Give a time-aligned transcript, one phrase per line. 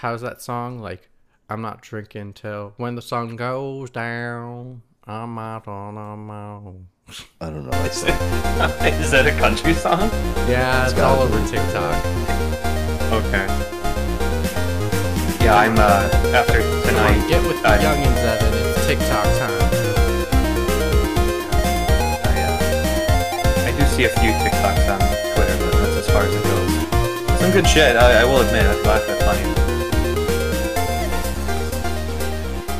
[0.00, 0.80] how's that song?
[0.80, 1.08] Like,
[1.48, 4.82] I'm not drinking till when the sun goes down.
[5.04, 6.88] I'm out on a mountain.
[7.40, 7.78] I don't know.
[7.84, 8.08] Is, it,
[9.00, 10.10] is that a country song?
[10.48, 12.04] Yeah, it's, It's all over TikTok.
[13.12, 13.46] Okay.
[15.44, 17.22] Yeah, I'm uh after Come tonight.
[17.22, 18.52] on, get with the I'm- youngins, Evan.
[18.74, 19.52] It's TikTok time.
[22.26, 26.34] I, uh, I do see a few TikToks on Twitter, but that's as far as
[26.34, 27.40] it goes.
[27.40, 27.94] Some good shit.
[27.96, 28.66] I, I will admit.
[28.66, 29.65] I've laughed at plenty.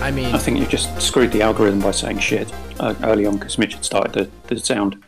[0.06, 3.38] I mean, I think you just screwed the algorithm by saying shit uh, early on
[3.38, 5.02] because Mitch had started the, the sound.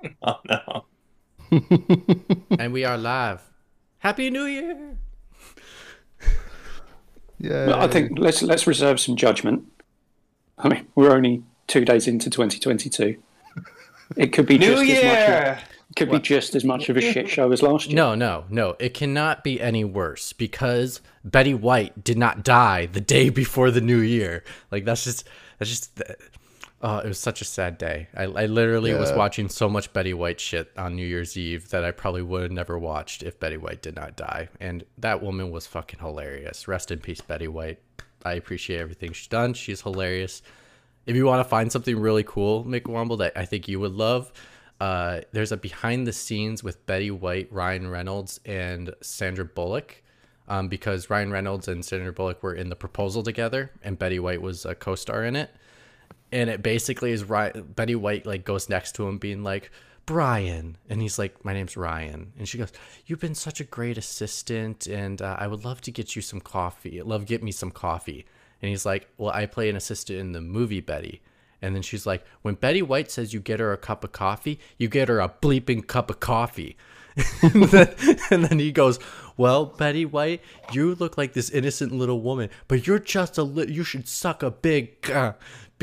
[0.22, 0.84] Oh no.
[2.58, 3.40] and we are live.
[3.98, 4.98] Happy New Year!
[7.38, 7.66] Yeah.
[7.66, 9.64] But I think let's let's reserve some judgment.
[10.58, 13.16] I mean, we're only two days into 2022.
[14.18, 15.64] It could be New just as much.
[15.96, 17.96] Could be just as much of a shit show as last year.
[17.96, 18.76] No, no, no.
[18.78, 23.80] It cannot be any worse because Betty White did not die the day before the
[23.80, 24.42] new year.
[24.70, 25.28] Like that's just
[25.58, 26.02] that's just
[26.84, 28.08] oh, it was such a sad day.
[28.14, 31.84] I, I literally was watching so much Betty White shit on New Year's Eve that
[31.84, 34.50] I probably would have never watched if Betty White did not die.
[34.60, 36.68] And that woman was fucking hilarious.
[36.68, 37.78] Rest in peace, Betty White.
[38.24, 39.54] I appreciate everything she's done.
[39.54, 40.42] She's hilarious.
[41.06, 43.92] If you want to find something really cool, Mick Womble, that I think you would
[43.92, 44.32] love,
[44.80, 50.02] uh, there's a behind the scenes with Betty White, Ryan Reynolds, and Sandra Bullock.
[50.46, 54.42] Um, because Ryan Reynolds and Sandra Bullock were in the proposal together, and Betty White
[54.42, 55.50] was a co-star in it.
[56.32, 59.70] And it basically is Ryan, Betty White like goes next to him, being like,
[60.04, 62.72] "Brian," and he's like, "My name's Ryan," and she goes,
[63.06, 66.42] "You've been such a great assistant, and uh, I would love to get you some
[66.42, 67.00] coffee.
[67.00, 68.26] Love get me some coffee."
[68.60, 71.22] And he's like, "Well, I play an assistant in the movie Betty."
[71.62, 74.58] And then she's like, "When Betty White says you get her a cup of coffee,
[74.78, 76.76] you get her a bleeping cup of coffee."
[77.42, 77.94] and, then,
[78.30, 78.98] and then he goes,
[79.36, 83.70] "Well, Betty White, you look like this innocent little woman, but you're just a li-
[83.70, 85.34] you should suck a big uh,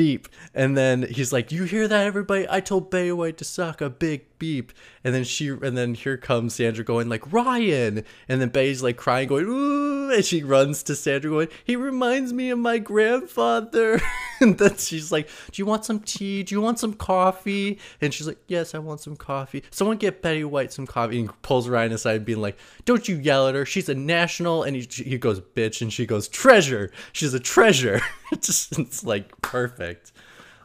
[0.02, 2.48] beep." And then he's like, "You hear that, everybody?
[2.50, 6.18] I told Betty White to suck a big beep." And then she, and then here
[6.18, 10.82] comes Sandra going like, "Ryan," and then Betty's like crying, going, "Ooh," and she runs
[10.84, 14.02] to Sandra going, "He reminds me of my grandfather."
[14.42, 16.42] and then she's like, "Do you want some tea?
[16.42, 20.24] Do you want some coffee?" And she's like, "Yes, I want some coffee." Someone get
[20.24, 21.20] Betty White some coffee.
[21.20, 23.66] And pulls Ryan aside, being like, "Don't you yell at her?
[23.66, 28.02] She's a national." And he, he goes, "Bitch," and she goes, "Treasure." She's a treasure.
[28.42, 29.91] just it's like perfect.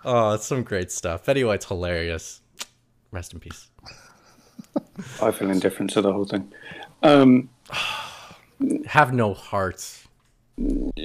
[0.04, 1.25] Oh, it's some great stuff.
[1.25, 2.41] Betty White's hilarious.
[3.10, 3.69] Rest in peace.
[5.22, 6.53] I feel indifferent to the whole thing.
[7.03, 7.48] Um,
[8.86, 9.81] Have no heart.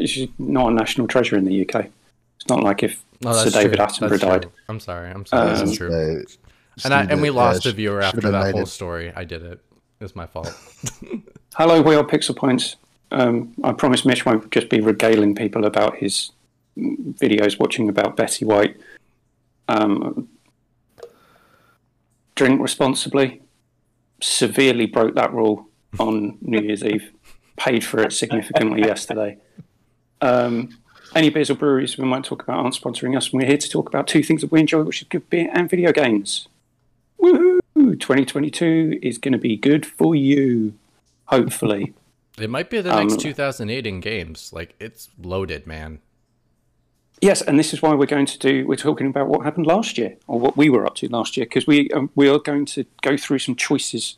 [0.06, 1.88] she's not a national treasure in the UK.
[2.38, 3.86] It's not like if No, Sir David true.
[3.86, 4.42] Attenborough That's died.
[4.44, 4.52] true.
[4.70, 5.10] I'm sorry.
[5.12, 5.50] I'm sorry.
[5.52, 5.94] Um, that's true.
[5.94, 6.24] Uh,
[6.86, 9.12] And I, and we lost uh, a viewer after should've that whole it- story.
[9.16, 9.60] I did it.
[10.00, 10.52] It's my fault.
[11.56, 12.76] Hello, we are Pixel Points.
[13.12, 16.32] Um, I promise Mitch won't just be regaling people about his
[16.82, 18.78] videos watching about Betty White.
[19.68, 20.30] Um,
[22.36, 23.42] drink responsibly.
[24.22, 25.68] Severely broke that rule
[26.00, 27.12] on New Year's Eve.
[27.58, 29.38] Paid for it significantly yesterday.
[30.22, 30.78] Um,
[31.16, 33.32] any beers or breweries we might talk about aren't sponsoring us.
[33.32, 35.50] And we're here to talk about two things that we enjoy, which is good beer
[35.54, 36.48] and video games.
[37.22, 37.60] Woohoo!
[37.76, 40.74] 2022 is going to be good for you,
[41.26, 41.94] hopefully.
[42.40, 44.52] It might be the next Um, 2008 in games.
[44.54, 46.00] Like it's loaded, man.
[47.22, 48.66] Yes, and this is why we're going to do.
[48.66, 51.46] We're talking about what happened last year, or what we were up to last year,
[51.46, 54.18] because we um, we are going to go through some choices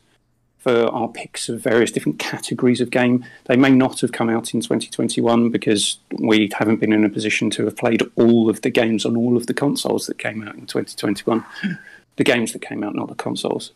[0.64, 3.26] for our picks of various different categories of game.
[3.46, 7.50] They may not have come out in 2021 because we haven't been in a position
[7.52, 10.56] to have played all of the games on all of the consoles that came out
[10.56, 11.44] in 2021.
[12.16, 13.74] the games that came out, not the consoles.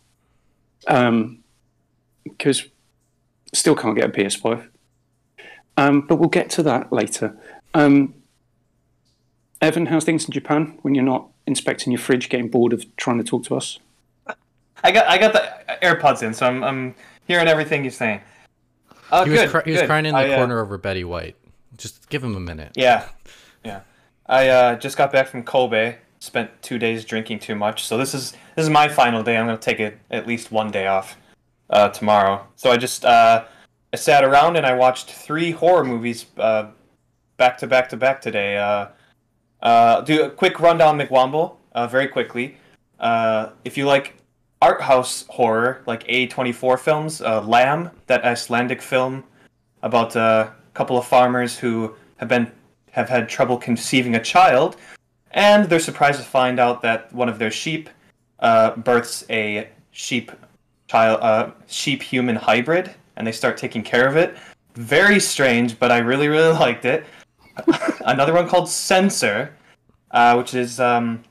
[0.88, 1.40] Um,
[2.24, 2.64] because
[3.54, 4.70] still can't get a PS5.
[5.76, 7.38] Um, but we'll get to that later.
[7.74, 8.14] Um,
[9.62, 13.18] Evan, how's things in Japan when you're not inspecting your fridge, getting bored of trying
[13.18, 13.80] to talk to us?
[14.84, 15.52] I got I got the
[15.82, 16.96] AirPods in, so I'm I'm
[17.28, 18.22] hearing everything you're saying.
[19.12, 19.88] Uh, He was, good, cr- he was good.
[19.88, 21.36] crying in the I, uh, corner over Betty White.
[21.78, 22.74] Just give him a minute.
[22.76, 23.08] Yeah,
[23.64, 23.82] yeah.
[24.28, 25.96] I uh, just got back from Kobe.
[26.20, 29.38] Spent two days drinking too much, so this is this is my final day.
[29.38, 31.16] I'm gonna take it at least one day off
[31.70, 32.46] uh, tomorrow.
[32.56, 33.46] So I just uh,
[33.94, 36.70] I sat around and I watched three horror movies uh,
[37.38, 38.58] back to back to back today.
[39.62, 42.58] Uh, uh, do a quick rundown, McWomble, uh, very quickly.
[43.00, 44.16] Uh, if you like
[44.62, 49.24] art house horror, like A24 films, uh, Lamb, that Icelandic film
[49.84, 52.52] about a couple of farmers who have been
[52.92, 54.76] have had trouble conceiving a child,
[55.32, 57.90] and they're surprised to find out that one of their sheep
[58.40, 60.32] uh, births a sheep
[60.88, 64.36] child, uh, sheep human hybrid, and they start taking care of it.
[64.74, 67.06] very strange, but I really really liked it.
[68.06, 69.54] Another one called Censor,
[70.12, 71.24] uh, which is um,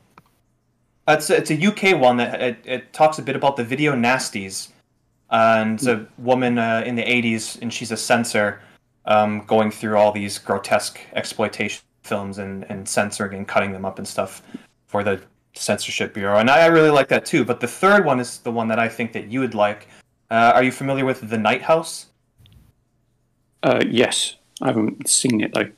[1.08, 4.68] it's it's a UK one that it, it talks a bit about the video nasties,
[5.30, 8.60] and it's a woman uh, in the '80s, and she's a censor,
[9.04, 13.98] um, going through all these grotesque exploitation films and and censoring and cutting them up
[13.98, 14.42] and stuff
[14.86, 15.20] for the
[15.54, 17.44] censorship bureau, and I, I really like that too.
[17.44, 19.88] But the third one is the one that I think that you would like.
[20.30, 22.06] Uh, are you familiar with The Night House?
[23.62, 25.70] Uh, yes, I haven't seen it though.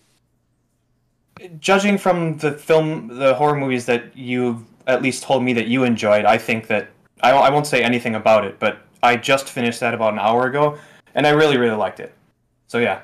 [1.61, 5.85] Judging from the film, the horror movies that you've at least told me that you
[5.85, 6.88] enjoyed, I think that
[7.23, 10.46] I, I won't say anything about it, but I just finished that about an hour
[10.46, 10.79] ago,
[11.14, 12.12] and I really really liked it.
[12.67, 13.00] So yeah,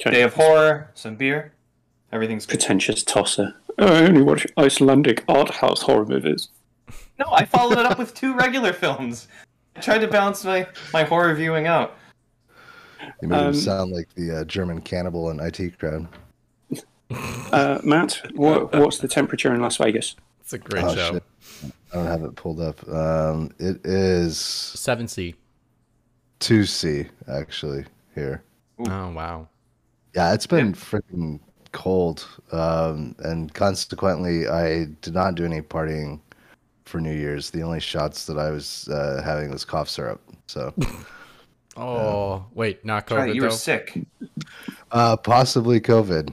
[0.00, 0.10] Okay.
[0.10, 1.52] day of horror, some beer,
[2.12, 2.58] everything's good.
[2.58, 3.54] Pretentious tosser.
[3.78, 6.48] I only watch Icelandic art house horror movies.
[7.18, 9.28] No, I followed it up with two regular films.
[9.74, 11.96] I tried to balance my my horror viewing out.
[13.22, 16.08] You made Um, him sound like the uh, German cannibal in IT crowd.
[17.10, 20.16] Uh, Matt, what, what's the temperature in Las Vegas?
[20.40, 21.12] It's a great Oh, show.
[21.14, 21.22] shit.
[21.92, 22.86] I don't have it pulled up.
[22.88, 25.34] Um, it is Seven C.
[26.40, 28.42] 2C actually here.
[28.80, 29.48] Oh wow.
[30.14, 31.40] Yeah, it's been freaking
[31.72, 36.20] cold, um, and consequently, I did not do any partying
[36.84, 37.50] for New Year's.
[37.50, 40.20] The only shots that I was uh, having was cough syrup.
[40.46, 40.72] So,
[41.76, 43.54] Oh wait, not Right, COVID you were though.
[43.54, 43.98] sick.
[44.92, 46.32] uh, possibly COVID.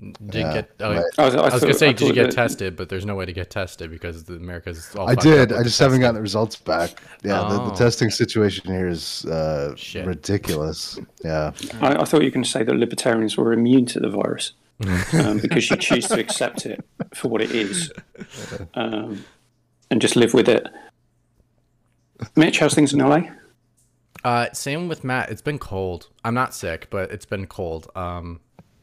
[0.00, 0.70] Did Yeah, get?
[0.80, 1.04] Oh, right.
[1.18, 2.74] I I was gonna say, did you get that- tested?
[2.74, 5.10] But there's no way to get tested because the America's all.
[5.10, 5.52] I did.
[5.52, 7.02] I just haven't gotten the results back.
[7.22, 7.74] Yeah, the, the Oh.
[7.76, 9.74] testing situation here is uh,
[10.06, 10.98] ridiculous.
[11.22, 11.52] Yeah.
[11.82, 14.52] I, I thought you were going to say that libertarians were immune to the virus
[15.12, 16.82] um, because you choose to accept it
[17.14, 17.92] for what it is
[18.74, 19.22] um,
[19.90, 20.66] and just live with it.
[22.36, 23.20] Mitch, how's things in LA?
[24.24, 25.30] Uh, same with Matt.
[25.30, 26.08] It's been cold.
[26.24, 27.90] I'm not sick, but it's been cold.
[27.94, 28.40] Um,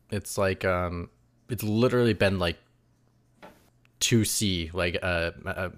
[0.10, 1.10] it's like um,
[1.50, 2.58] it's literally been like
[4.00, 4.70] two C.
[4.74, 5.70] Like uh, uh,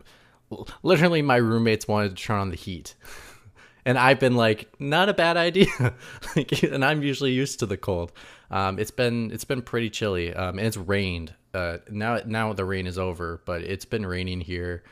[0.83, 2.95] literally, my roommates wanted to turn on the heat,
[3.85, 5.67] and I've been like, not a bad idea.
[6.35, 8.11] like, and I'm usually used to the cold.
[8.51, 10.33] Um, it's been it's been pretty chilly.
[10.33, 11.33] Um, and it's rained.
[11.53, 14.83] Uh, now now the rain is over, but it's been raining here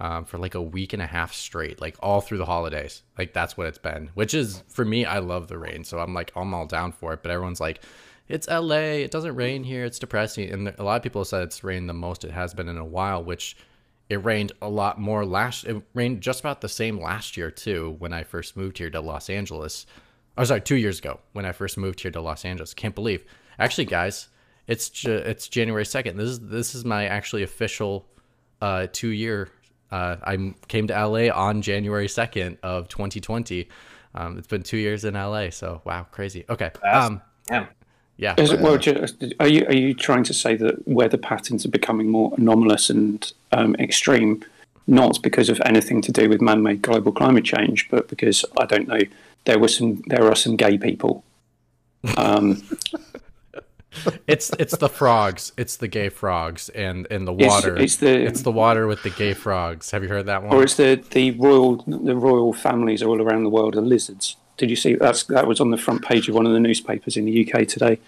[0.00, 3.02] um, for like a week and a half straight, like all through the holidays.
[3.16, 4.10] Like that's what it's been.
[4.14, 7.12] Which is for me, I love the rain, so I'm like I'm all down for
[7.12, 7.22] it.
[7.22, 7.82] But everyone's like,
[8.28, 10.50] it's LA, it doesn't rain here, it's depressing.
[10.50, 12.78] And a lot of people have said it's rained the most it has been in
[12.78, 13.56] a while, which
[14.08, 15.64] it rained a lot more last.
[15.64, 19.00] It rained just about the same last year too when I first moved here to
[19.00, 19.86] Los Angeles.
[20.36, 22.74] Oh, sorry, two years ago when I first moved here to Los Angeles.
[22.74, 23.24] Can't believe.
[23.58, 24.28] Actually, guys,
[24.66, 26.16] it's ju- it's January second.
[26.16, 28.06] This is this is my actually official
[28.60, 29.48] uh, two year.
[29.90, 33.68] Uh, I came to LA on January second of 2020.
[34.14, 36.44] Um, it's been two years in LA, so wow, crazy.
[36.48, 37.68] Okay, um, Damn.
[38.16, 38.34] Yeah.
[38.38, 41.70] Is it, well, just, are you are you trying to say that weather patterns are
[41.70, 44.44] becoming more anomalous and um, extreme,
[44.86, 48.86] not because of anything to do with man-made global climate change, but because I don't
[48.88, 49.00] know,
[49.44, 51.24] there were some there are some gay people.
[52.16, 52.62] Um,
[54.26, 55.52] It's it's the frogs.
[55.58, 57.76] It's the gay frogs and and the It's- water.
[57.76, 59.90] it's the- it's the water with the gay frogs.
[59.90, 60.54] Have you heard that one?
[60.56, 64.36] or it's the the royal the royal families all around the world are lizards.
[64.56, 67.16] Did you see that's that was on the front page of one of the newspapers
[67.16, 67.98] in the UK today?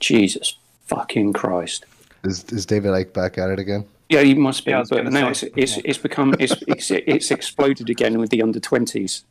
[0.00, 0.56] Jesus
[0.86, 1.86] fucking Christ!
[2.24, 3.86] Is, is David Icke back at it again?
[4.08, 4.70] Yeah, he must be.
[4.70, 8.42] Yeah, but now say, it's it's, it's become it's, it's it's exploded again with the
[8.42, 9.24] under twenties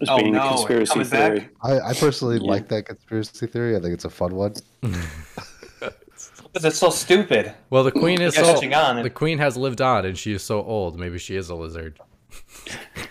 [0.00, 1.32] as Oh, being no, a it conspiracy comes back?
[1.32, 1.48] theory.
[1.62, 3.76] I, I personally like that conspiracy theory.
[3.76, 4.54] I think it's a fun one.
[4.80, 7.52] Because it's so stupid.
[7.70, 10.62] well, the queen is so on the queen has lived on, and she is so
[10.62, 10.98] old.
[10.98, 11.98] Maybe she is a lizard.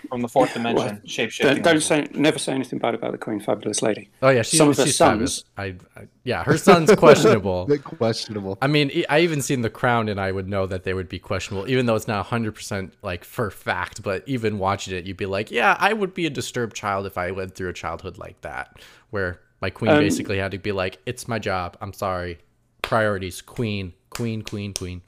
[0.08, 1.62] From the fourth dimension, shape shifting.
[1.62, 4.10] Don't, don't say never say anything bad about the Queen, fabulous lady.
[4.22, 7.68] Oh yeah, she's, Some of her sons- I, I yeah, her son's questionable.
[7.84, 8.58] questionable.
[8.62, 11.18] I mean, I even seen The Crown, and I would know that they would be
[11.18, 14.02] questionable, even though it's not hundred percent like for fact.
[14.02, 17.16] But even watching it, you'd be like, yeah, I would be a disturbed child if
[17.18, 20.72] I went through a childhood like that, where my queen Um, basically had to be
[20.72, 21.76] like, it's my job.
[21.80, 22.38] I'm sorry.
[22.82, 25.02] Priorities: queen, queen, queen, queen.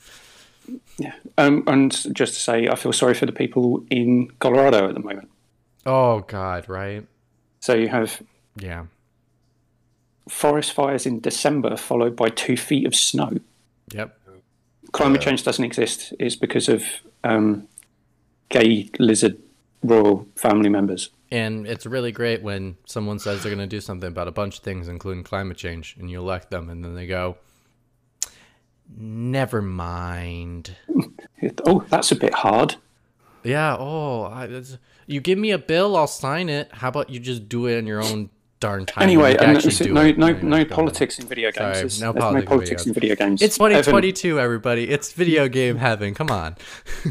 [0.99, 4.95] Yeah, um, and just to say, I feel sorry for the people in Colorado at
[4.95, 5.29] the moment.
[5.85, 7.07] Oh God, right?
[7.61, 8.23] So you have
[8.59, 8.87] Yeah.
[10.29, 13.39] forest fires in December, followed by two feet of snow.
[13.93, 14.19] Yep.
[14.93, 16.13] Climate change doesn't exist.
[16.19, 16.85] It's because of
[17.25, 17.69] um,
[18.49, 19.39] gay lizard
[19.83, 21.11] royal family members.
[21.31, 24.59] And it's really great when someone says they're going to do something about a bunch
[24.59, 27.37] of things, including climate change, and you elect them, and then they go,
[28.95, 30.77] "Never mind."
[31.65, 32.77] Oh, that's a bit hard.
[33.45, 33.77] Yeah.
[33.79, 34.63] Oh, I,
[35.07, 36.71] you give me a bill, I'll sign it.
[36.73, 39.03] How about you just do it on your own darn time.
[39.03, 41.99] Anyway, when you and actually no, do no, no, no politics in video games.
[41.99, 43.43] Sorry, no politics in politics video in video games.
[43.43, 44.91] It's Evan, 2022, everybody.
[44.91, 46.15] It's video game heaven.
[46.15, 46.57] Come on.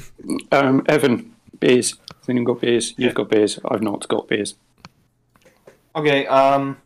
[0.51, 1.91] um, Evan, beers.
[1.91, 2.93] Has anyone got beers?
[2.97, 3.59] You've got beers.
[3.65, 4.55] I've not got beers.
[5.95, 6.77] Okay, um,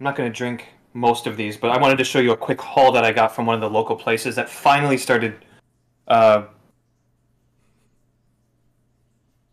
[0.00, 2.36] I'm not going to drink most of these, but I wanted to show you a
[2.36, 5.36] quick haul that I got from one of the local places that finally started.
[6.08, 6.44] Uh,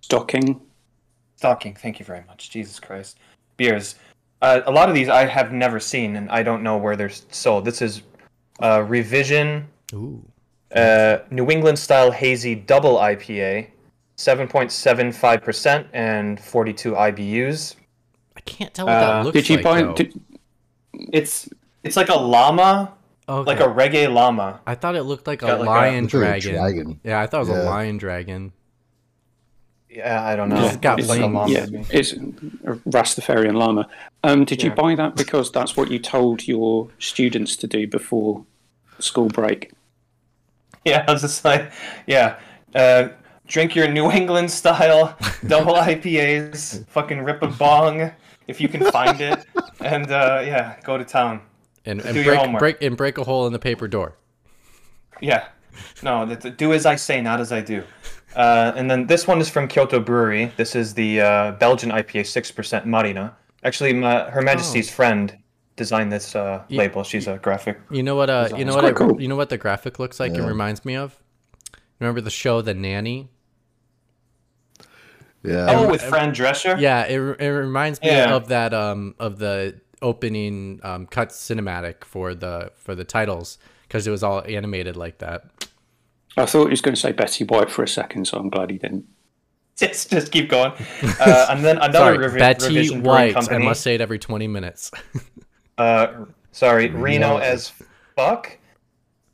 [0.01, 0.59] Stocking.
[1.35, 1.75] stocking.
[1.75, 2.49] Thank you very much.
[2.49, 3.19] Jesus Christ.
[3.57, 3.95] Beers.
[4.41, 7.09] Uh, a lot of these I have never seen, and I don't know where they're
[7.29, 7.65] sold.
[7.65, 8.01] This is
[8.61, 10.23] uh, Revision Ooh.
[10.75, 13.67] uh, New England style hazy double IPA,
[14.17, 17.75] 7.75% and 42 IBUs.
[18.35, 19.63] I can't tell what Uh, that looks Did you like.
[19.63, 19.81] buy?
[19.83, 19.93] though.
[19.93, 20.19] Did,
[21.13, 21.49] It's
[21.83, 22.93] it's like a llama,
[23.27, 23.47] Okay.
[23.47, 24.59] like a reggae llama.
[24.65, 26.53] I thought it looked like a like lion Looks like a dragon.
[26.55, 26.99] dragon.
[27.03, 28.53] Yeah, I thought it was a lion dragon.
[29.89, 30.65] Yeah, I don't know.
[30.67, 31.49] It's got like a llama.
[31.51, 32.17] yeah, it's a
[32.89, 33.87] Rastafarian llama.
[34.23, 38.45] Um, did you buy that because that's what you told your students to do before
[38.99, 39.71] school break?
[40.85, 41.73] Yeah, I was just like,
[42.07, 42.37] yeah.
[42.73, 43.09] Uh,
[43.47, 46.87] drink your New England style double IPAs.
[46.87, 48.11] Fucking rip a bong
[48.49, 49.45] if you can find it,
[49.79, 51.41] and uh, yeah, go to town.
[51.85, 52.59] And, Do and your break homework.
[52.59, 54.15] break and break a hole in the paper door.
[55.21, 55.47] Yeah,
[56.03, 57.83] no, that- do as I say, not as I do.
[58.35, 60.51] Uh, and then this one is from Kyoto Brewery.
[60.57, 63.35] This is the uh, Belgian IPA, six percent Marina.
[63.63, 65.35] Actually, my, Her Majesty's friend
[65.75, 67.03] designed this uh, label.
[67.03, 67.79] She's a graphic.
[67.89, 68.29] You know what?
[68.29, 68.81] Uh, you know It's what?
[68.81, 69.21] quite It, cool.
[69.21, 70.33] You know what the graphic looks like?
[70.33, 71.17] It reminds me of.
[71.99, 73.29] Remember the show The Nanny?
[75.43, 75.67] Yeah.
[75.69, 76.79] Oh, with Fran Drescher.
[76.79, 78.35] Yeah, it, it reminds me Yeah.
[78.35, 84.05] of that um of the opening um cut cinematic for the for the titles because
[84.07, 85.45] it was all animated like that.
[86.37, 88.69] I thought he was going to say Betty White for a second, so I'm glad
[88.69, 89.05] he didn't.
[89.77, 90.73] Just, just keep going.
[91.21, 93.51] Uh, and then another Sorry, revi- Betty revision brewing White.
[93.51, 94.91] I must say it every twenty minutes.
[95.77, 97.71] Uh, sorry, Reno as
[98.13, 98.57] fuck.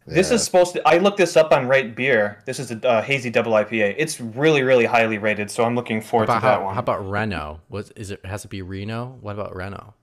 [0.08, 0.36] This Yeah.
[0.36, 0.88] is supposed to.
[0.88, 2.40] I looked this up on Rate Beer.
[2.46, 3.96] This is a uh, hazy double IPA.
[3.98, 6.74] It's really, really highly rated, so I'm looking forward About to that how, one.
[6.76, 7.62] how about Reno?
[7.70, 8.24] What is it?
[8.26, 9.18] Has to be Reno?
[9.22, 9.94] What about Reno?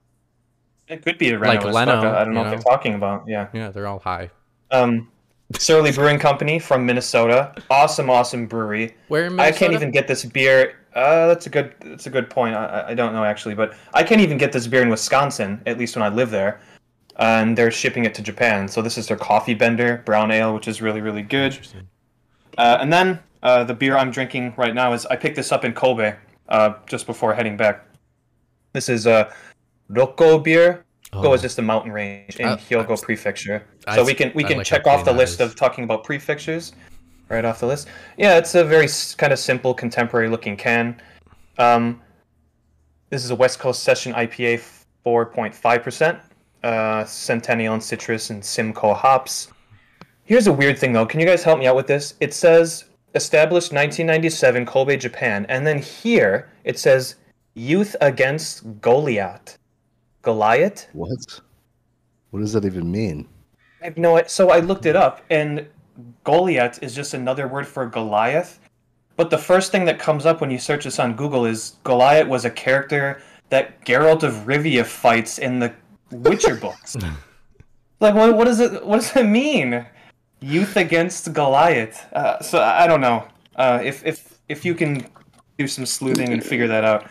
[0.88, 2.14] it could be a Reno like Leno, fuck.
[2.16, 3.25] I don't know you what they're talking about.
[3.26, 3.49] Yeah.
[3.54, 4.30] Yeah, they're all high.
[4.73, 5.09] Um,
[5.56, 7.54] Surly Brewing Company from Minnesota.
[7.71, 8.94] Awesome, awesome brewery.
[9.09, 9.54] Where in Minnesota?
[9.54, 10.75] I can't even get this beer.
[10.94, 11.75] Uh, that's a good.
[11.80, 12.54] That's a good point.
[12.54, 15.62] I- I don't know actually, but I can't even get this beer in Wisconsin.
[15.64, 16.61] At least when I live there,
[17.16, 18.69] and they're shipping it to Japan.
[18.69, 21.59] So this is their coffee bender brown ale, which is really really good.
[22.59, 25.64] Uh, and then uh, the beer I'm drinking right now is I picked this up
[25.64, 26.14] in Kobe
[26.49, 27.87] uh, just before heading back.
[28.73, 29.33] This is uh,
[29.90, 30.85] Rokko beer.
[31.14, 31.35] Oh.
[31.35, 33.66] is just a mountain range in Hyogo Prefecture.
[33.87, 35.50] I- so we can we can like check off the list is.
[35.50, 36.73] of talking about prefectures
[37.28, 37.88] right off the list.
[38.16, 38.88] Yeah, it's a very
[39.19, 41.00] kind of simple, contemporary looking can.
[41.59, 42.00] Um,
[43.11, 44.62] this is a West Coast Session IPA,
[45.04, 46.21] 4.5%.
[46.62, 49.49] Uh, Centennial and Citra and Simcoe hops.
[50.25, 51.07] Here's a weird thing though.
[51.07, 52.14] Can you guys help me out with this?
[52.21, 57.16] It says established 1997 Kobe, Japan, and then here it says
[57.54, 59.59] Youth Against Goliath.
[60.23, 60.87] Goliath?
[60.92, 61.40] What?
[62.31, 63.28] What does that even mean?
[63.83, 64.23] I have no.
[64.26, 65.66] So I looked it up, and
[66.25, 68.61] Goliath is just another word for Goliath.
[69.16, 72.28] But the first thing that comes up when you search this on Google is Goliath
[72.28, 75.75] was a character that Geralt of Rivia fights in the
[76.12, 76.97] Witcher books.
[78.00, 78.85] like, what, what does it?
[78.85, 79.85] What does it mean?
[80.40, 82.07] Youth against Goliath.
[82.12, 83.26] Uh, so I I don't know.
[83.57, 85.07] Uh, if if if you can
[85.59, 87.07] do some sleuthing and figure that out,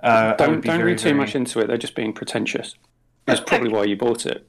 [0.00, 1.66] uh, Don't don't very, read too very- much into it.
[1.66, 2.74] They're just being pretentious.
[3.26, 4.46] That's probably why you bought it.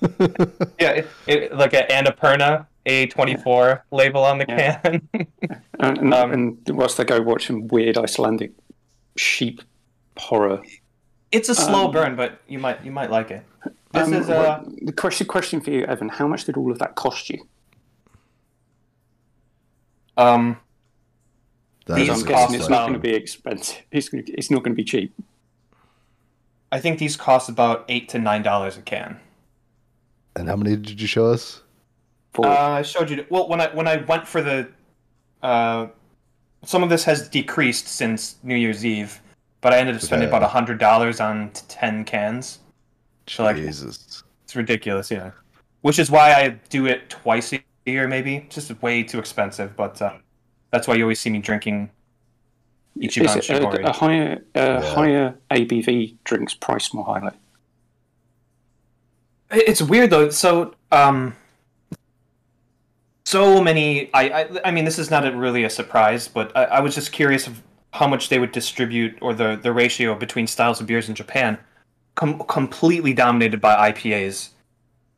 [0.80, 4.78] Yeah, it, it, like an Annapurna A24 label on the Yeah.
[4.78, 5.08] can.
[5.80, 8.52] And, and, Um, and whilst they go watch some weird Icelandic
[9.16, 9.60] sheep
[10.16, 10.62] horror.
[11.32, 13.44] It's a slow Um, burn, but you might you might like it.
[13.92, 16.08] This Um, is uh, what- the question question for you, Evan.
[16.08, 17.46] How much did all of that cost you?
[20.16, 20.56] um
[21.86, 23.82] That These I'm cost guessing it's not going to be expensive.
[23.90, 25.12] It's, it's not going to be cheap.
[26.70, 29.18] I think these cost about eight to nine dollars a can.
[30.36, 31.62] And how many did you show us?
[32.34, 33.26] For Uh, I showed you.
[33.30, 34.68] Well, when I when I went for the,
[35.42, 35.88] uh,
[36.64, 39.20] some of this has decreased since New Year's Eve,
[39.62, 40.36] but I ended up spending Okay.
[40.36, 42.58] about a hundred dollars on ten cans.
[43.26, 44.22] So, like- Jesus.
[44.44, 45.30] It's ridiculous, yeah.
[45.80, 48.36] Which is why I do it twice a year, maybe.
[48.36, 50.12] It's just way too expensive, but uh,
[50.70, 51.88] that's why you always see me drinking
[52.98, 54.94] Ichiban is it a, a higher a Yeah.
[54.94, 57.32] higher ABV drinks price more highly?
[59.50, 60.28] It's weird though.
[60.30, 61.34] So, um,
[63.24, 64.12] so many.
[64.14, 66.94] I, I, I mean, this is not a, really a surprise, but I, I was
[66.94, 70.86] just curious of how much they would distribute or the the ratio between styles of
[70.86, 71.58] beers in Japan.
[72.14, 74.50] com- completely dominated by IPAs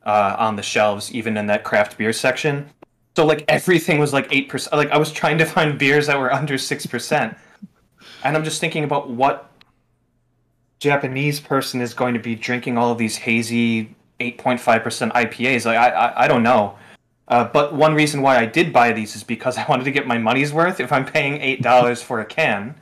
[0.07, 2.69] uh, on the shelves, even in that craft beer section.
[3.17, 4.77] So like everything was like eight percent.
[4.77, 7.37] Like I was trying to find beers that were under six percent,
[8.25, 9.51] and I'm just thinking about what
[10.81, 15.65] Japanese person is going to be drinking all of these hazy 8.5% IPAs.
[15.65, 16.77] Like I, I, I don't know.
[17.29, 20.07] Uh, but one reason why I did buy these is because I wanted to get
[20.07, 20.81] my money's worth.
[20.81, 22.75] If I'm paying eight dollars for a can,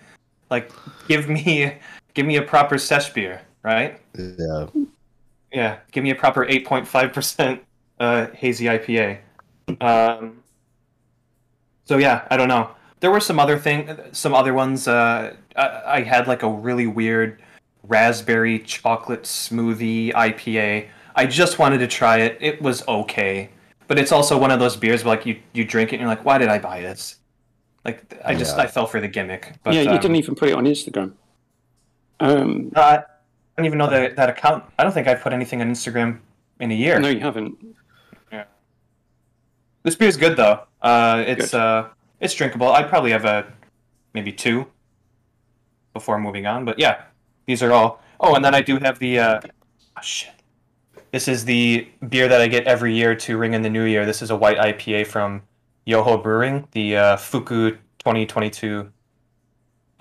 [0.51, 0.71] like
[1.09, 1.75] give me
[2.15, 4.01] give me a proper sesh beer, right?
[4.19, 4.67] Yeah.
[5.53, 7.63] Yeah, give me a proper eight point five percent
[8.01, 9.19] uh, hazy IPA.
[9.81, 10.43] Um,
[11.85, 12.71] so yeah, I don't know.
[13.01, 14.89] There were some other thing, some other ones.
[14.89, 17.43] Uh, I, I had like a really weird
[17.83, 20.89] raspberry chocolate smoothie IPA.
[21.15, 22.39] I just wanted to try it.
[22.41, 23.51] It was okay,
[23.93, 26.09] but it's also one of those beers where like you you drink it and you're
[26.09, 27.17] like, why did I buy this?
[27.85, 28.63] Like I just Yeah.
[28.63, 29.53] I fell for the gimmick.
[29.63, 31.13] But, yeah, you um, didn't even put it on Instagram.
[32.19, 33.03] Um, I
[33.55, 34.65] don't even know that that account.
[34.79, 36.21] I don't think I've put anything on Instagram
[36.59, 36.99] in a year.
[37.01, 37.55] no, you haven't.
[38.33, 38.45] Yeah.
[39.83, 40.63] This beer's good though.
[40.81, 41.61] Uh, it's Good.
[41.61, 42.69] uh, it's drinkable.
[42.69, 43.53] I'd probably have a
[44.15, 44.69] maybe two
[45.93, 46.65] before moving on.
[46.65, 47.03] But yeah,
[47.45, 48.01] these are all.
[48.21, 49.19] Oh, and then I do have the.
[49.19, 50.33] Uh, oh, shit.
[51.13, 54.07] This is the beer that I get every year to ring in the new year.
[54.07, 55.43] This is a white IPA from
[55.85, 58.91] Yoho Brewing, the uh, Fuku 2022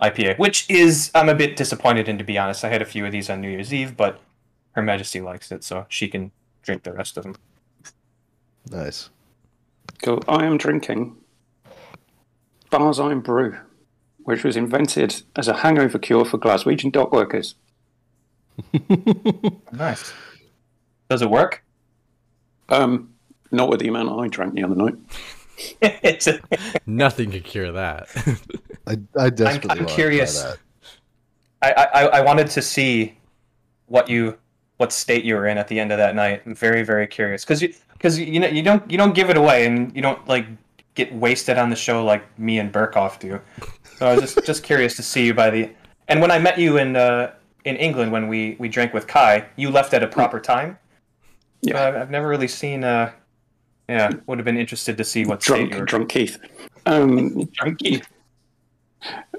[0.01, 2.63] IPA, which is I'm a bit disappointed in to be honest.
[2.63, 4.22] I had a few of these on New Year's Eve, but
[4.72, 7.36] Her Majesty likes it, so she can drink the rest of them.
[8.72, 9.10] Nice.
[10.01, 10.24] Cool.
[10.30, 11.18] I am drinking
[12.72, 13.58] Barzine Brew,
[14.24, 17.56] which was invented as a hangover cure for Glaswegian dock workers.
[19.74, 20.13] Nice.
[21.12, 21.62] Does it work?
[22.70, 23.13] Um,
[23.51, 24.96] not with the amount I drank the other night.
[25.82, 26.39] it's a,
[26.86, 28.08] Nothing could cure that.
[28.88, 30.41] I, I desperately I'm want to curious.
[30.41, 30.56] try
[31.62, 31.94] that.
[31.94, 33.18] I, I, I wanted to see
[33.88, 34.38] what you
[34.77, 36.44] what state you were in at the end of that night.
[36.46, 39.36] I'm very very curious because you because you know you don't you don't give it
[39.36, 40.46] away and you don't like
[40.96, 43.42] get wasted on the show like me and Berghoff do.
[43.98, 45.70] So I was just just curious to see you by the
[46.07, 47.33] and when I met you in uh,
[47.66, 50.77] in England when we we drank with Kai, you left at a proper time.
[51.61, 51.74] Yeah.
[51.75, 52.83] So I've, I've never really seen.
[52.83, 53.11] Uh,
[53.89, 55.85] yeah, would have been interested to see what state Drunk, you were.
[55.85, 56.37] drunk Keith.
[56.85, 58.03] Um, Drunky.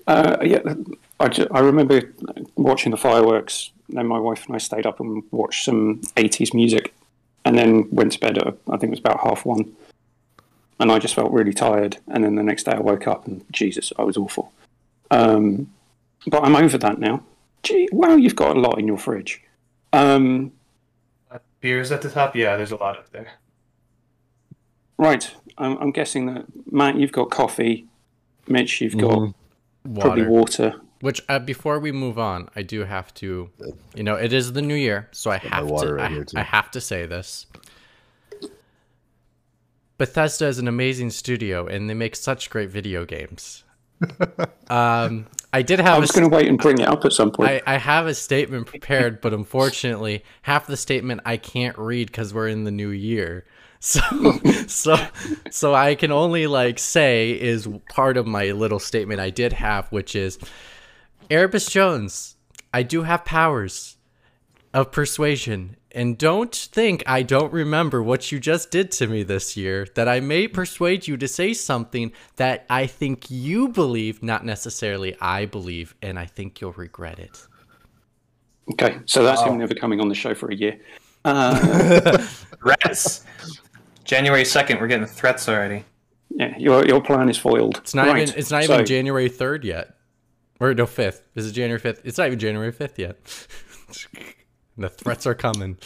[0.07, 0.61] Uh, yeah,
[1.21, 2.13] I, ju- I remember
[2.57, 3.71] watching the fireworks.
[3.89, 6.93] Then my wife and I stayed up and watched some 80s music
[7.45, 9.73] and then went to bed at, I think it was about half one.
[10.81, 11.99] And I just felt really tired.
[12.09, 14.53] And then the next day I woke up and Jesus, I was awful.
[15.11, 15.71] Um,
[16.27, 17.23] but I'm over that now.
[17.63, 19.41] Gee, wow, you've got a lot in your fridge.
[19.93, 20.53] Um,
[21.63, 22.37] Beers at the top.
[22.37, 23.29] Yeah, there's a lot up there.
[24.99, 27.87] right, I'm, I'm guessing that Matt, you've got coffee.
[28.47, 29.35] Mitch, you've got Mhm.
[30.01, 30.31] probably Water.
[30.71, 30.81] water.
[31.01, 33.51] Which uh, before we move on, I do have to,
[33.95, 36.41] you know, it is the new year, so I have to, right I.
[36.41, 37.47] I have to say this.
[39.99, 43.65] Bethesda is an amazing studio, and they make such great video games.
[44.71, 47.13] um, I did I have a was going to wait and bring it up at
[47.13, 47.51] some point.
[47.51, 52.33] I, I have a statement prepared, but unfortunately, half the statement I can't read because
[52.33, 53.45] we're in the new year.
[53.85, 54.01] So,
[54.69, 54.95] so,
[55.51, 59.89] so I can only like say is part of my little statement I did have,
[59.89, 60.39] which is
[61.29, 62.37] Erebus Jones.
[62.73, 63.97] I do have powers
[64.73, 69.57] of persuasion, and don't think I don't remember what you just did to me this
[69.57, 69.87] year.
[69.95, 75.17] That I may persuade you to say something that I think you believe, not necessarily
[75.21, 77.47] I believe, and I think you'll regret it.
[78.73, 79.49] Okay, so that's Wow.
[79.53, 80.79] him never coming on the show for a year.
[81.25, 83.25] Uh, Threats.
[84.03, 85.85] January second, we're getting threats already.
[86.31, 87.77] yeah, your your plan is foiled.
[87.77, 88.35] It's not Right, even.
[88.39, 89.95] It's not so- even January third yet,
[90.59, 91.23] or no fifth.
[91.37, 92.01] Is it January fifth?
[92.05, 93.19] It's not even January fifth yet.
[94.77, 95.79] the threats are coming.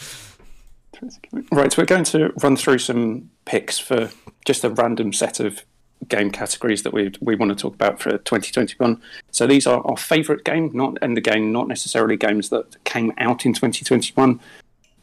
[1.53, 4.11] Right, so we're going to run through some picks for
[4.46, 5.62] just a random set of
[6.09, 9.01] game categories that we we want to talk about for 2021.
[9.31, 13.44] So these are our favourite game, not and again not necessarily games that came out
[13.44, 14.40] in 2021.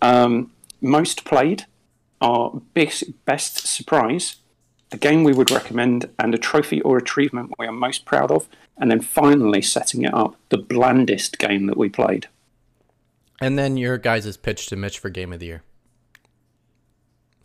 [0.01, 1.65] Um, most played,
[2.21, 4.37] our best best surprise,
[4.91, 8.47] a game we would recommend, and a trophy or achievement we are most proud of,
[8.77, 12.27] and then finally setting it up the blandest game that we played.
[13.43, 15.63] And then your guys' pitch to Mitch for game of the year.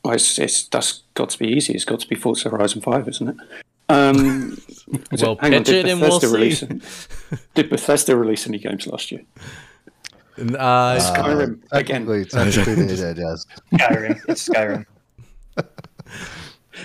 [0.05, 1.75] Well, it's, it's that's got to be easy.
[1.75, 3.37] It's got to be Forza Horizon Five, isn't it?
[3.89, 4.59] Um,
[5.11, 6.67] is Well, hang on, did it and we'll Bethesda release see.
[6.71, 6.81] any-
[7.55, 9.23] did Bethesda release any games last year?
[10.39, 12.07] Uh, Skyrim, Uh, again.
[12.07, 13.45] technically, technically they did, yes.
[13.73, 14.21] Skyrim.
[14.29, 14.87] It's Skyrim.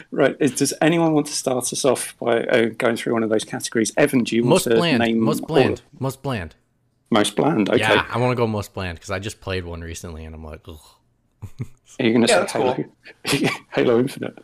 [0.10, 0.36] Right.
[0.39, 3.43] Is, does anyone want to start us off by uh, going through one of those
[3.43, 3.93] categories?
[3.95, 4.97] Evan, do you want most to bland.
[4.99, 5.73] name Most all bland.
[5.93, 6.56] of- Most bland.
[7.13, 7.69] Most bland.
[7.69, 7.80] Okay.
[7.80, 10.43] Yeah, I want to go most bland because I just played one recently and I'm
[10.43, 10.80] like, ugh.
[11.99, 13.56] Are you going to Yeah, say that's Halo?
[13.73, 14.39] Halo Infinite.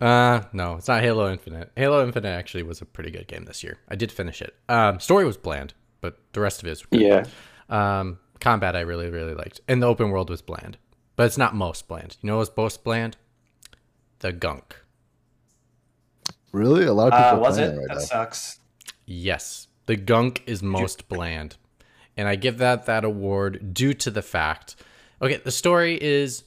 [0.00, 1.70] Uh, no, it's not Halo Infinite.
[1.76, 3.78] Halo Infinite actually was a pretty good game this year.
[3.88, 4.54] I did finish it.
[4.68, 7.00] Um, story was bland, but the rest of it is good.
[7.00, 7.24] Yeah.
[7.70, 10.76] Um, combat I really really liked, and the open world was bland,
[11.16, 12.18] but it's not most bland.
[12.20, 13.16] You know what's most bland?
[14.18, 14.76] The gunk.
[16.52, 17.74] Really, a lot of people Uh, was playing it?
[17.74, 18.00] it right that now.
[18.00, 18.60] sucks.
[19.06, 21.56] Yes, the gunk is most bland,
[22.16, 24.76] and I give that that award due to the fact.
[25.20, 26.44] Okay, the story is,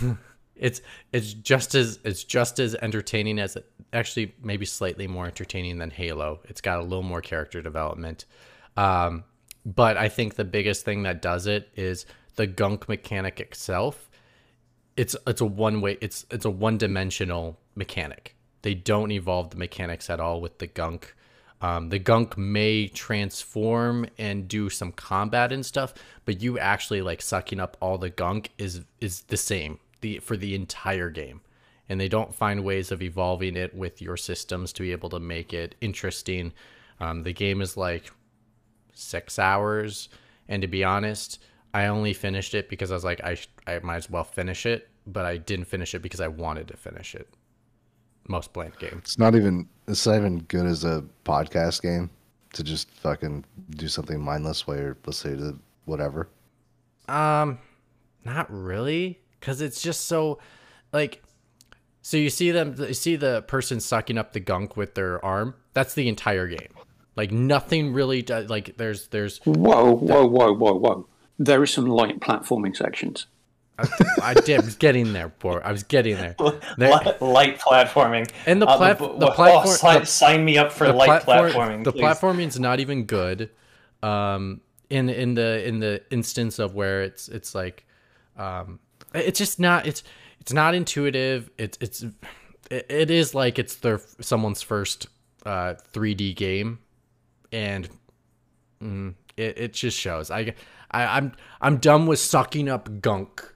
[0.56, 0.80] it's
[1.12, 3.56] it's just as it's just as entertaining as
[3.92, 6.40] actually maybe slightly more entertaining than Halo.
[6.44, 8.24] It's got a little more character development,
[8.76, 9.24] um,
[9.64, 12.06] but I think the biggest thing that does it is
[12.36, 14.10] the gunk mechanic itself.
[14.96, 18.34] It's it's a one way it's it's a one dimensional mechanic.
[18.62, 21.14] They don't evolve the mechanics at all with the gunk.
[21.60, 25.92] Um, the gunk may transform and do some combat and stuff,
[26.24, 30.36] but you actually like sucking up all the gunk is is the same the for
[30.36, 31.40] the entire game,
[31.88, 35.18] and they don't find ways of evolving it with your systems to be able to
[35.18, 36.52] make it interesting.
[37.00, 38.12] Um, the game is like
[38.94, 40.08] six hours,
[40.48, 41.42] and to be honest,
[41.74, 44.88] I only finished it because I was like I I might as well finish it,
[45.08, 47.28] but I didn't finish it because I wanted to finish it.
[48.28, 48.98] Most bland game.
[48.98, 52.10] It's not even it's not even good as a podcast game
[52.52, 56.28] to just fucking do something mindless while you're listening to whatever.
[57.08, 57.58] Um,
[58.24, 60.38] not really, because it's just so,
[60.92, 61.22] like,
[62.02, 65.54] so you see them, you see the person sucking up the gunk with their arm.
[65.72, 66.74] That's the entire game.
[67.16, 68.48] Like nothing really does.
[68.48, 71.08] Like there's there's Whoa, whoa, whoa, whoa, whoa.
[71.38, 73.26] There are some light platforming sections.
[74.22, 75.58] I did I was getting there, boy.
[75.64, 76.34] I was getting there.
[76.76, 78.30] There- Light, platforming.
[78.46, 81.22] And the Uh, plat- bu- the oh, platform- si- the- sign me up for light
[81.22, 81.84] platform, platforming.
[81.84, 82.02] the please.
[82.02, 83.50] platforming's not even good.
[84.02, 84.60] Um,
[84.90, 87.84] in in the in the instance of where it's it's like,
[88.36, 88.78] um,
[89.14, 90.02] it's just not it's
[90.40, 91.50] it's not intuitive.
[91.58, 92.02] It's it's
[92.70, 95.08] it, it is like it's their someone's first
[95.46, 96.78] uh 3D game,
[97.52, 97.88] and
[98.82, 100.30] mm, it it just shows.
[100.30, 100.54] I,
[100.90, 103.54] I I'm I'm done with sucking up gunk.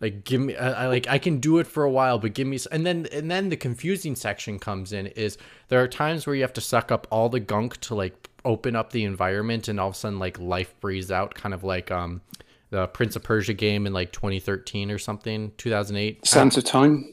[0.00, 2.46] Like give me, I, I like I can do it for a while, but give
[2.46, 2.56] me.
[2.56, 5.06] s- And then and then the confusing section comes in.
[5.08, 8.28] Is there are times where you have to suck up all the gunk to like
[8.44, 11.64] open up the environment, and all of a sudden like life breathes out, kind of
[11.64, 12.20] like um
[12.70, 16.26] the Prince of Persia game in like 2013 or something, 2008.
[16.26, 17.08] Sands of Time.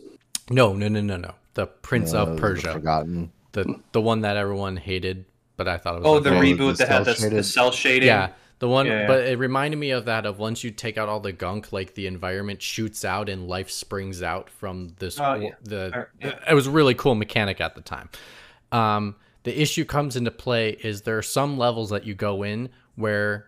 [0.49, 1.35] No, no, no, no, no.
[1.53, 3.31] The Prince Uh, of Persia, Forgotten.
[3.53, 5.23] the the one that everyone hated,
[5.55, 6.31] but I thought it was Oh, okay.
[6.31, 8.07] the Oh, reboot the that had the, the cell shading.
[8.07, 8.31] Yeah,
[8.63, 10.25] the one, Yeah, but it reminded me of that.
[10.25, 13.69] Of once you take out all the gunk, like the environment shoots out and life
[13.69, 15.19] springs out from this.
[15.19, 15.49] Oh, yeah.
[15.63, 16.39] The yeah.
[16.49, 18.07] it was a really cool mechanic at the time.
[18.71, 22.69] Um, the issue comes into play is there are some levels that you go in
[22.95, 23.47] where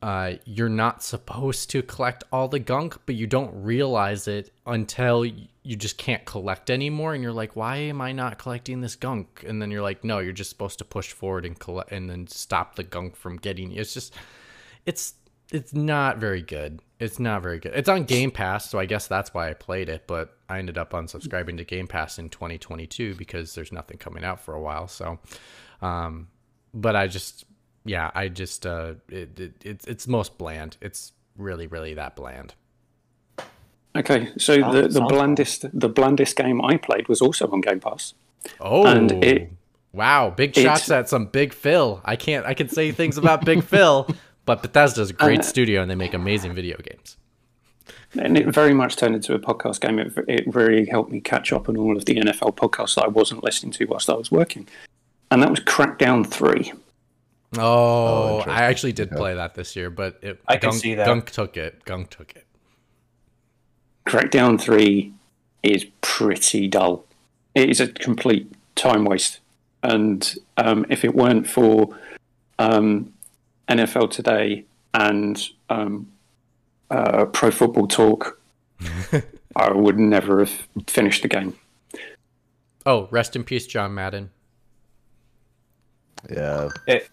[0.00, 5.26] uh, you're not supposed to collect all the gunk, but you don't realize it until
[5.66, 9.44] you just can't collect anymore, and you're like, "Why am I not collecting this gunk?"
[9.46, 12.28] And then you're like, "No, you're just supposed to push forward and collect, and then
[12.28, 14.14] stop the gunk from getting." It's just,
[14.86, 15.14] it's
[15.50, 16.80] it's not very good.
[17.00, 17.72] It's not very good.
[17.74, 20.06] It's on Game Pass, so I guess that's why I played it.
[20.06, 24.40] But I ended up unsubscribing to Game Pass in 2022 because there's nothing coming out
[24.40, 24.86] for a while.
[24.86, 25.18] So,
[25.82, 26.28] um,
[26.74, 27.44] but I just,
[27.84, 30.76] yeah, I just, uh, it, it it's it's most bland.
[30.80, 32.54] It's really, really that bland.
[33.98, 37.60] Okay, so Sounds- the, the sounds blandest the blandest game I played was also on
[37.60, 38.14] Game Pass.
[38.60, 39.50] Oh, And it-
[39.92, 42.00] wow, big it- shots at some Big Phil.
[42.04, 44.08] I can't, I can say things about Big Phil,
[44.44, 47.16] but Bethesda's a great Uh, studio and they make amazing video games.
[48.18, 49.98] And it very much turned into a podcast game.
[49.98, 53.08] It, it really helped me catch up on all of the NFL podcasts that I
[53.08, 54.66] wasn't listening to whilst I was working.
[55.30, 56.72] And that was Crackdown 3.
[57.58, 58.52] Oh, interesting.
[58.52, 59.16] I actually did Okay.
[59.16, 61.06] play that this year, but it, I can Gunk, see that.
[61.06, 61.84] Gunk took it.
[61.84, 62.45] Gunk took it.
[64.06, 65.12] Crackdown 3
[65.62, 67.04] is pretty dull.
[67.54, 69.40] It is a complete time waste.
[69.82, 71.96] And um, if it weren't for
[72.58, 73.12] um,
[73.68, 74.64] NFL Today
[74.94, 76.08] and um,
[76.90, 78.40] uh, Pro Football Talk,
[79.56, 81.58] I would never have finished the game.
[82.84, 84.30] Oh, rest in peace, John Madden.
[86.30, 86.68] Yeah.
[86.86, 87.08] It,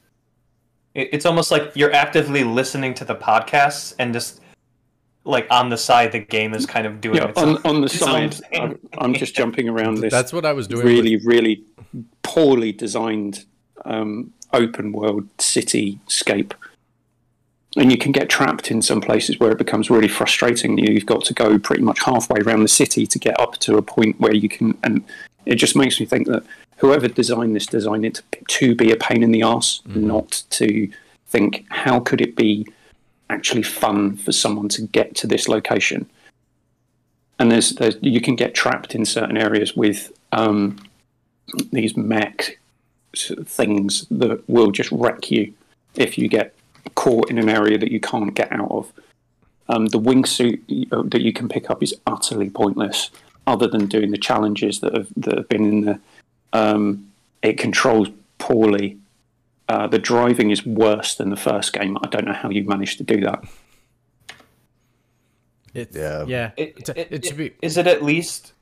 [0.94, 4.42] it, it's almost like you're actively listening to the podcasts and just
[5.26, 7.90] like on the side the game is kind of doing Yeah, its on, on the
[7.90, 8.80] side, I'm.
[8.98, 10.86] I'm just jumping around this That's what I was doing.
[10.86, 11.64] really, with- really
[12.24, 13.46] poorly designed
[13.86, 16.54] um, open world cityscape.
[17.76, 20.78] And you can get trapped in some places where it becomes really frustrating.
[20.78, 23.82] You've got to go pretty much halfway around the city to get up to a
[23.82, 24.78] point where you can.
[24.84, 25.04] And
[25.48, 26.44] it just makes me think that
[26.78, 28.24] whoever designed this designed it to,
[28.60, 30.88] to be a pain in the ass, not to
[31.28, 32.68] think, how could it be
[33.30, 36.10] actually fun for someone to get to this location?
[37.40, 40.78] And there's, there's you can get trapped in certain areas with um,
[41.72, 42.60] these mech
[43.16, 45.54] things that will just wreck you
[45.96, 46.54] if you get
[46.96, 48.92] caught in an area that you can't get out of.
[49.70, 53.10] Um, the wingsuit uh, that you can pick up is utterly pointless,
[53.48, 56.00] other than doing the challenges that have that have been in the.
[56.52, 58.98] Um, it controls poorly.
[59.70, 61.98] Uh, the driving is worse than the first game.
[62.04, 63.44] I don't know how you managed to do that.
[65.74, 66.26] It's, Yeah.
[66.28, 66.52] yeah.
[66.58, 67.54] It, It, it, it should be.
[67.62, 68.54] Is it at least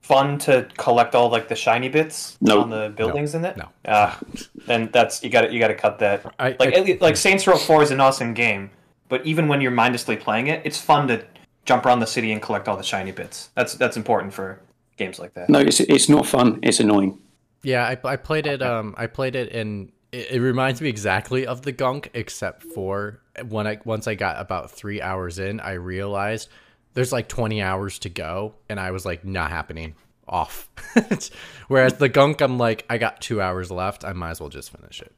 [0.00, 2.60] fun to collect all like the shiny bits No.
[2.60, 3.56] on the buildings in it?
[3.56, 3.68] No.
[3.86, 4.18] Ah,
[4.66, 6.24] then that's you got to you got to cut that.
[6.38, 8.70] I- like I- at least- like Saints Row Four is an awesome game,
[9.08, 11.24] but even when you're mindlessly playing it, it's fun to
[11.66, 13.50] jump around the city and collect all the shiny bits.
[13.54, 14.60] That's that's important for
[14.96, 15.50] games like that.
[15.50, 16.60] No, it's it's not fun.
[16.62, 17.18] It's annoying.
[17.62, 18.62] Yeah, I, I played it.
[18.62, 23.20] Um, I played it, and it, it reminds me exactly of the gunk, except for
[23.48, 26.48] when I once I got about three hours in, I realized
[26.94, 29.94] there's like 20 hours to go, and I was like, not happening,
[30.26, 30.68] off.
[31.68, 34.04] Whereas the gunk, I'm like, I got two hours left.
[34.04, 35.12] I might as well just finish it.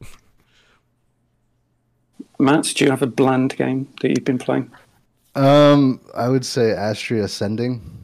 [2.38, 4.70] Matt, do you have a bland game that you've been playing?
[5.35, 7.98] Um, I would say Astria Ascending.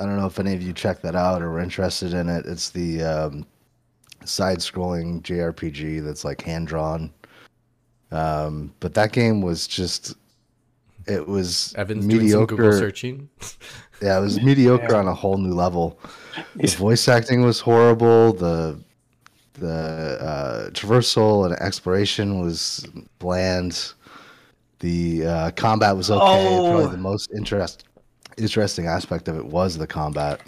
[0.00, 2.46] I don't know if any of you checked that out or were interested in it.
[2.46, 3.46] It's the um,
[4.24, 7.12] side-scrolling JRPG that's like hand-drawn.
[8.10, 10.14] Um, but that game was just,
[11.06, 12.78] it was Evan's doing some Google mediocre.
[12.78, 13.28] searching.
[14.02, 15.98] Yeah, it was mediocre on a whole new level.
[16.56, 18.32] The voice acting was horrible.
[18.32, 18.78] The
[19.54, 22.86] the uh, traversal and exploration was
[23.18, 23.92] bland.
[24.80, 26.48] The uh, combat was okay.
[26.48, 26.72] Oh.
[26.72, 27.84] Probably the most interest
[28.36, 30.40] interesting aspect of it was the combat.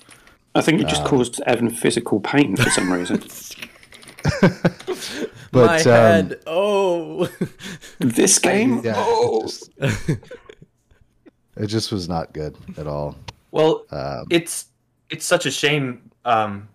[0.56, 3.22] I think it just caused Evan physical pain for some reason.
[5.52, 6.40] But My um, head.
[6.46, 7.30] Oh.
[7.98, 8.82] this game?
[8.84, 9.38] yeah, Oh.
[9.38, 9.70] it, just,
[11.56, 13.16] it just was not good at all.
[13.52, 14.66] Well, Um, it's
[15.08, 16.68] it's such a shame, um,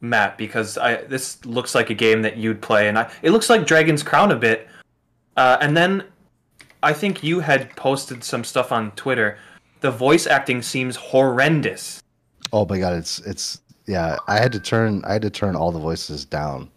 [0.00, 3.50] Matt, because I this looks like a game that you'd play, and I it looks
[3.50, 4.68] like Dragon's Crown a bit.
[5.36, 6.04] Uh, and then
[6.84, 9.38] I think you had posted some stuff on Twitter.
[9.80, 12.00] The voice acting seems horrendous.
[12.52, 14.16] Oh my god, it's it's yeah.
[14.26, 16.70] I had to turn I had to turn all the voices down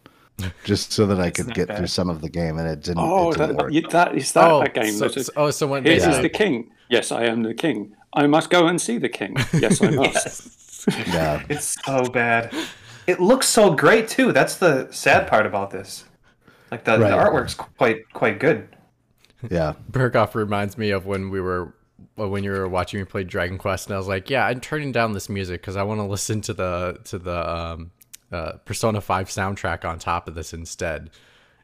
[0.64, 1.78] just so that I could get bad.
[1.78, 3.00] through some of the game, and it didn't.
[3.00, 3.74] Oh, it didn't that, work.
[3.74, 4.94] you- that is oh, that oh, a game.
[4.94, 6.72] so, that is, oh, so when This they is the king.
[6.90, 7.96] Yes, I am the king.
[8.14, 9.36] I must go and see the king.
[9.54, 10.88] Yes, I must.
[11.08, 12.54] yeah, It's so bad.
[13.08, 14.32] It looks so great too.
[14.34, 16.04] That's the sad part about this.
[16.72, 17.10] Like the, Right.
[17.12, 18.68] the artwork's quite quite good.
[19.50, 19.74] yeah.
[19.92, 21.74] Berghoff reminds me of when we were well,
[22.16, 24.92] when you were watching me play Dragon Quest, and I was like, "Yeah, I'm turning
[24.92, 27.92] down this music because I want to listen to the to the um,
[28.32, 31.10] uh, Persona Five soundtrack on top of this instead."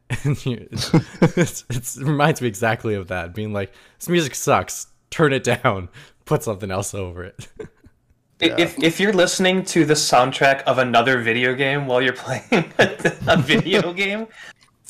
[0.23, 0.93] And you, it's,
[1.37, 4.87] it's, it's, it reminds me exactly of that, being like, "This music sucks.
[5.09, 5.89] Turn it down.
[6.25, 7.47] Put something else over it."
[8.41, 12.71] I- If if you're listening to the soundtrack of another video game while you're playing
[13.27, 14.27] a video game,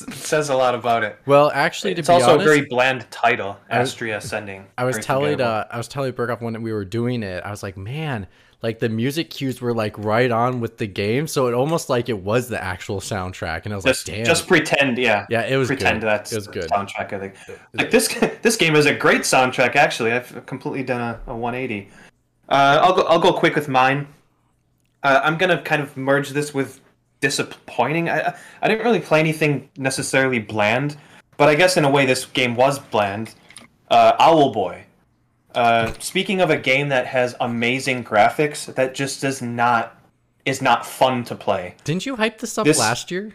[0.02, 1.18] it says a lot about it.
[1.26, 4.66] well, actually, to It's be also honest, a very bland title, Astria Ascending.
[4.76, 7.62] I was telling uh, I was telling Berghoff when we were doing it, I was
[7.62, 8.26] like, man,
[8.62, 12.08] like the music cues were like right on with the game, so it almost like
[12.08, 15.26] it was the actual soundtrack, and I was just like, damn, just pretend, yeah.
[15.30, 16.08] Yeah, it was pretend good.
[16.08, 16.70] that's It was the good.
[16.70, 17.12] soundtrack.
[17.12, 17.34] I think
[17.74, 18.08] like this
[18.42, 19.76] this game is a great soundtrack.
[19.76, 21.88] Actually, I've completely done a, a 180.
[22.48, 24.08] Uh, I'll go I'll go quick with mine.
[25.02, 26.80] Uh, I'm gonna kind of merge this with
[27.20, 28.08] disappointing.
[28.08, 30.96] I I- I didn't really play anything necessarily bland,
[31.36, 33.34] but I guess in a way this game was bland.
[33.90, 34.82] Uh, Owlboy.
[35.54, 39.94] Uh, speaking of a game that has amazing graphics, that just does not
[40.44, 41.74] is not fun to play.
[41.84, 43.34] Didn't you hype this up This- last year?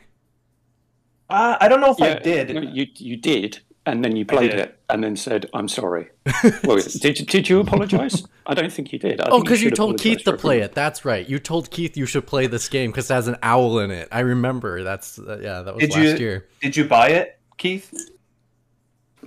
[1.29, 2.53] Uh, I don't know if I did.
[2.53, 6.09] no, you you did, and then you played it, and then said, "I'm sorry."
[6.63, 8.23] well, did you- did you apologise?
[8.45, 9.21] I don't think you did.
[9.21, 10.73] I Oh, because you should told Keith to play it.
[10.73, 11.27] That's right.
[11.27, 14.07] You told Keith you should play this game because it has an owl in it.
[14.11, 14.83] I remember.
[14.83, 15.61] That's uh, yeah.
[15.61, 16.47] That was Did last you year.
[16.61, 17.93] did you buy it, Keith?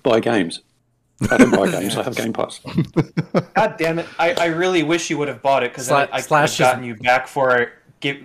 [0.03, 0.61] Buy games.
[1.31, 1.97] I don't buy games.
[1.97, 2.61] I have Game Pass.
[3.55, 4.07] God damn it!
[4.19, 6.45] I, I really wish you would have bought it because Sla- I, I could have
[6.51, 8.19] is- gotten you back for give,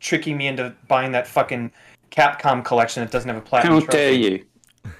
[0.00, 1.70] tricking me into buying that fucking
[2.10, 3.80] Capcom collection that doesn't have a platinum.
[3.80, 4.44] How dare you?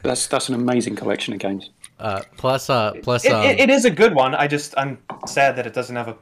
[0.03, 1.71] That's that's an amazing collection of games.
[1.99, 4.35] Uh, plus, uh, plus, It, um, it, it is a good one.
[4.35, 6.17] I just I'm sad that it doesn't have a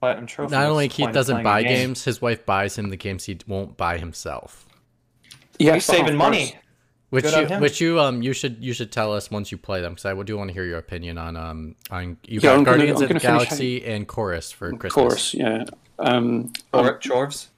[0.00, 0.52] platinum trophy.
[0.52, 1.72] not What's only Keith doesn't buy game?
[1.88, 4.66] games, his wife buys him the games he won't buy himself.
[5.58, 6.54] Yeah, He's saving money.
[7.10, 9.80] Which Good you, which you, um, you should, you should tell us once you play
[9.80, 12.58] them because I do want to hear your opinion on, um, on you Yeah, got
[12.58, 14.92] I'm gonna- Guardians of the Galaxy and Chorus for Christmas.
[14.92, 15.64] Chorus, yeah.
[15.98, 17.00] Um, Or chores.
[17.00, 17.48] chores,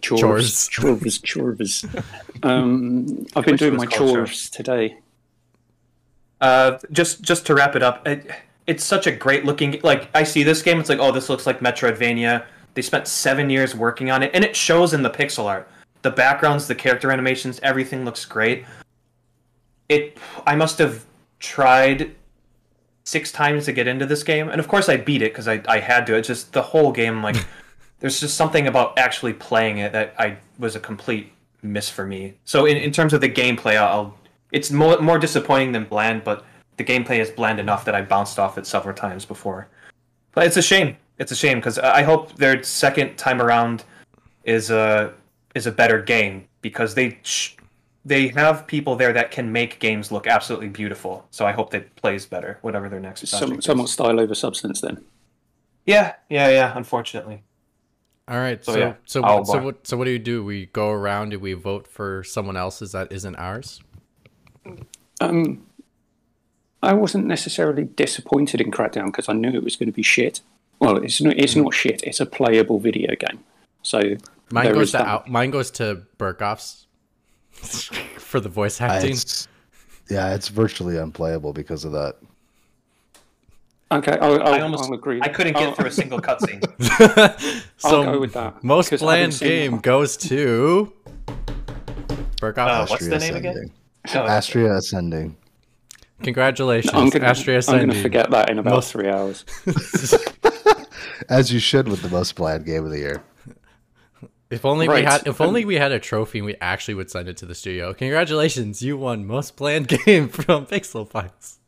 [0.00, 0.68] Chores.
[0.68, 1.84] chores, chores.
[2.42, 4.98] um, I've been doing my called chores today.
[6.40, 8.30] Uh, just just to wrap it up, it,
[8.66, 9.80] it's such a great looking.
[9.82, 12.44] Like I see this game, it's like, oh, this looks like Metroidvania.
[12.74, 15.68] They spent seven years working on it, and it shows in the pixel art.
[16.02, 18.64] The backgrounds, the character animations, everything looks great.
[19.88, 21.06] It, I must have
[21.38, 22.14] tried
[23.04, 25.62] six times to get into this game, and of course I beat it because I,
[25.66, 26.16] I had to.
[26.16, 27.36] It's just the whole game, like,
[28.00, 31.32] there's just something about actually playing it that I was a complete
[31.62, 32.34] miss for me.
[32.44, 34.16] So in, in terms of the gameplay, I'll
[34.52, 36.44] it's more more disappointing than bland, but
[36.76, 39.68] the gameplay is bland enough that I bounced off it several times before.
[40.32, 40.96] But it's a shame.
[41.18, 43.84] It's a shame because I hope their second time around
[44.44, 45.12] is a
[45.54, 47.56] is a better game because they sh-
[48.04, 51.26] they have people there that can make games look absolutely beautiful.
[51.30, 53.64] So I hope that plays better, whatever their next Some, is.
[53.64, 55.02] somewhat style over substance then.
[55.86, 56.72] Yeah, yeah, yeah.
[56.76, 57.42] Unfortunately,
[58.28, 58.64] All right.
[58.64, 60.44] So, So yeah, so I'll so what so what do you do?
[60.44, 63.80] We go around and we vote for someone else's that isn't ours.
[65.20, 65.64] Um,
[66.82, 70.40] I wasn't necessarily disappointed in Crackdown because I knew it was going to be shit.
[70.78, 72.02] Well, it's not, it's not shit.
[72.02, 73.42] It's a playable video game.
[73.82, 74.16] So
[74.50, 76.86] Mine goes to out, mine goes to Berghoff's
[78.20, 79.12] for the voice I- acting.
[79.12, 79.48] it's,
[80.10, 82.16] yeah, it's virtually unplayable because of that.
[83.92, 85.20] Okay, I'll, I'll, I almost I'll agree.
[85.22, 86.60] I couldn't get I'll- through a single cutscene.
[87.76, 90.92] so go with that, most 'cause I haven't bland game goes to
[92.40, 92.66] Berghoff.
[92.68, 93.70] Uh, what's the name again?
[94.04, 94.30] Ascending.
[94.30, 95.36] Oh, Astria Ascending.
[96.22, 99.44] Congratulations, I'm gonna, Astria I'm gonna forget that in about Most- three hours.
[101.28, 103.22] As you should with the most bland game of the year.
[104.50, 107.28] If only we had if only we had a trophy and we actually would send
[107.28, 107.92] it to the studio.
[107.94, 111.58] Congratulations, you won most bland game from Pixel Files.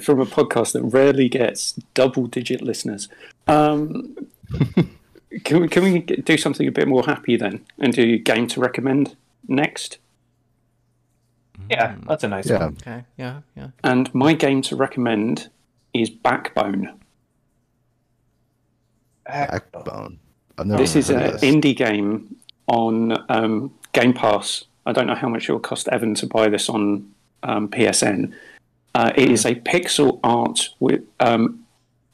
[0.00, 3.08] From a podcast that rarely gets double-digit listeners.
[3.46, 4.16] Um,
[5.44, 8.60] can we can we do something a bit more happy then, and do game to
[8.60, 9.16] recommend
[9.48, 9.98] next?
[11.70, 12.58] yeah, that's a nice Yeah.
[12.58, 12.76] one.
[12.80, 13.68] Okay, yeah, yeah.
[13.82, 15.48] And my game to recommend
[15.92, 17.00] is Backbone.
[19.26, 20.18] Backbone.
[20.58, 22.36] I've never This is an indie game
[22.68, 24.64] on um, Game Pass.
[24.86, 27.10] I don't know how much it will cost Evan to buy this on
[27.42, 28.32] um, PSN.
[28.96, 31.66] Uh, it is a pixel art with um,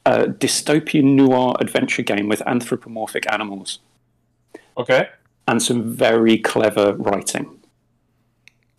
[0.05, 3.79] a dystopian noir adventure game with anthropomorphic animals
[4.75, 5.07] Okay.
[5.47, 7.57] and some very clever writing.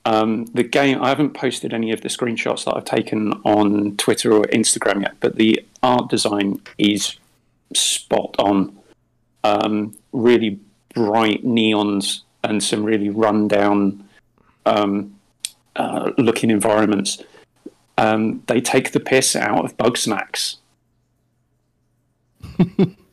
[0.04, 4.34] Um, the game, I haven't posted any of the screenshots that I've taken on Twitter
[4.34, 7.16] or Instagram yet, but the art design is
[7.74, 8.78] spot on.
[9.44, 10.60] Um, really
[10.94, 14.06] bright neons and some really rundown
[14.66, 15.18] um,
[15.76, 17.22] uh, looking environments.
[17.96, 20.56] Um, they take the piss out of bug snacks.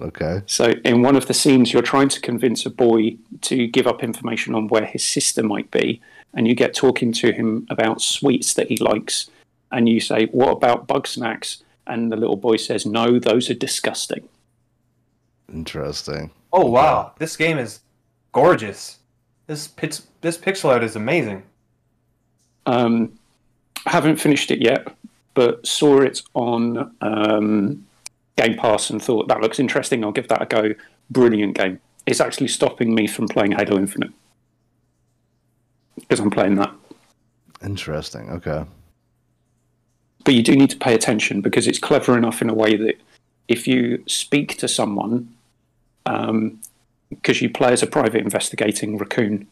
[0.00, 0.42] Okay.
[0.46, 4.02] So, in one of the scenes, you're trying to convince a boy to give up
[4.02, 6.00] information on where his sister might be,
[6.34, 9.30] and you get talking to him about sweets that he likes,
[9.70, 13.54] and you say, "What about bug snacks?" And the little boy says, "No, those are
[13.54, 14.28] disgusting."
[15.52, 16.30] Interesting.
[16.52, 17.80] Oh wow, this game is
[18.32, 18.98] gorgeous.
[19.46, 21.44] This pix- this pixel art is amazing.
[22.66, 23.12] Um,
[23.86, 24.88] haven't finished it yet,
[25.34, 27.86] but saw it on um,
[28.36, 30.04] Game Pass and thought that looks interesting.
[30.04, 30.74] I'll give that a go.
[31.10, 31.80] Brilliant game.
[32.06, 34.10] It's actually stopping me from playing Halo Infinite
[35.96, 36.72] because I'm playing that.
[37.62, 38.30] Interesting.
[38.30, 38.64] Okay.
[40.24, 43.00] but you do need to pay attention because it's clever enough in a way that
[43.48, 45.28] if you speak to someone,
[46.04, 49.46] because you play as a private investigating raccoon,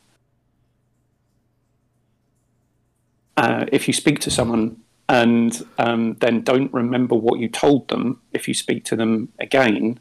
[3.36, 4.76] uh, if you speak to someone
[5.08, 9.98] and um, then don't remember what you told them, if you speak to them again,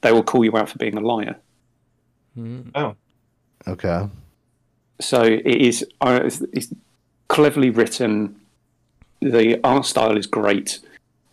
[0.00, 1.36] they will call you out for being a liar.
[2.74, 2.96] Oh,
[3.66, 4.08] Okay.
[5.00, 6.72] So it is uh, it's, it's
[7.28, 8.40] cleverly written.
[9.20, 10.80] The art style is great.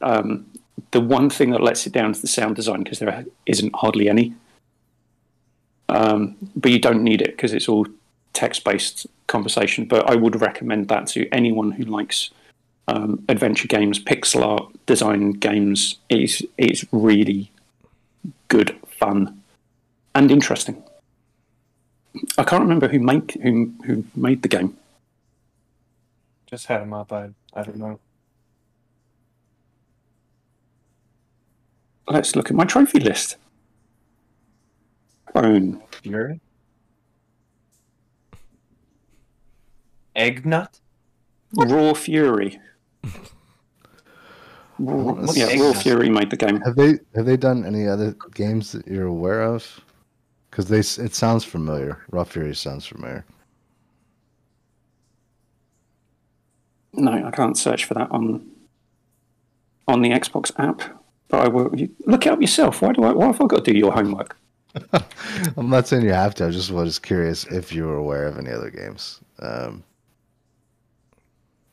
[0.02, 0.46] Um,
[0.92, 4.10] the one thing that lets it down is the sound design because there isn't hardly
[4.10, 4.34] any.
[5.90, 7.88] Um, but you don't need it because it's all
[8.34, 9.86] text-based conversation.
[9.86, 12.32] But I would recommend that to anyone who likes
[12.88, 15.98] um, adventure games, pixel art design games.
[16.10, 17.52] It's it's really
[18.48, 19.42] good, fun,
[20.16, 20.82] and interesting.
[22.38, 24.78] I can't remember who make who who made the game.
[26.48, 27.12] just had him up.
[27.12, 28.00] I I don't know.
[32.10, 33.36] Let's look at my trophy list.
[35.34, 35.82] Bone.
[36.02, 36.40] Fury.
[40.18, 40.80] Egg nut.
[41.56, 42.60] Raw Fury.
[44.80, 46.60] Raw, yeah, Egg Raw Fury made the game.
[46.62, 49.80] Have they have they done any other games that you're aware of?
[50.50, 52.04] Because they it sounds familiar.
[52.12, 53.26] Raw Fury sounds familiar.
[56.94, 58.46] No, I can't search for that on
[59.88, 60.82] on the Xbox app.
[61.30, 62.82] But I will you, look it up yourself.
[62.82, 63.14] Why do I?
[63.14, 64.38] Why have I got to do your homework?
[65.58, 66.48] I'm not saying you have to.
[66.48, 69.20] I just was curious if you were aware of any other games.
[69.40, 69.84] Um,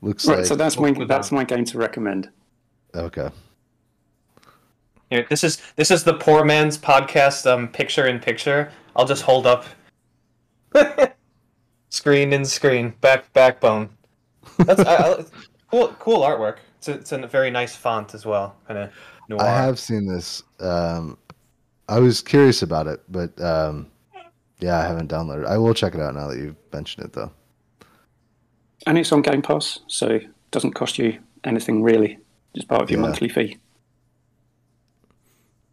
[0.04, 2.30] looks Right, like so that's my Move that's my game to recommend.
[2.94, 3.30] okay.
[5.10, 7.50] Here, this is this is the poor man's podcast.
[7.50, 8.70] Um, picture in picture.
[8.96, 9.64] I'll just hold up.
[11.90, 13.90] screen in screen, back backbone.
[14.58, 15.24] That's I, I,
[15.70, 15.88] cool.
[15.98, 16.56] Cool artwork.
[16.78, 18.56] It's a, it's a very nice font as well.
[18.66, 18.90] Kind of
[19.28, 19.42] noir.
[19.42, 20.42] I have seen this.
[20.60, 21.18] Um,
[21.88, 23.90] I was curious about it, but um,
[24.58, 25.42] yeah, I haven't downloaded.
[25.44, 25.48] it.
[25.48, 27.30] I will check it out now that you've mentioned it, though.
[28.86, 32.18] And it's on Game Pass, so it doesn't cost you anything really.
[32.54, 33.06] It's part of your Yeah.
[33.06, 33.58] monthly fee.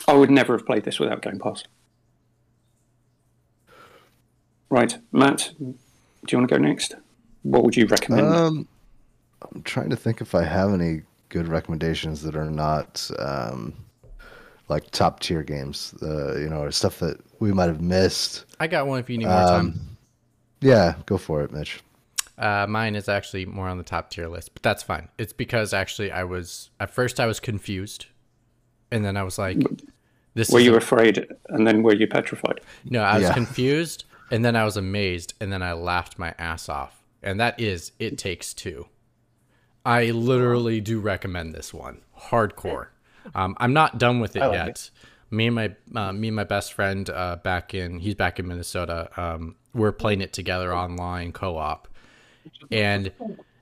[0.07, 1.63] I would never have played this without Game Pass.
[4.69, 5.75] Right, Matt, do
[6.29, 6.95] you want to go next?
[7.43, 8.27] What would you recommend?
[8.27, 8.67] Um,
[9.51, 13.73] I'm trying to think if I have any good recommendations that are not um,
[14.69, 15.93] like top tier games.
[16.01, 18.45] Uh, you know, or stuff that we might have missed.
[18.59, 19.59] I got one if you need more time.
[19.67, 19.79] Um,
[20.61, 21.81] yeah, go for it, Mitch.
[22.41, 25.07] Uh, mine is actually more on the top tier list, but that's fine.
[25.17, 28.07] It's because actually I was at first I was confused,
[28.91, 29.57] and then I was like,
[30.33, 32.61] "This were you a- afraid, and then were you petrified?
[32.85, 33.33] no." I was Yeah.
[33.33, 37.03] confused, and then I was amazed, and then I laughed my ass off.
[37.23, 38.87] And that is It Takes Two.
[39.85, 42.87] I literally do recommend this one, hardcore.
[43.35, 44.89] Um, I'm not done with it like yet.
[45.29, 48.47] Me and my uh, me and my best friend uh, back in he's back in
[48.47, 49.09] Minnesota.
[49.15, 51.87] Um, we're playing it together online co-op,
[52.71, 53.11] and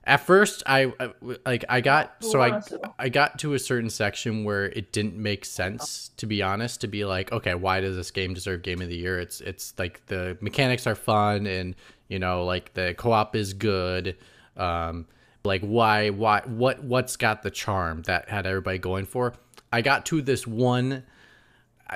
[0.04, 1.12] at first I, I
[1.44, 2.60] like I got so I
[2.98, 6.88] I got to a certain section where it didn't make sense to be honest to
[6.88, 10.04] be like okay why does this game deserve game of the year it's it's like
[10.06, 11.74] the mechanics are fun and
[12.08, 14.16] you know like the co-op is good
[14.56, 15.06] um
[15.44, 19.34] like why why what what's got the charm that had everybody going for
[19.72, 21.04] I got to this one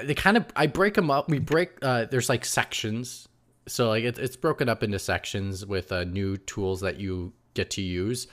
[0.03, 1.29] they kind of I break them up.
[1.29, 3.29] We break uh there's like sections.
[3.67, 7.71] So like it, it's broken up into sections with uh, new tools that you get
[7.71, 8.27] to use.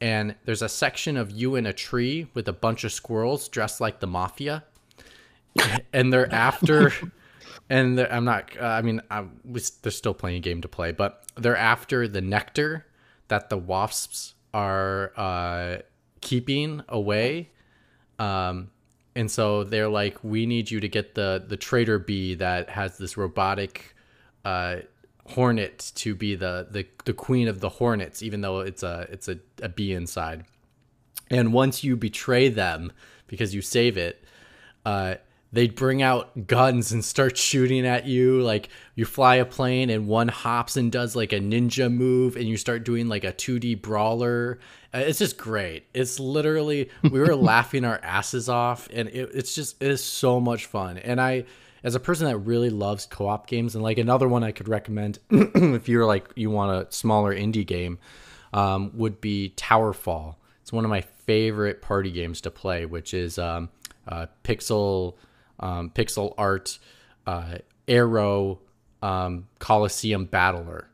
[0.00, 3.80] And there's a section of you in a tree with a bunch of squirrels dressed
[3.80, 4.64] like the mafia.
[5.92, 6.92] and they're after
[7.70, 10.68] and they're, I'm not uh, I mean I was they're still playing a game to
[10.68, 12.86] play, but they're after the nectar
[13.28, 15.78] that the wasps are uh
[16.20, 17.50] keeping away
[18.18, 18.70] um,
[19.14, 22.98] and so they're like, we need you to get the the trader bee that has
[22.98, 23.94] this robotic
[24.46, 24.82] uh,
[25.30, 29.28] hornet to be the, the the queen of the hornets, even though it's a it's
[29.28, 30.44] a, a bee inside.
[31.28, 32.92] And once you betray them
[33.26, 34.24] because you save it,
[34.84, 35.16] uh,
[35.52, 38.40] they bring out guns and start shooting at you.
[38.40, 42.44] Like you fly a plane and one hops and does like a ninja move, and
[42.44, 44.60] you start doing like a 2D brawler.
[44.94, 45.86] Uh, it's just great.
[45.92, 50.38] It's literally we were laughing our asses off, and it, it's just it is so
[50.38, 50.98] much fun.
[50.98, 51.46] And I,
[51.86, 55.20] as a person that really loves co-op games, and like another one I could recommend
[55.30, 58.00] if you're like you want a smaller indie game,
[58.52, 60.34] um, would be Towerfall.
[60.62, 63.68] It's one of my favorite party games to play, which is um,
[64.08, 65.14] uh, pixel
[65.60, 66.80] um, pixel art
[67.24, 68.58] uh, arrow
[69.00, 70.88] um, Coliseum battler,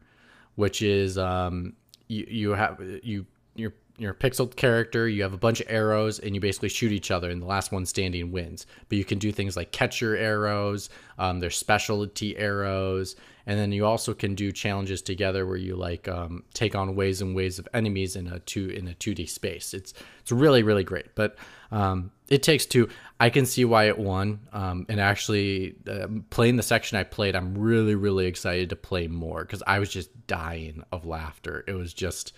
[0.57, 1.73] which is um,
[2.09, 3.25] you you have you
[3.55, 5.09] you're you're a pixel character.
[5.09, 7.73] You have a bunch of arrows, and you basically shoot each other, and the last
[7.73, 8.67] one standing wins.
[8.89, 10.89] But you can do things like catch your arrows.
[11.19, 13.17] Um, there's specialty arrows,
[13.47, 17.21] and then you also can do challenges together where you like um, take on waves
[17.21, 19.75] and waves of enemies in a two in a two D space.
[19.75, 21.15] It's it's really really great.
[21.15, 21.37] But
[21.71, 22.89] um, it takes two.
[23.21, 24.41] I can see why it won.
[24.53, 29.07] Um, and actually, uh, playing the section I played, I'm really really excited to play
[29.07, 31.63] more because I was just dying of laughter.
[31.69, 32.33] It was just.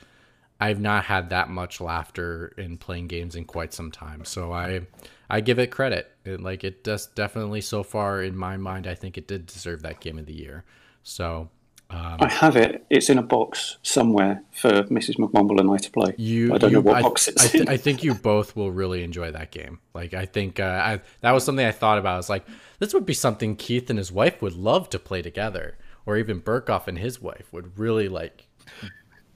[0.64, 4.24] I've not had that much laughter in playing games in quite some time.
[4.24, 4.80] So I
[5.28, 6.10] I give it credit.
[6.24, 9.82] It, like it does definitely so far in my mind I think it did deserve
[9.82, 10.64] that game of the year.
[11.02, 11.50] So
[11.90, 12.86] um, I have it.
[12.88, 15.16] It's in a box somewhere for Mrs.
[15.18, 16.14] McMumble and I to play.
[16.16, 17.68] you I don't you, know what I, box it's I, th- in.
[17.68, 19.80] I think you both will really enjoy that game.
[19.92, 22.14] Like I think uh, I that was something I thought about.
[22.14, 22.46] I was like
[22.78, 26.40] this would be something Keith and his wife would love to play together or even
[26.40, 28.46] Berghoff and his wife would really like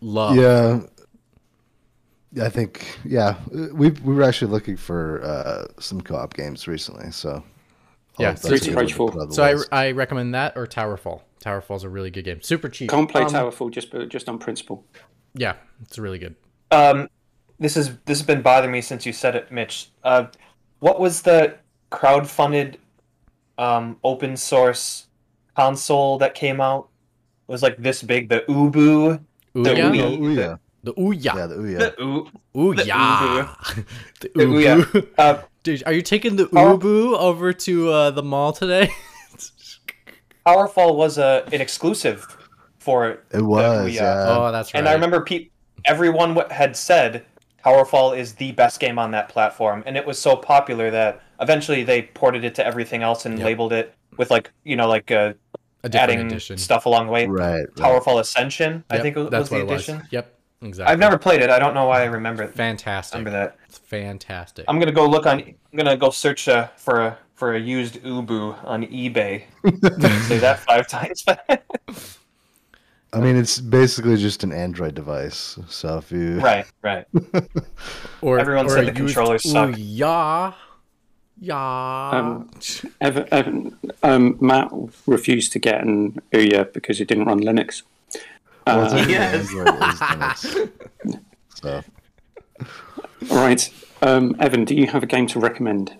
[0.00, 0.34] love.
[0.34, 0.80] Yeah.
[2.40, 3.36] I think yeah
[3.72, 7.42] we we were actually looking for uh, some co-op games recently, so
[8.18, 9.26] Yeah, that's so a it's good one to approachable.
[9.26, 9.68] put So I, list.
[9.72, 11.22] I recommend that or Towerfall.
[11.42, 12.42] Towerfall's a really good game.
[12.42, 12.90] Super cheap.
[12.90, 14.84] Can't play Um, Towerfall just just on principle.
[15.34, 16.34] Yeah, it's really good.
[16.70, 17.08] Um,
[17.58, 19.90] this is this has been bothering me since you said it, Mitch.
[20.04, 20.26] Uh,
[20.80, 21.56] what was the
[21.90, 22.78] crowd-funded,
[23.56, 25.06] um, open source
[25.56, 26.88] console that came out?
[27.48, 29.20] It was like this big, the Ubu.
[29.54, 30.18] The Ouya?
[30.18, 30.58] Wii.
[30.82, 30.92] Yeah.
[30.92, 31.34] The Ouya.
[31.34, 32.00] Yeah, the Ouya.
[32.00, 33.48] Ooh, Ouya.
[34.20, 34.82] the the Ouya.
[34.82, 35.08] Ubu.
[35.18, 36.78] Uh, Dude, are you taking the Oh.
[36.78, 38.90] Ubu over to uh, the mall today?
[40.46, 42.26] Powerfall was a an exclusive
[42.78, 44.24] for It was, yeah.
[44.28, 44.78] oh, that's right.
[44.78, 45.48] And I remember pe-
[45.84, 47.26] everyone w- had said
[47.64, 51.82] Powerfall is the best game on that platform, and it was so popular that eventually
[51.82, 53.44] they ported it to everything else and Yep.
[53.44, 55.34] labeled it with like you know like uh,
[55.84, 56.56] a adding edition.
[56.56, 57.26] stuff along the way.
[57.26, 57.56] Right.
[57.58, 57.66] right.
[57.74, 60.02] Powerfall Ascension, I think was, that's was the what it edition.
[60.10, 60.92] Yep, exactly.
[60.92, 61.50] I've never played it.
[61.50, 62.54] I don't know why I remember it.
[62.54, 63.18] Fantastic.
[63.18, 63.56] Remember that.
[63.68, 64.64] It's fantastic.
[64.68, 65.40] I'm gonna go look on.
[65.40, 69.44] I'm gonna go search uh, for a for a used Ubu on eBay.
[70.26, 71.24] Say that five times.
[73.12, 75.58] I mean, it's basically just an Android device.
[75.68, 77.06] So if you right, right.
[78.20, 79.70] or everyone or said a the used controllers suck.
[79.70, 80.54] Ouya.
[81.40, 82.10] Yeah.
[82.12, 82.50] Um,
[83.00, 84.70] Evan, Evan, um, Matt
[85.06, 87.82] refused to get an Ouya because it didn't run Linux.
[88.76, 89.48] Well, Uh, Yes.
[89.54, 90.68] Android is
[91.54, 91.82] So
[93.30, 93.68] all right,
[94.02, 95.94] um, Evan, do you have a game to recommend?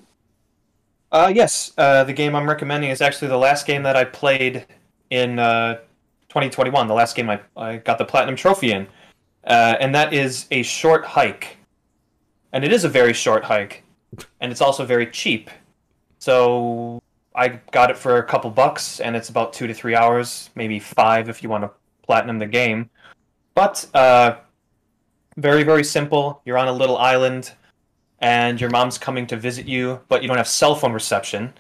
[1.11, 1.73] Uh, yes.
[1.77, 4.67] Uh, the game I'm recommending is actually the last game that I played
[5.11, 5.77] in uh,
[6.29, 6.87] 2021.
[6.87, 8.87] The last game I, I got the platinum trophy in,
[9.45, 11.57] uh, and that is a short hike.
[12.53, 13.85] And it is a very short hike,
[14.41, 15.51] and it's also very cheap.
[16.19, 17.01] So
[17.35, 20.79] I got it for a couple bucks, and it's about two to three hours, maybe
[20.79, 21.71] five if you want to
[22.09, 22.89] platinum the game.
[23.55, 24.37] But uh,
[25.37, 26.41] very very simple.
[26.45, 27.53] You're on a little island
[28.21, 31.53] and your mom's coming to visit you, but you don't have cell phone reception.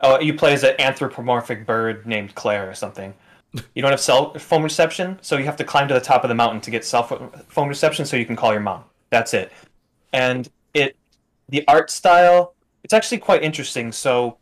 [0.00, 3.14] Oh, you play as an anthropomorphic bird named Claire or something.
[3.74, 6.28] You don't have cell phone reception, so you have to climb to the top of
[6.28, 8.84] the mountain to get cell phone reception so you can call your mom.
[9.10, 9.52] That's it.
[10.12, 10.96] And it,
[11.50, 13.92] the art style, it's actually quite interesting.
[13.92, 14.38] So,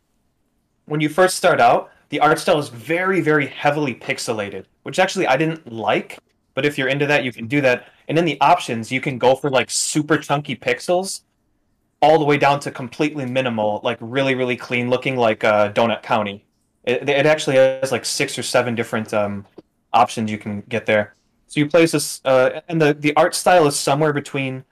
[0.85, 5.25] when you first start out, the art style is very, very heavily pixelated, which actually
[5.25, 6.19] I didn't like.
[6.53, 7.87] But if you're into that, you can do that.
[8.07, 11.21] And in the options, you can go for like super chunky pixels,
[12.01, 16.03] all the way down to completely minimal, like really, really clean looking, like uh, Donut
[16.03, 16.45] County.
[16.83, 19.45] It, it actually has like six or seven different um,
[19.93, 21.15] options you can get there.
[21.47, 24.65] So you place this, uh, and the, the art style is somewhere between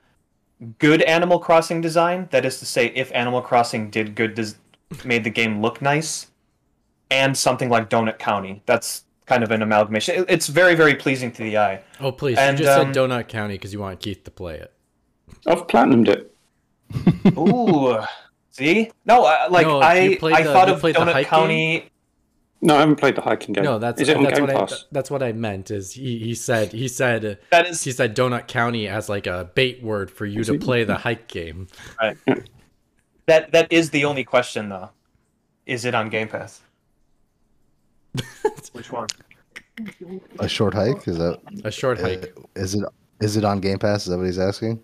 [0.80, 4.56] good Animal Crossing design, that is to say, if Animal Crossing did good, des-
[5.06, 6.29] made the game look nice,
[7.12, 8.62] and something like Donut County.
[8.66, 10.26] That's kind of an amalgamation.
[10.28, 11.82] It's very, very pleasing to the eye.
[12.00, 14.56] oh please, and, you just um, said Donut County because you want Keith to play
[14.58, 14.74] it.
[15.46, 16.36] I've platinumed it.
[17.38, 18.00] Ooh,
[18.50, 18.92] see?
[19.06, 21.90] No, I, like No, I, you played I the- thought of played Donut hike County.
[22.62, 23.64] No, I haven't played the hiking game.
[23.64, 25.72] No, that's is it on that's Game what I that's what I meant.
[25.72, 29.50] Is he, he said he said That is he said Donut County as like a
[29.56, 31.68] bait word for you to play the hike game.
[32.02, 32.18] Right.
[33.28, 34.90] that that is the only question though.
[35.66, 36.62] Is it on Game Pass?
[38.74, 39.08] Which one?
[40.40, 41.40] a short hike is that?
[41.64, 42.36] A short hike.
[42.56, 42.84] Is it?
[43.22, 44.04] Is it on Game Pass?
[44.04, 44.82] Is that what he's asking?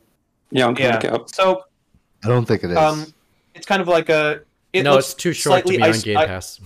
[0.52, 0.98] Yeah, I'm Yeah.
[1.00, 1.24] to.
[1.28, 1.64] So
[2.24, 2.78] I don't think it is.
[2.78, 3.06] um,
[3.54, 4.42] it's kind of like a.
[4.74, 6.60] It no, it's too short to slightly be on is- Game I- Pass.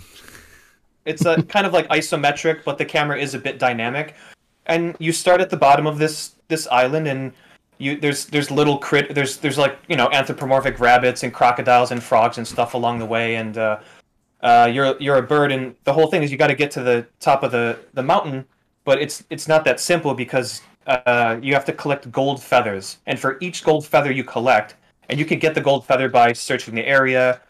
[1.06, 4.16] It's a kind of like isometric, but the camera is a bit dynamic.
[4.68, 7.32] And you start at the bottom of this this island, and
[7.80, 12.04] you there's there's little crit there's there's like you know anthropomorphic rabbits and crocodiles and
[12.04, 13.80] frogs and stuff along the way, and uh,
[14.42, 16.84] uh, you're you're a bird, and the whole thing is you got to get to
[16.84, 18.46] the top of the the mountain,
[18.86, 23.20] but it's it's not that simple because uh, you have to collect gold feathers, and
[23.20, 24.76] for each gold feather you collect,
[25.10, 27.42] and you can get the gold feather by searching the area,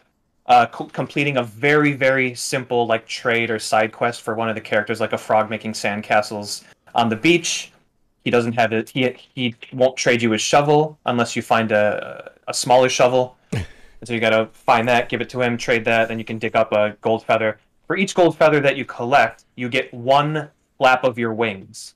[0.46, 4.56] uh, co- completing a very very simple like trade or side quest for one of
[4.56, 6.64] the characters, like a frog making sandcastles
[6.94, 7.72] on the beach.
[8.24, 8.90] He doesn't have it.
[8.90, 13.36] He he won't trade you his shovel unless you find a a smaller shovel.
[14.00, 16.24] And so you got to find that, give it to him, trade that, then you
[16.24, 17.58] can dig up a gold feather.
[17.86, 21.94] For each gold feather that you collect, you get one flap of your wings,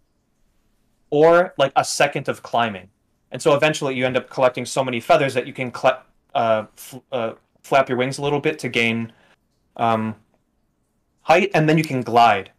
[1.11, 2.89] or like a second of climbing.
[3.31, 6.03] And so eventually, you end up collecting so many feathers that you can cl-
[6.35, 7.33] uh, f- uh,
[7.63, 9.13] flap your wings a little bit to gain
[9.77, 10.15] um,
[11.23, 12.51] height, and then you can glide.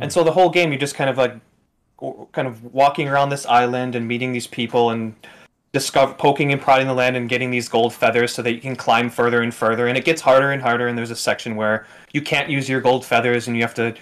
[0.00, 1.34] And so the whole game, you're just kind of like,
[2.32, 5.14] kind of walking around this island and meeting these people and
[5.72, 8.74] discover poking and prodding the land and getting these gold feathers so that you can
[8.74, 9.86] climb further and further.
[9.86, 10.88] And it gets harder and harder.
[10.88, 13.94] And there's a section where you can't use your gold feathers and you have to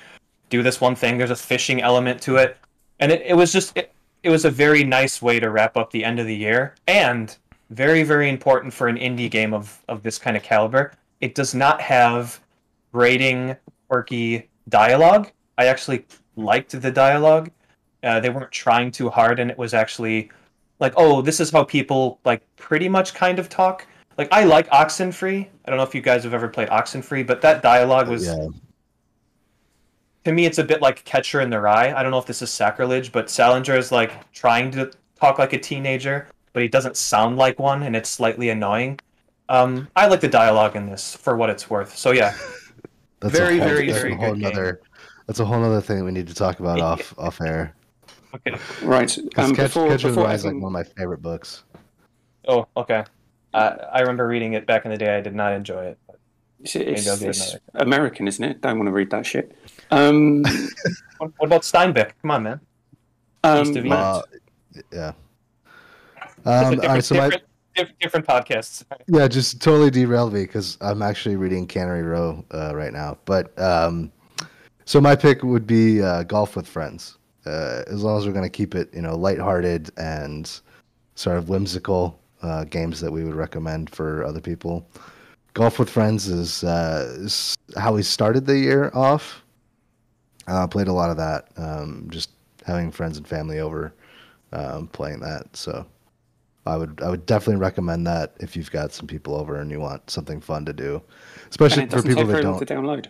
[0.49, 1.19] do this one thing.
[1.19, 2.57] There's a fishing element to it,
[3.01, 3.93] and it, it was just it,
[4.23, 7.37] it was a very nice way to wrap up the end of the year and
[7.71, 10.93] very very important for an indie game of of this kind of caliber.
[11.21, 12.41] It does not have
[12.93, 13.57] grating,
[13.89, 15.31] quirky dialogue.
[15.59, 16.07] I actually
[16.37, 17.51] liked the dialogue.
[18.03, 20.31] Uh, they weren't trying too hard, and it was actually
[20.79, 23.87] like, oh, this is how people like pretty much kind of talk.
[24.18, 25.47] Like I like Oxenfree.
[25.64, 28.49] I don't know if you guys have ever played Oxenfree, but that dialogue was yeah,
[30.24, 31.93] to me it's a bit like Catcher in the Rye.
[31.93, 35.53] I don't know if this is sacrilege, but Salinger is like trying to talk like
[35.53, 38.99] a teenager, but he doesn't sound like one, and it's slightly annoying.
[39.49, 41.97] Um, I like the dialogue in this for what it's worth.
[41.97, 42.35] So yeah,
[43.20, 44.77] That's Very, a whole, very, that's very a whole good game.
[45.27, 47.74] That's a whole other thing we need to talk about off off air.
[48.37, 48.59] Okay.
[48.82, 49.16] Right.
[49.24, 51.22] Because Um, Catch, before, Catcher in the before Rye is like one of my favorite
[51.22, 51.64] books.
[52.49, 53.05] Oh, okay.
[53.55, 55.16] Uh, I remember reading it back in the day.
[55.16, 55.99] I did not enjoy it.
[56.61, 57.57] it's, it's, I'll give it it's.
[57.74, 58.61] American, isn't it?
[58.61, 59.57] Don't want to read that shit.
[59.91, 60.45] Um,
[61.18, 62.12] What, what about Steinbeck?
[62.20, 62.61] Come on, man.
[63.43, 64.22] um, East of Matt, Uh,
[64.93, 65.12] yeah.
[66.45, 67.30] Um, all right, so my,
[67.74, 68.84] different, different podcasts.
[69.09, 73.16] Yeah, just totally derailed me because I'm actually reading Cannery Row uh, right now.
[73.24, 74.12] But um,
[74.84, 77.16] so my pick would be uh, golf with friends.
[77.47, 80.61] Uh, as long as we're going to keep it, you know, lighthearted and
[81.14, 84.88] sort of whimsical uh, games that we would recommend for other people.
[85.55, 89.42] Golf with friends is, uh, is how we started the year off.
[90.47, 92.30] Uh, played a lot of that, um, just
[92.66, 93.94] having friends and family over,
[94.53, 95.57] um, playing that.
[95.57, 95.86] So
[96.66, 99.80] I would I would definitely recommend that if you've got some people over and you
[99.80, 101.01] want something fun to do,
[101.49, 102.66] especially for doesn't people take that very long don't.
[102.66, 103.07] to download.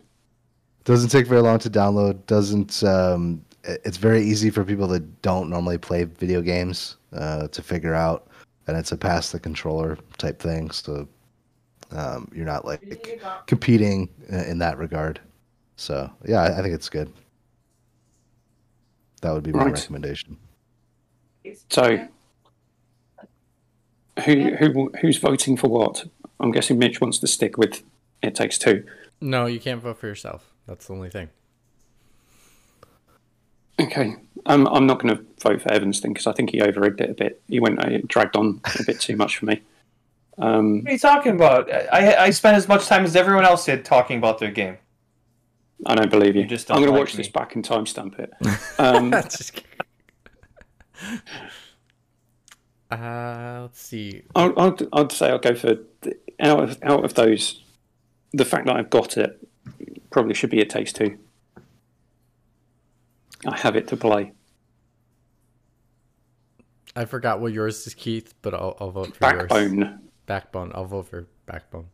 [0.84, 2.24] Doesn't take very long to download.
[2.26, 7.62] Doesn't um, it's very easy for people that don't normally play video games uh, to
[7.62, 8.28] figure out,
[8.66, 10.70] and it's a pass the controller type thing.
[10.70, 11.08] So
[11.90, 15.20] um, you're not like competing uh, in that regard.
[15.76, 17.12] So yeah, I, I think it's good.
[19.22, 19.74] That would be my Right.
[19.74, 20.36] recommendation.
[21.70, 22.06] So,
[24.24, 26.04] who who who's voting for what?
[26.40, 27.82] I'm guessing Mitch wants to stick with
[28.22, 28.84] It Takes Two.
[29.20, 30.52] No, you can't vote for yourself.
[30.66, 31.30] That's the only thing.
[33.80, 34.14] Okay,
[34.46, 37.10] um, I'm not going to vote for Evans thing because I think he over-egged it
[37.10, 37.42] a bit.
[37.48, 39.60] He went uh, dragged on a bit too much for me.
[40.38, 41.70] Um, What are you talking about?
[41.72, 44.78] I I spent as much time as everyone else did talking about their game.
[45.84, 46.42] I don't believe you.
[46.42, 47.18] You just don't I'm going to watch me.
[47.18, 48.32] this back and timestamp it.
[48.78, 49.62] Um, Just
[52.90, 54.22] uh, let's see.
[54.34, 55.76] I'll, I'll, I'd say I'll go for
[56.40, 57.62] out of out of those.
[58.32, 59.38] The fact that I've got it
[60.10, 61.18] probably should be It Takes Two.
[63.44, 64.32] I have it to play.
[66.94, 69.48] I forgot what yours is, Keith, but I'll, I'll vote for yours.
[69.48, 70.00] Backbone.
[70.24, 70.72] Backbone.
[70.74, 71.86] I'll vote for Backbone.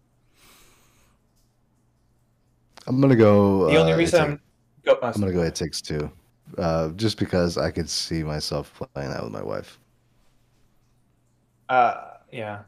[2.86, 3.68] I'm gonna go.
[3.70, 4.40] The only uh, reason I'm
[4.84, 5.42] go, uh, I'm gonna go.
[5.42, 6.10] It takes two,
[6.58, 9.78] uh, just because I could see myself playing that with my wife.
[11.68, 11.94] uh,
[12.30, 12.60] yeah,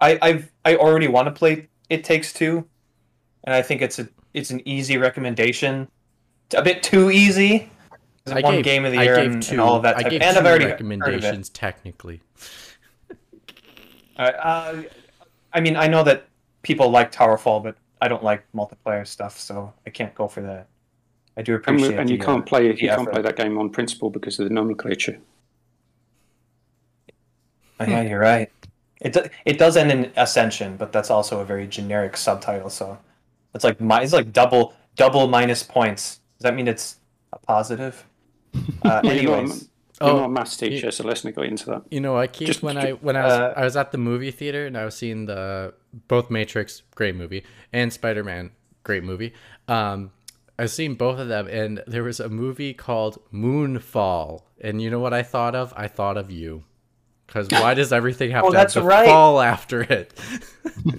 [0.00, 2.66] I I've I already want to play It Takes Two,
[3.44, 5.88] and I think it's a it's an easy recommendation.
[6.46, 7.70] It's a bit too easy.
[8.30, 9.82] It's I one gave, game of the I year gave and, two, and all of
[9.82, 9.96] that.
[9.98, 10.84] I gave and two I've already heard of it.
[10.84, 12.20] recommendations technically.
[14.16, 14.82] Uh, uh,
[15.52, 16.28] I mean, I know that
[16.62, 20.68] people like Towerfall, but I don't like multiplayer stuff, so I can't go for that.
[21.36, 21.90] I do appreciate.
[21.90, 24.10] we- and you the, can't uh, play you the can't play that game on principle
[24.10, 25.18] because of the nomenclature.
[27.80, 28.50] Oh, yeah, you're right.
[29.00, 32.70] It it does end in Ascension, but that's also a very generic subtitle.
[32.70, 32.98] So
[33.54, 36.18] it's like mi- it's like double double minus points.
[36.38, 36.96] Does that mean it's
[37.32, 38.04] a positive?
[38.54, 39.68] Uh, Well, you're not a- anyways,
[40.00, 41.82] You're Oh, not a maths teacher, so let's not go into that.
[41.90, 42.46] You know what, Keith?
[42.46, 44.84] Just- when I when I was uh, I was at the movie theater and I
[44.84, 45.74] was seeing the
[46.06, 47.42] both Matrix, great movie,
[47.72, 48.52] and Spider Man,
[48.84, 49.32] great movie.
[49.66, 50.12] Um,
[50.58, 54.88] I was seeing both of them, and there was a movie called Moonfall, and you
[54.90, 55.72] know what I thought of?
[55.76, 56.64] I thought of you,
[57.28, 59.06] because why does everything have Oh, to have that's the right.
[59.06, 60.12] fall after it?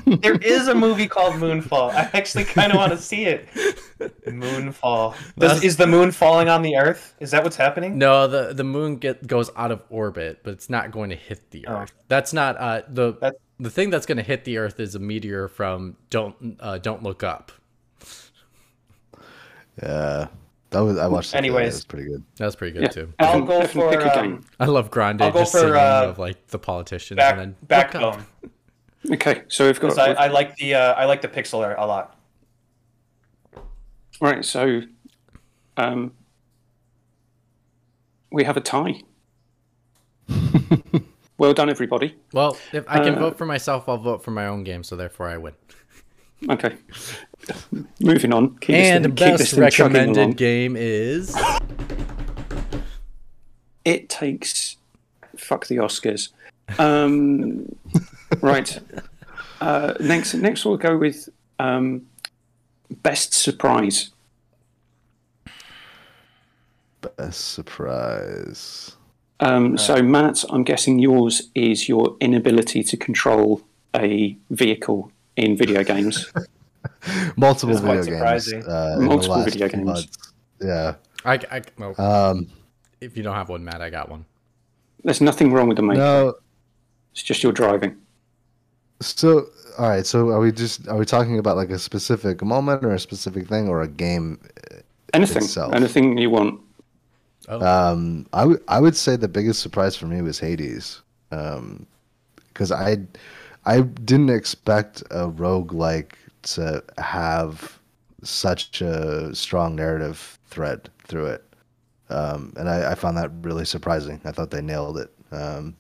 [0.22, 1.90] there is a movie called Moonfall.
[1.92, 3.48] I actually kind of want to see it.
[4.28, 5.16] Moonfall.
[5.38, 7.16] Does, is the moon falling on the Earth?
[7.20, 7.98] Is that what's happening?
[7.98, 11.50] No, the the moon get goes out of orbit, but it's not going to hit
[11.52, 11.80] the Oh.
[11.82, 11.92] Earth.
[12.08, 15.00] That's not uh the That- the thing that's going to hit the Earth is a
[15.00, 17.52] meteor from Don't uh, Don't Look Up.
[19.84, 20.28] Yeah,
[20.72, 21.30] that was I watched.
[21.30, 21.74] It the other day, Anyways.
[21.74, 22.24] it was pretty good.
[22.38, 22.88] That was pretty good Yeah.
[22.90, 23.14] too.
[23.20, 24.44] I'll go for, pick um.
[24.60, 27.40] I love Grande I'll go just for, singing uh, of like the politicians Back, and
[27.40, 27.68] then look up.
[27.92, 28.26] backbone.
[29.14, 31.78] Okay, so we've got 'Cause I, I like the uh, I like the pixel art
[31.80, 32.18] a lot.
[34.22, 34.44] right.
[34.44, 34.82] So,
[35.78, 36.12] um,
[38.32, 39.02] we have a tie.
[41.38, 42.16] well done, everybody.
[42.34, 44.96] Well, if I can Uh, vote for myself, I'll vote for my own game, so
[44.96, 45.54] therefore I win.
[46.48, 46.76] Okay,
[48.00, 48.58] moving on.
[48.60, 50.08] Keep this and thing- keep this best thing chugging along.
[50.08, 51.36] recommended game is
[53.86, 54.78] It takes.
[55.38, 56.30] Fuck the Oscars.
[56.78, 57.76] Um,
[58.42, 58.80] right.
[59.62, 61.30] Uh, next, next we'll go with
[61.60, 62.06] um,
[63.04, 64.12] best surprise.
[67.02, 68.96] Best surprise.
[69.40, 73.62] Um, so, Matt, I'm guessing yours is your inability to control
[73.96, 76.32] a vehicle in video games.
[77.38, 78.54] Multiple That's video games.
[78.68, 79.86] Uh, Multiple video games.
[79.86, 80.18] months.
[80.62, 80.96] Yeah.
[81.26, 82.48] I, I well, Um,
[83.02, 84.26] if you don't have one, Matt, I got one.
[85.04, 85.98] There's nothing wrong with the main.
[85.98, 86.36] No.
[87.14, 87.96] It's just your driving.
[89.02, 90.06] So, all right.
[90.06, 93.48] So, are we just are we talking about like a specific moment or a specific
[93.48, 94.40] thing or a game?
[95.14, 95.74] Anything, Itself.
[95.74, 96.60] anything you want.
[97.48, 102.98] Um, I would I would say the biggest surprise for me was Hades, because I
[103.70, 107.80] I didn't expect a rogue like to have
[108.24, 111.44] such a strong narrative thread through it,
[112.10, 114.20] um, and I, I found that really surprising.
[114.26, 115.78] I thought they nailed it, um,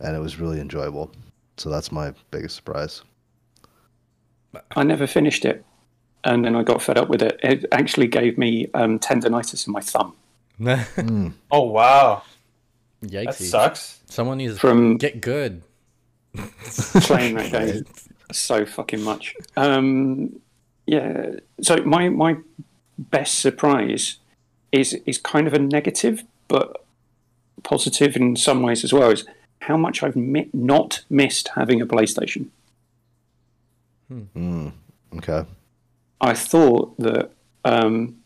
[0.00, 1.12] and it was really enjoyable.
[1.58, 3.02] So that's my biggest surprise.
[4.74, 5.64] I never finished it,
[6.24, 7.38] and then I got fed up with it.
[7.44, 10.16] It actually gave me um, tendonitis in my thumb
[11.52, 12.22] Oh wow,
[13.04, 13.24] Yikes!
[13.24, 14.00] that sucks.
[14.06, 15.62] Someone needs to from get good.
[17.02, 17.84] playing that game
[18.32, 19.34] so fucking much.
[19.56, 20.40] Um,
[20.86, 21.36] yeah.
[21.62, 22.36] So my my
[22.98, 24.16] best surprise
[24.72, 26.84] is is kind of a negative, but
[27.62, 29.10] positive in some ways as well.
[29.10, 29.24] Is
[29.60, 32.48] how much I've mi- not missed having a PlayStation.
[35.16, 35.44] Okay.
[36.20, 37.30] I thought that
[37.64, 38.16] um,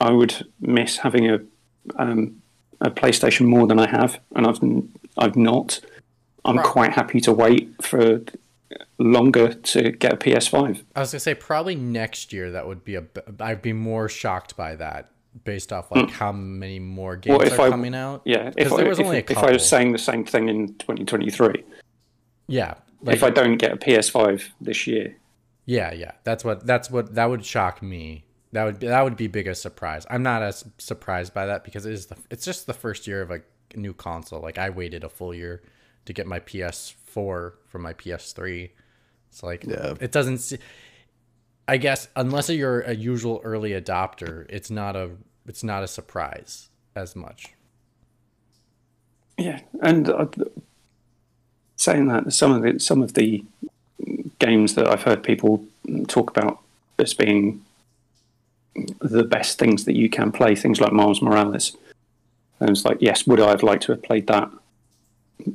[0.00, 1.40] I would miss having a
[1.96, 2.40] um,
[2.80, 5.80] a PlayStation more than I have, and I've n- I've not.
[6.44, 6.66] I'm Right.
[6.66, 8.22] quite happy to wait for
[8.98, 10.82] longer to get a PS5.
[10.94, 13.04] I was gonna say probably next year that would be a.
[13.40, 15.10] I'd be more shocked by that
[15.44, 16.14] based off like hmm.
[16.14, 18.22] how many more games Well, if are I- coming out.
[18.24, 20.24] Yeah, if 'Cause I, there was if, only a if I was saying the same
[20.24, 21.64] thing in 2023,
[22.46, 25.16] Yeah, like, if I don't get a PS5 this year,
[25.66, 26.12] yeah, yeah.
[26.24, 26.66] That's what.
[26.66, 27.14] That's what.
[27.14, 28.24] That would shock me.
[28.52, 30.06] That would be, that would be biggest surprise.
[30.10, 32.16] I'm not as surprised by that because it is the.
[32.30, 33.40] It's just the first year of a
[33.74, 34.40] new console.
[34.40, 35.62] Like I waited a full year
[36.06, 38.70] to get my PS4 from my PS3.
[39.30, 39.94] It's like Yeah.
[40.00, 40.38] it doesn't.
[40.38, 40.58] See,
[41.66, 45.10] I guess unless you're a usual early adopter, it's not a.
[45.46, 47.48] It's not a surprise as much.
[49.36, 50.26] yeah, and uh,
[51.76, 53.44] saying that some of the some of the
[54.38, 55.64] games that I've heard people
[56.08, 56.60] talk about
[56.98, 57.62] as being
[59.00, 61.76] the best things that you can play, things like Miles Morales,
[62.60, 64.50] and it's like, yes, would I have liked to have played that?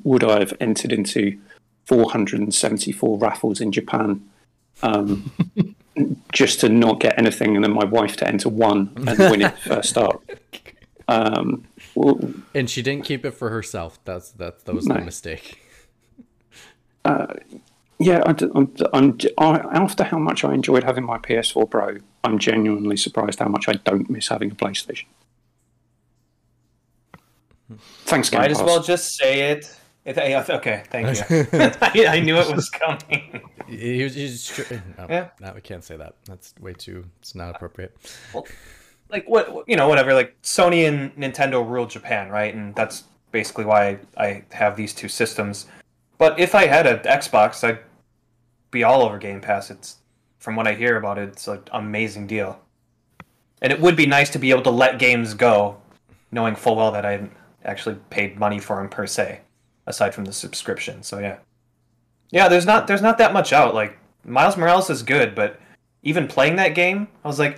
[0.03, 1.39] Would I have entered into
[1.85, 4.29] 474 raffles in Japan?
[4.83, 5.31] Um,
[6.31, 9.57] just to not get anything, and then my wife to enter one and win it
[9.59, 10.23] first up.
[11.09, 11.65] Um,
[11.95, 12.19] well,
[12.53, 13.97] And she didn't keep it for herself.
[14.05, 14.63] That's that.
[14.65, 14.99] That was the No.
[15.03, 15.59] mistake.
[17.03, 22.37] yeah, I, am I'm, I, after how much I enjoyed having my PS4 Pro, I'm
[22.37, 25.05] genuinely surprised how much I don't miss having a PlayStation.
[28.05, 29.75] Thanks, Game Might as well just say it.
[30.05, 31.47] It- yeah, Okay, thank you.
[31.53, 33.41] I, I knew it was coming.
[33.67, 35.29] He was, he's str- eh, no, Yeah.
[35.39, 36.15] no, we can't say that.
[36.25, 37.05] That's way too.
[37.19, 37.95] It's not appropriate.
[38.33, 38.47] Well,
[39.09, 43.65] like what you know whatever like sony and nintendo ruled japan right and that's basically
[43.65, 45.65] why i have these two systems
[46.19, 47.79] but if i had an xbox i'd
[48.69, 49.97] be all over game pass it's
[50.37, 52.59] from what i hear about it it's an amazing deal
[53.63, 55.75] and it would be nice to be able to let games go
[56.31, 57.31] knowing full well that i hadn't
[57.65, 59.41] actually paid money for them per se
[59.87, 61.37] aside from the subscription so yeah
[62.31, 65.59] yeah there's not there's not that much out like miles morales is good but
[66.03, 67.57] even playing that game i was like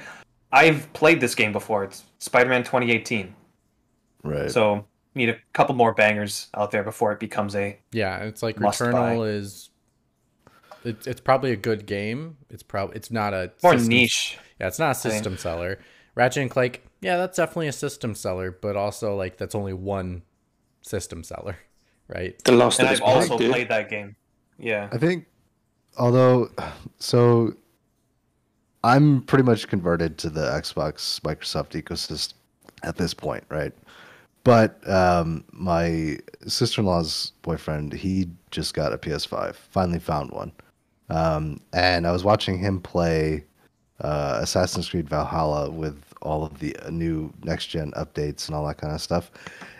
[0.53, 1.85] I've played this game before.
[1.85, 3.33] It's Spider-Man 2018.
[4.23, 4.51] Right.
[4.51, 4.85] So
[5.15, 8.81] need a couple more bangers out there before it becomes a Yeah, it's like Must
[8.81, 9.27] Returnal buy.
[9.27, 9.69] is.
[10.83, 12.37] It's it's probably a good game.
[12.49, 14.39] It's probably it's not a more system- niche.
[14.59, 15.79] Yeah, it's not a system seller.
[16.15, 20.21] Ratchet and Clank, yeah, that's definitely a system seller, but also like that's only one
[20.81, 21.57] system seller,
[22.07, 22.41] right?
[22.43, 23.51] the last And I've also dude.
[23.51, 24.15] played that game.
[24.57, 24.89] Yeah.
[24.91, 25.25] I think,
[25.97, 26.49] although,
[26.99, 27.53] so
[28.83, 32.33] I'm pretty much converted to the Xbox Microsoft ecosystem
[32.83, 33.73] at this point, right?
[34.43, 40.51] But um, my sister in law's boyfriend, he just got a PS5, finally found one.
[41.09, 43.43] Um, and I was watching him play
[43.99, 48.65] uh, Assassin's Creed Valhalla with all of the uh, new next gen updates and all
[48.67, 49.31] that kind of stuff.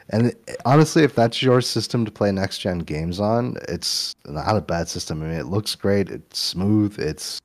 [0.10, 0.34] And
[0.66, 4.90] honestly, if that's your system to play next gen games on, it's not a bad
[4.90, 5.22] system.
[5.22, 6.10] I mean, it looks great.
[6.10, 7.00] It's smooth.
[7.00, 7.40] It's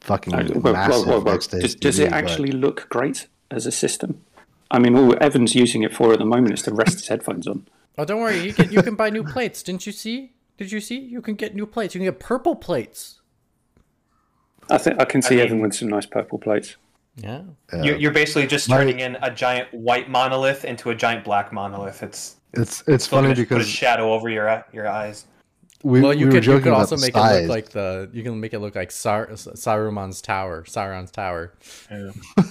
[0.00, 2.88] fucking Uh, well, well, massive well, well, next does, does TV, it but- actually look
[2.88, 4.22] great as a system?
[4.70, 7.46] I mean, all Evan's using it for at the moment is to rest his headphones
[7.46, 7.66] on.
[7.96, 9.62] Oh, don't worry, you can you can buy new plates.
[9.62, 10.32] Didn't you see?
[10.58, 10.98] Did you see?
[10.98, 11.94] You can get new plates.
[11.94, 13.20] You can get purple plates.
[14.68, 16.76] I think I can see mean- Evan with some nice purple plates.
[17.16, 17.42] Yeah.
[17.72, 17.82] Yeah.
[17.82, 21.52] You're, you're basically just My- turning in a giant white monolith into a giant black
[21.52, 22.02] monolith.
[22.02, 25.24] It's It's it's still funny gonna put a because shadow over your your eyes.
[25.82, 27.36] we, well, you we could you could also make size.
[27.36, 31.54] it look like the you can make it look like Sar- Saruman's tower, Sauron's tower.
[31.90, 32.10] Yeah.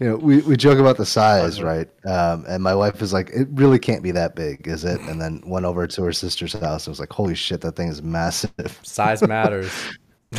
[0.00, 1.88] you know, we, we joke about the size, right?
[2.06, 5.00] Um, and my wife is like, it really can't be that big, is it?
[5.02, 7.88] And then went over to her sister's house and was like, holy shit, that thing
[7.88, 8.78] is massive.
[8.82, 9.72] Size matters.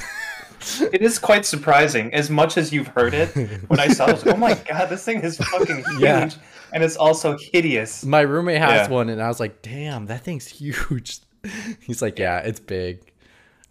[0.93, 2.13] It is quite surprising.
[2.13, 3.29] As much as you've heard it,
[3.69, 5.99] when I saw it, I was like, oh my god, this thing is fucking huge.
[6.01, 6.29] Yeah.
[6.73, 8.05] And it's also hideous.
[8.05, 8.93] My roommate has Yeah.
[8.93, 11.19] one, and I was like, "Damn, that thing's huge."
[11.81, 13.11] He's like, "Yeah, it's big,"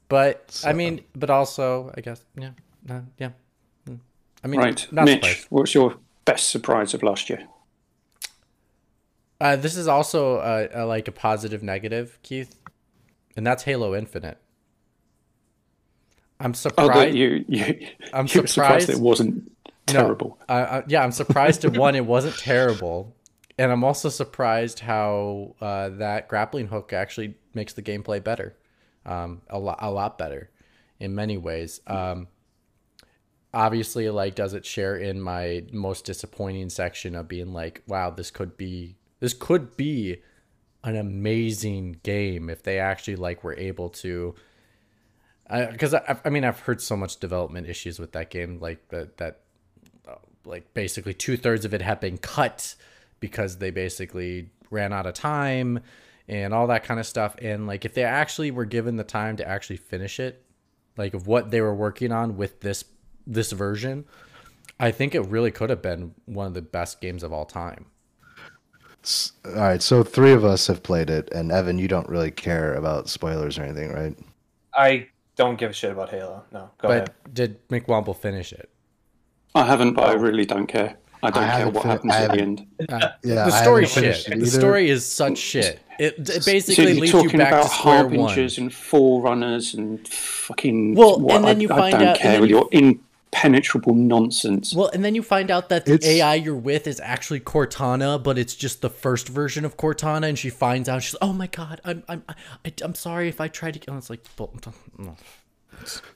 [0.09, 2.51] but I mean, but also, I guess, yeah,
[2.91, 3.31] uh, yeah.
[3.89, 4.01] Mm.
[4.45, 5.47] I mean, Right, not Mitch, surprised.
[5.49, 5.95] what's your
[6.27, 7.47] best surprise of last year?
[9.41, 12.55] Uh, this is also uh, uh, like a positive negative, Keith,
[13.37, 14.37] and that's Halo Infinite.
[16.41, 16.93] I'm Oh, surprised.
[16.95, 17.65] that you you,
[18.13, 19.53] I'm you surprised surprised- it wasn't
[19.87, 20.39] terrible.
[20.49, 23.15] No, I, I, yeah, I'm surprised at one, it wasn't terrible,
[23.59, 28.57] and I'm also surprised how uh, that grappling hook actually makes the gameplay better,
[29.05, 30.51] um, a lot, a lot better,
[30.99, 31.81] in many ways.
[31.87, 32.29] Um,
[33.53, 38.31] obviously, like, does it share in my most disappointing section of being like, wow, this
[38.31, 40.23] could be, this could be
[40.85, 44.35] an amazing game if they actually like were able to
[45.51, 49.17] because I, I mean I've heard so much development issues with that game, like that
[49.19, 49.41] that
[50.09, 52.75] uh, like basically two thirds of it had been cut
[53.19, 55.81] because they basically ran out of time
[56.29, 57.35] and all that kind of stuff.
[57.43, 60.45] And like if they actually were given the time to actually finish it,
[60.97, 62.85] like of what they were working on with this
[63.27, 64.05] this version,
[64.79, 67.87] I think it really could have been one of the best games of all time.
[69.45, 72.75] All right, so three of us have played it, and Evan, you don't really care
[72.75, 74.17] about spoilers or anything, right?
[74.75, 76.45] I don't give a shit about Halo.
[76.53, 77.11] No, go but ahead.
[77.33, 78.69] did McWomble finish it?
[79.55, 80.97] I haven't, but I really don't care.
[81.23, 82.67] I don't I care what fin- happens at the end.
[82.89, 84.27] Uh, Yeah, the story shit.
[84.41, 85.81] The story is such shit.
[85.99, 88.19] It, it basically you're leads you talking back about to square one.
[88.21, 90.95] harbingers and forerunners and fucking.
[90.95, 92.69] Well, what, and then you I find don't out- and care then with you- your
[93.33, 94.75] impenetrable nonsense.
[94.75, 98.23] Well, and then you find out that the It's- AI you're with is actually Cortana,
[98.23, 101.47] but it's just the first version of Cortana, and she finds out she's, oh my
[101.47, 102.25] god, I'm I'm
[102.65, 103.91] I, I'm sorry if I tried to.
[103.91, 104.53] And it's like, well,
[104.99, 105.17] no.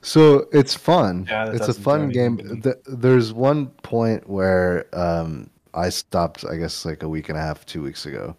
[0.03, 1.27] So it's fun.
[1.31, 2.37] Yeah, it's a fun game.
[2.37, 2.61] to me.
[2.61, 7.41] Th- There's one point where um, I stopped, I guess, like a week and a
[7.41, 8.37] half, two weeks ago,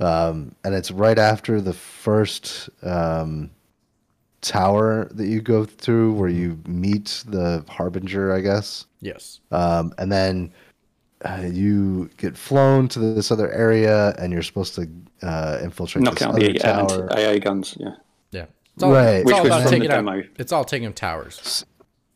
[0.00, 3.50] um, and it's right after the first um,
[4.40, 10.10] tower that you go through, where you meet the harbinger, I guess, yes, um, and
[10.10, 10.52] then
[11.24, 14.88] uh, you get flown to this other area, and you're supposed to
[15.22, 17.12] uh, infiltrate Knock this out other the tower.
[17.12, 17.94] AA guns, yeah.
[18.30, 19.16] yeah, it's all, Right.
[19.16, 20.04] It's Which all was about from the taking out.
[20.06, 20.22] demo.
[20.38, 21.64] It's all taking towers.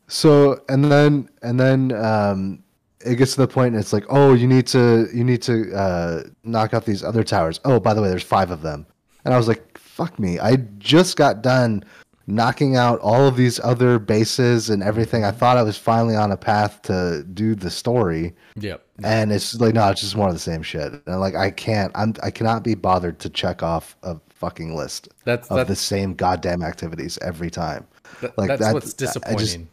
[0.07, 2.63] So and then and then um,
[3.05, 5.73] it gets to the point and it's like, oh, you need to you need to
[5.75, 7.59] uh, knock out these other towers.
[7.65, 8.85] Oh, by the way, there's five of them.
[9.23, 10.37] And I was like, fuck me.
[10.39, 11.83] I just got done
[12.27, 15.23] knocking out all of these other bases and everything.
[15.23, 18.33] I thought I was finally on a path to do the story.
[18.59, 18.83] Yep.
[19.03, 20.91] And it's like, no, it's just more of the same shit.
[21.05, 25.07] And like, I can't, I'm, I cannot be bothered to check off a fucking list
[25.23, 27.85] That's of that's the same goddamn activities every time.
[28.21, 29.67] that- like that's that- what's I just- disappointing.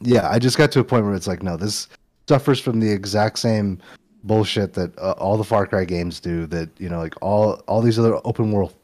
[0.00, 1.88] yeah, I just got to a point where it's like, no, this
[2.28, 3.78] suffers from the exact same
[4.24, 6.46] bullshit that uh, all the Far Cry games do.
[6.46, 8.74] That you know, like all all these other open world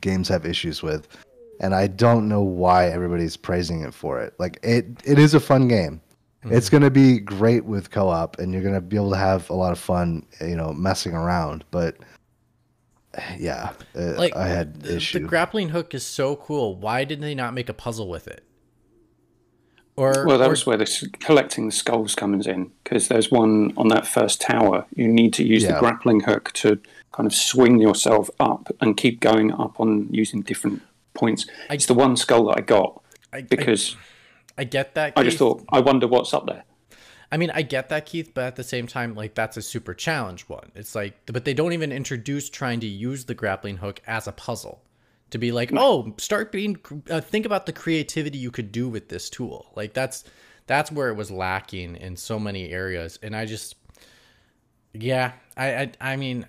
[0.00, 1.06] games have issues with,
[1.60, 4.34] and I don't know why everybody's praising it for it.
[4.38, 6.00] Like it, it is a fun game.
[6.48, 9.72] It's gonna be great with co-op, and you're gonna be able to have a lot
[9.72, 11.64] of fun, you know, messing around.
[11.72, 11.96] But
[13.36, 15.18] yeah, uh, like I had the, issue.
[15.18, 16.76] the grappling hook is so cool.
[16.76, 18.44] Why did they not make a puzzle with it?
[19.96, 23.88] Or Well, or- that's where this collecting the skulls comes in because there's one on
[23.88, 24.86] that first tower.
[24.94, 25.72] You need to use Yeah.
[25.72, 26.78] the grappling hook to
[27.12, 30.82] kind of swing yourself up and keep going up on using different
[31.16, 31.46] points.
[31.70, 33.02] it's the one skull that I got
[33.32, 33.96] I, I, because
[34.58, 35.14] I get that.
[35.16, 36.64] I, just thought, I wonder what's up there.
[37.30, 39.94] I mean, I get that, Keith, but at the same time, like that's a super
[39.94, 40.70] challenge one.
[40.74, 44.32] It's like, but they don't even introduce trying to use the grappling hook as a
[44.32, 44.82] puzzle
[45.30, 46.76] to be like, oh, start being,
[47.10, 49.72] uh, think about the creativity you could do with this tool.
[49.74, 50.24] Like that's
[50.66, 53.76] that's where it was lacking in so many areas, and I just,
[54.92, 56.46] yeah, I I, I mean,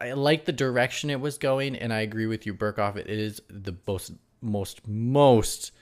[0.00, 2.96] I, like the direction it was going, and I agree with you, Berghoff.
[2.96, 5.72] It is the most most most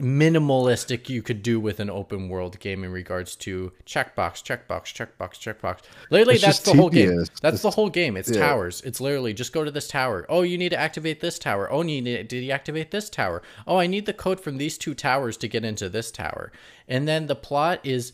[0.00, 5.32] minimalistic you could do with an open world game in regards to checkbox, checkbox, checkbox,
[5.40, 5.78] checkbox.
[6.10, 7.08] Literally, It's that's the whole game.
[7.08, 7.28] tedious.
[7.42, 8.16] That's the whole game.
[8.16, 8.38] It's yeah.
[8.40, 8.80] towers.
[8.82, 10.24] It's literally just go to this tower.
[10.28, 11.70] Oh, you need to activate this tower.
[11.70, 13.42] Oh, you need to deactivate this tower.
[13.66, 16.52] Oh, I need the code from these two towers to get into this tower.
[16.86, 18.12] And then the plot is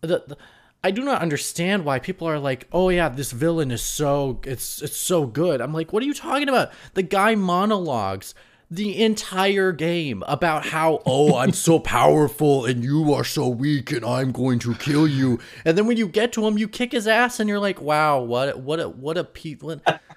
[0.00, 0.24] the.
[0.26, 0.36] the
[0.84, 4.80] I do not understand why people are like, "Oh yeah, this villain is so it's
[4.80, 8.34] it's so good." I'm like, "What are you talking about?" The guy monologues
[8.70, 14.04] the entire game about how, "Oh, I'm so powerful and you are so weak and
[14.04, 17.08] I'm going to kill you." And then when you get to him, you kick his
[17.08, 19.56] ass and you're like, "Wow, what what a what a pe-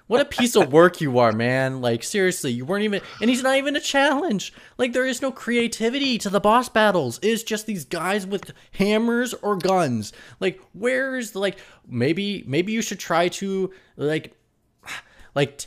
[0.06, 3.42] what, a piece of work you are, man." Like seriously, you weren't even and he's
[3.42, 4.52] not even a challenge.
[4.78, 7.18] Like there is no creativity to the boss battles.
[7.22, 10.12] It's just these guys with hammers or guns.
[10.40, 14.34] Like where's like maybe maybe you should try to like
[15.34, 15.66] like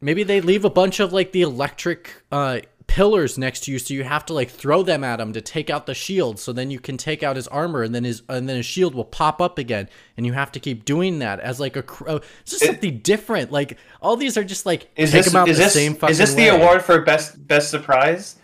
[0.00, 3.92] maybe they leave a bunch of like the electric uh pillars next to you so
[3.94, 6.70] you have to like throw them at him to take out the shield so then
[6.70, 9.40] you can take out his armor and then his and then his shield will pop
[9.40, 12.62] up again and you have to keep doing that as like a uh, it's just
[12.62, 15.64] It- something different like all these are just like Is take this out is the
[15.64, 16.50] this same fucking is this way.
[16.50, 18.36] the award for best best surprise?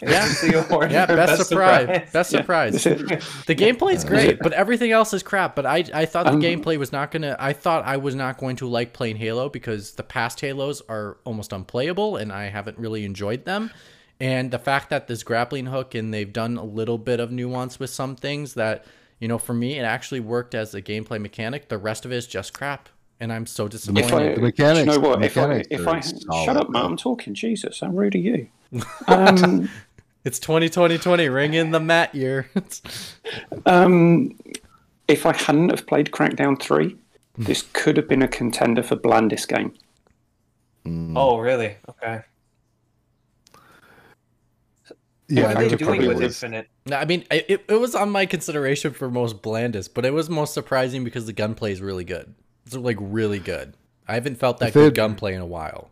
[0.00, 0.26] Is Yeah.
[0.28, 1.86] this the award yeah for best, surprise.
[2.12, 3.08] best Yeah, surprise that's it.
[3.46, 5.56] the gameplay is great, but everything else is crap.
[5.56, 7.36] But I, I thought the Um, gameplay was not gonna.
[7.38, 11.16] I thought I was not going to like playing Halo because the past Halos are
[11.24, 13.70] almost unplayable, and I haven't really enjoyed them.
[14.20, 17.78] And the fact that this grappling hook and they've done a little bit of nuance
[17.78, 18.84] with some things that
[19.20, 21.68] you know, for me, it actually worked as a gameplay mechanic.
[21.68, 22.88] The rest of it is just crap,
[23.18, 24.06] and I'm so disappointed.
[24.06, 25.18] If I, The mechanics- you know what?
[25.18, 26.88] the If I, mechanics if I shut up, Matt, though.
[26.88, 27.34] I'm talking.
[27.34, 28.46] Jesus, I'm rude to you?
[29.08, 29.68] Um,
[30.24, 32.50] It's 2020, ring in the mat year.
[33.66, 34.36] um,
[35.06, 36.96] if I hadn't have played Crackdown Three,
[37.36, 39.72] this could have been a contender for blandest game.
[40.86, 41.76] Oh, really?
[41.88, 42.22] Okay.
[45.28, 46.42] Yeah, what I are they doing probably with was.
[46.42, 46.68] Infinite?
[46.86, 50.30] No, I mean, it, it was on my consideration for most blandest, but it was
[50.30, 52.34] most surprising because the gunplay is really good.
[52.64, 53.74] It's like really good.
[54.06, 55.90] I haven't felt that If good it- gunplay in a while.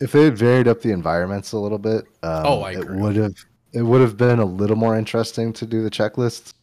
[0.00, 3.16] If they had varied up the environments a little bit, um, Oh, I it would
[3.16, 3.34] have
[3.72, 6.54] it would have been a little more interesting to do the checklists.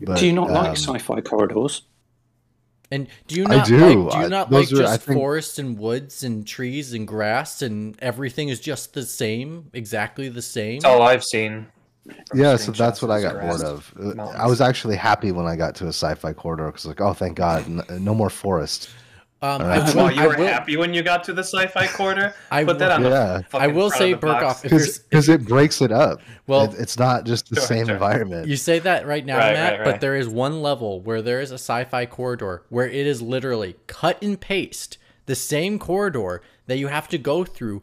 [0.00, 1.82] But, do you not um, like sci-fi corridors?
[2.90, 3.78] And do you I not do.
[3.78, 7.06] like do you I- not like are- just think- forests and woods and trees and
[7.08, 10.80] grass and everything is just the same, exactly the same?
[10.80, 11.66] That's all I've seen.
[12.34, 13.94] Yeah, so that's what I got bored of.
[13.98, 17.14] Uh, I was actually happy when I got to a sci-fi corridor because like, oh,
[17.14, 18.90] thank God, no more forest.
[19.44, 19.82] Um, Alright.
[19.82, 22.34] I will, Well, you I were will, happy when you got to the sci-fi quarter.
[22.50, 23.10] I Put that on Yeah.
[23.38, 24.20] the fucking I will front say, of.
[24.20, 26.20] Berghoff, if you're s- Because it breaks it up.
[26.46, 27.94] Well- It- it's not just the Sure, same sure.
[27.94, 28.48] environment.
[28.48, 31.40] You say that right now, Right, Matt, right, but there is one level where there
[31.42, 36.78] is a sci-fi corridor where it is literally cut and paste the same corridor that
[36.78, 37.82] you have to go through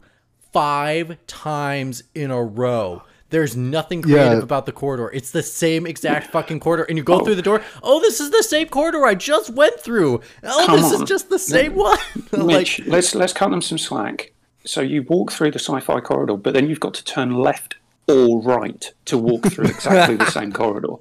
[0.52, 3.02] five times in a row.
[3.32, 4.42] There's nothing creative Yeah.
[4.42, 5.10] about the corridor.
[5.10, 7.24] It's the same exact fucking corridor, and you go oh.
[7.24, 7.62] through the door.
[7.82, 10.20] Oh, this is the same corridor I just went through.
[10.44, 11.02] Oh, Come this on.
[11.02, 11.98] is just the same one.
[12.32, 14.32] like, let's let's cut them some slack.
[14.66, 17.76] So you walk through the sci-fi corridor, but then you've got to turn left
[18.06, 20.96] or right to walk through exactly the same corridor.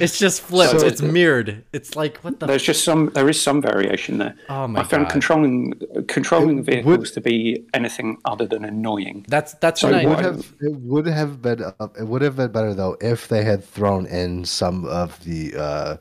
[0.00, 0.80] It's just flipped.
[0.80, 1.64] So- it's mirrored.
[1.72, 4.34] It's like what the There's just some there is some variation there.
[4.48, 5.12] Oh my I found God.
[5.12, 5.72] controlling
[6.08, 9.24] controlling It vehicles would- to be anything other than annoying.
[9.28, 12.06] That's that's So what I It would what- have it would have been uh, it
[12.06, 15.96] would have been better though if they had thrown in some of the uh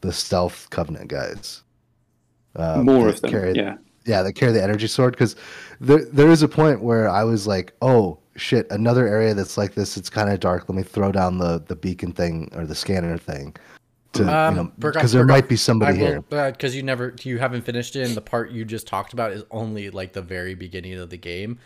[0.00, 1.62] the stealth covenant guys.
[2.56, 3.76] Uh, More of them, carry- yeah.
[4.06, 5.34] yeah, they carry the energy sword because
[5.80, 9.74] there there is a point where I was like, oh shit, another area that's like
[9.74, 9.96] this.
[9.96, 10.68] It's kind of dark.
[10.68, 13.54] Let me throw down the the beacon thing or the scanner thing.
[14.14, 16.20] To, Um, you know, because there might be somebody here.
[16.30, 19.42] because you never you haven't finished it and the part you just talked about is
[19.50, 21.58] only like the very beginning of the game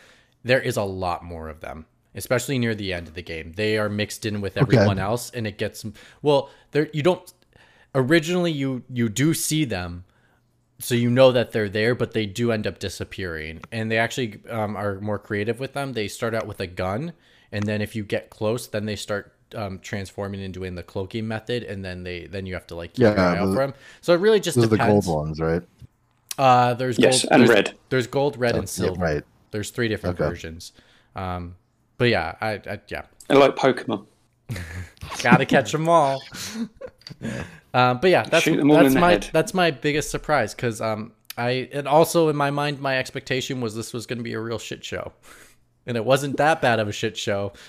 [0.45, 3.77] there is a lot more of them especially near the end of the game they
[3.77, 5.85] are mixed in with everyone else and it gets
[6.23, 7.35] well there you don't
[7.95, 10.05] originally you you do see them
[10.79, 14.41] so you know that they're there but they do end up disappearing and they actually
[14.49, 17.13] um, are more creative with them they start out with a gun
[17.53, 21.27] and then if you get close then they start um, transforming and doing the cloaking
[21.27, 23.61] method and then they then you have to like keep Yeah, your eye out for
[23.67, 25.63] them so it really just Those are the gold ones, right?
[26.37, 27.79] uh there's Yes, gold, and there's, red.
[27.89, 29.25] there's gold red and Yeah, silver right.
[29.51, 30.25] there's three different Okay.
[30.29, 30.73] versions
[31.17, 31.57] um
[31.97, 34.07] but yeah I, I yeah They're like Pokemon.
[35.23, 36.23] gotta catch them all
[37.75, 39.29] um but yeah that's Shoot them all that's my head.
[39.33, 43.75] that's my biggest surprise because um i and also in my mind my expectation was
[43.75, 45.13] this was going to be a real shit show
[45.87, 47.53] and it wasn't that bad of a shit show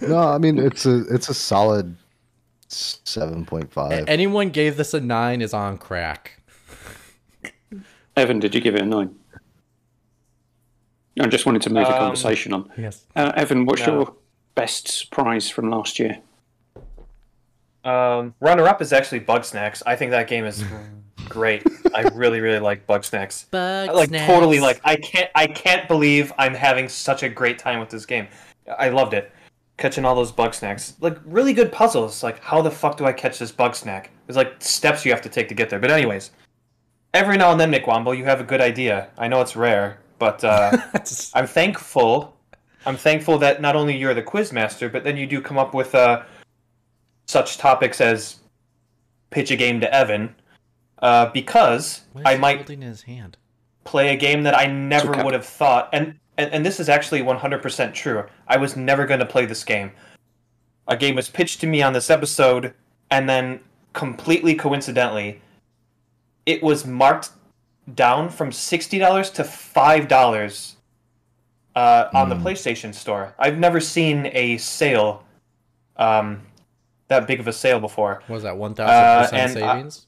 [0.00, 1.94] No, I mean it's a it's a solid
[2.68, 4.04] seven point five.
[4.08, 6.40] anyone gave this a nine is on crack
[8.16, 9.14] Evan, did you give it a nine?
[11.20, 12.70] I just wanted to move the Um, conversation on.
[12.78, 13.92] yes Uh, Evan, what's no.
[13.94, 14.14] your
[14.54, 16.18] best surprise from last year?
[17.84, 19.82] Um, runner up is actually Bugsnax.
[19.86, 20.64] I think that game is
[21.28, 21.64] great.
[21.94, 23.50] I really, really like Bugsnax.
[23.50, 24.26] Bug like snacks.
[24.26, 28.06] totally like I can't I can't believe I'm having such a great time with this
[28.06, 28.28] game.
[28.78, 29.32] I loved it.
[29.78, 30.94] Catching all those bug snacks.
[31.00, 32.22] Like really good puzzles.
[32.22, 34.10] Like how the fuck do I catch this bug snack?
[34.26, 35.80] There's like steps you have to take to get there.
[35.80, 36.30] But anyways,
[37.14, 39.08] every now and then, Nick Womble, you have a good idea.
[39.18, 40.76] I know it's rare, but uh,
[41.34, 42.36] I'm thankful.
[42.86, 45.74] I'm thankful that not only you're the quiz master, but then you do come up
[45.74, 46.22] with uh,
[47.26, 48.36] such topics as
[49.30, 50.34] pitch a game to Evan,
[51.00, 53.36] uh, because I might holding his hand.
[53.84, 55.22] play a game that I never okay.
[55.22, 55.88] would have thought.
[55.92, 58.24] And, and and this is actually 100% true.
[58.48, 59.92] I was never going to play this game.
[60.88, 62.74] A game was pitched to me on this episode,
[63.10, 63.60] and then
[63.92, 65.40] completely coincidentally,
[66.46, 67.30] it was marked
[67.94, 70.74] down from $60 to $5
[71.74, 72.46] uh, on the Hmm.
[72.46, 73.34] PlayStation Store.
[73.38, 75.24] I've never seen a sale,
[75.96, 76.42] um,
[77.08, 78.22] that big of a sale before.
[78.26, 80.06] What was that one thousand percent and, uh, savings?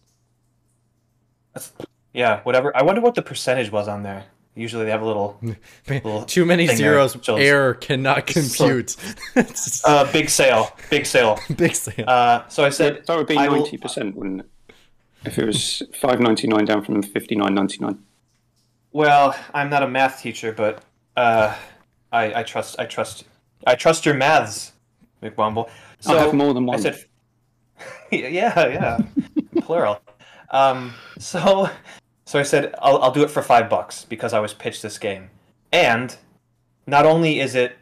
[2.12, 2.76] Yeah, whatever.
[2.76, 4.24] I wonder what the percentage was on there.
[4.56, 5.40] Usually they have a little
[5.88, 7.16] little Too many thing there zeros.
[7.22, 8.96] shows- Error cannot compute.
[9.34, 11.38] it's uh, big sale, big sale.
[11.56, 12.04] big sale.
[12.08, 14.50] Uh, so I said, That would be ninety percent, wouldn't it?
[15.24, 17.98] If it was five ninety nine down from fifty nine ninety nine.
[18.92, 20.84] well, I'm not a math teacher, but
[21.16, 21.54] uh,
[22.12, 23.24] I, I trust, I trust,
[23.66, 24.72] I trust your maths,
[25.22, 25.68] McWomble.
[26.00, 26.76] So I have more than one.
[26.76, 27.04] I said,
[28.12, 28.98] yeah, yeah,
[29.62, 30.00] plural.
[30.50, 31.68] Um, so,
[32.26, 34.98] so I said, I'll, I'll do it for five bucks because I was pitched this
[34.98, 35.30] game,
[35.72, 36.16] and
[36.86, 37.76] not only is it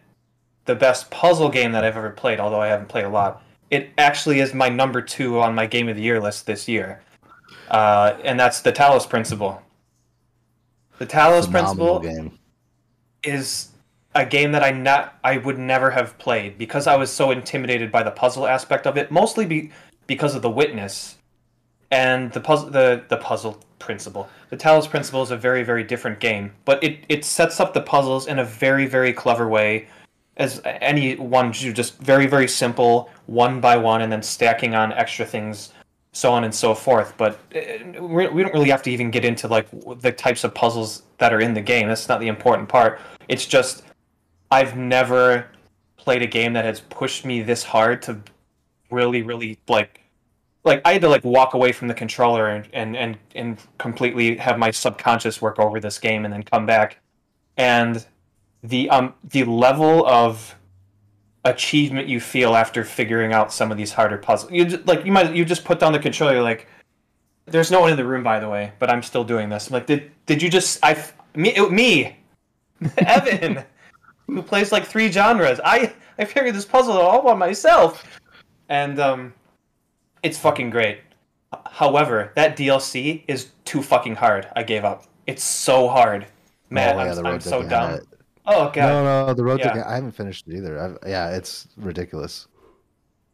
[0.64, 3.91] the best puzzle game that I've ever played, although I haven't played a lot, it
[3.99, 7.03] actually is my number two on my game of the year list this year,
[7.70, 9.61] uh, and that's the Talos Principle.
[10.99, 12.39] The Talos Phenomenal Principle game.
[13.22, 13.68] Is
[14.14, 17.90] a game that I not I would never have played because I was so intimidated
[17.90, 19.70] by the puzzle aspect of it, mostly be,
[20.06, 21.16] because of the witness
[21.90, 24.28] and the puzzle the the puzzle principle.
[24.50, 27.80] The Talos Principle is a very very different game, but it it sets up the
[27.80, 29.88] puzzles in a very very clever way.
[30.38, 35.26] As any one, just very very simple, one by one, and then stacking on extra
[35.26, 35.72] things,
[36.12, 37.14] so on and so forth.
[37.16, 39.68] But uh, we we don't really have to even get into like
[40.00, 41.88] the types of puzzles that are in the game.
[41.88, 43.00] That's not the important part.
[43.28, 43.84] It's just
[44.50, 45.48] I've never
[45.96, 48.20] played a game that has pushed me this hard to
[48.90, 50.00] really, really like
[50.64, 54.36] like I had to like walk away from the controller and and and, and completely
[54.36, 56.98] have my subconscious work over this game and then come back
[57.56, 58.04] and
[58.62, 60.54] the um the level of
[61.45, 64.53] achievement you feel after figuring out some of these harder puzzles.
[64.53, 66.68] You just, like you might you just put down the controller like
[67.47, 69.66] there's no one in the room by the way but i'm still doing this.
[69.66, 72.16] I'm like did did you just I me it, me
[72.99, 73.64] evan
[74.26, 75.61] who plays like three genres.
[75.64, 78.20] I i figured this puzzle all by myself.
[78.68, 79.34] And um
[80.22, 81.01] it's fucking great.
[81.66, 84.49] However that dlc is too fucking hard.
[84.55, 85.07] I gave up.
[85.26, 86.26] It's so hard.
[86.70, 87.90] Man i'm, I'm so dumb.
[87.90, 88.07] Gannett.
[88.47, 89.72] Oh god No, no, the road Yeah.
[89.74, 90.80] to I haven't finished it either.
[90.80, 92.49] I've, yeah, it's ridiculous.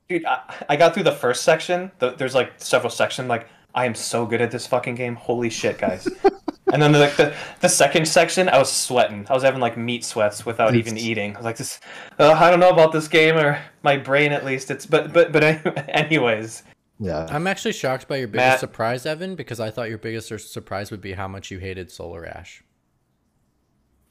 [0.09, 0.41] Dude, I,
[0.71, 1.91] I got through the first section.
[1.99, 3.29] The, there's like several sections.
[3.29, 5.15] Like, I am so good at this fucking game.
[5.17, 6.09] Holy shit, guys!
[6.73, 9.27] and then like the, the second section, I was sweating.
[9.29, 11.35] I was having like meat sweats without even eating.
[11.35, 11.79] I was like, this.
[12.19, 14.71] Uh, I don't know about this game, or my brain at least.
[14.71, 15.45] It's but but but
[15.91, 16.63] anyways.
[16.99, 17.27] Yeah.
[17.31, 20.91] I'm actually shocked by your biggest Matt- surprise, Evan, because I thought your biggest surprise
[20.91, 22.65] would be how much you hated Solar Ash.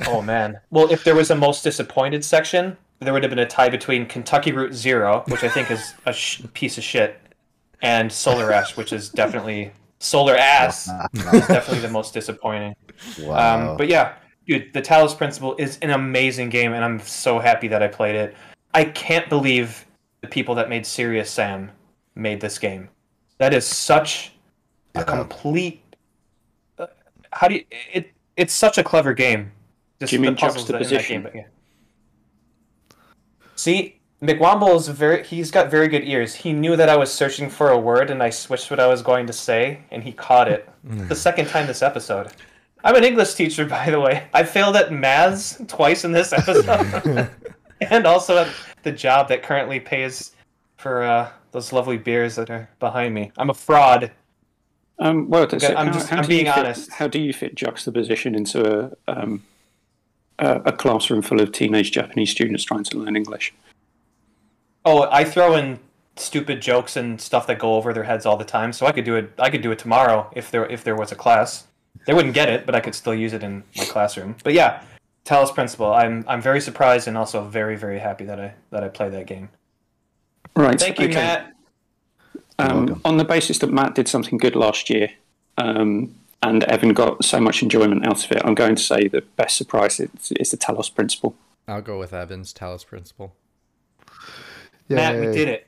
[0.08, 0.60] Oh man.
[0.72, 4.06] Well, if there was a most disappointed section, there would have been a tie between
[4.06, 7.20] Kentucky Route Zero, which I think is a sh- piece of shit,
[7.82, 10.89] and Solar Ash, which is definitely Solar Ass.
[11.14, 12.76] is definitely the most disappointing.
[13.20, 13.72] wow.
[13.72, 14.16] Um, but yeah,
[14.48, 18.16] dude, the Talos Principle is an amazing game, and I'm so happy that I played
[18.16, 18.36] it.
[18.74, 19.86] I can't believe
[20.22, 21.72] the people that made Serious Sam
[22.15, 22.90] made this game.
[23.38, 24.32] That is such
[24.95, 25.82] a complete.
[26.80, 26.88] uh,
[27.32, 27.65] How do you?
[27.91, 29.52] It it's such a clever game.
[30.04, 31.24] Just Do you mean the puzzles that are in that juxtaposition?
[31.24, 32.98] game, but yeah.
[33.56, 35.24] See, McWomble is very.
[35.24, 36.34] He's got very good ears.
[36.36, 39.02] He knew that I was searching for a word, and I switched what I was
[39.02, 40.68] going to say, and he caught it.
[40.84, 42.32] the second time this episode.
[42.86, 44.26] I'm an English teacher, by the way.
[44.34, 47.30] I failed at maths twice in this episode,
[47.82, 48.48] and also at
[48.84, 50.32] the job that currently pays
[50.78, 53.32] for uh, those lovely beers that are behind me.
[53.38, 54.12] I'm a fraud.
[55.00, 55.76] Um, well, Okay, it.
[55.78, 56.92] I'm How- just- how I'm do you being fit- honest.
[56.92, 59.44] How do you fit juxtaposition into a um,
[60.39, 63.53] a, a classroom full of teenage Japanese students trying to learn English?
[64.85, 65.80] Oh, I throw in
[66.15, 69.05] stupid jokes and stuff that go over their heads all the time, so I could
[69.05, 69.31] do it.
[69.39, 71.68] I could do it tomorrow if there if there was a class.
[72.05, 74.35] They wouldn't get it, but I could still use it in my classroom.
[74.43, 74.84] But yeah,
[75.26, 75.93] Talos Principle.
[75.93, 79.27] I'm I'm very surprised and also very very happy that I that I played that
[79.27, 79.49] game.
[80.55, 80.80] Right.
[80.80, 81.15] Thank you, okay.
[81.15, 81.53] Matt.
[82.60, 85.10] Um, on the basis that Matt did something good last year,
[85.57, 86.14] um,
[86.44, 89.57] and Evan got so much enjoyment out of it, I'm going to say the best
[89.57, 91.36] surprise is, is the Talos Principle.
[91.68, 93.34] I'll go with Evan's Talos Principle.
[94.90, 95.68] Matt, we did it.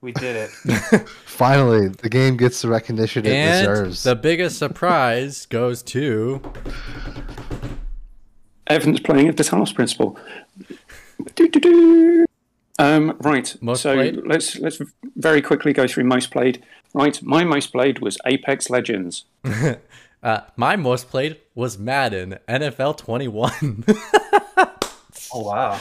[0.00, 0.50] We did it.
[1.08, 4.02] Finally, the game gets the recognition it and deserves.
[4.04, 6.40] the biggest surprise goes to
[8.68, 10.18] Evan's playing of the Talos principle.
[12.78, 13.56] Um, right.
[13.60, 14.20] Most so played?
[14.26, 14.80] let's let's
[15.16, 16.62] very quickly go through most played.
[16.96, 17.22] Right.
[17.22, 19.26] My most played was Apex Legends.
[20.22, 23.84] uh, my most played was Madden NFL 21.
[25.34, 25.78] Oh wow!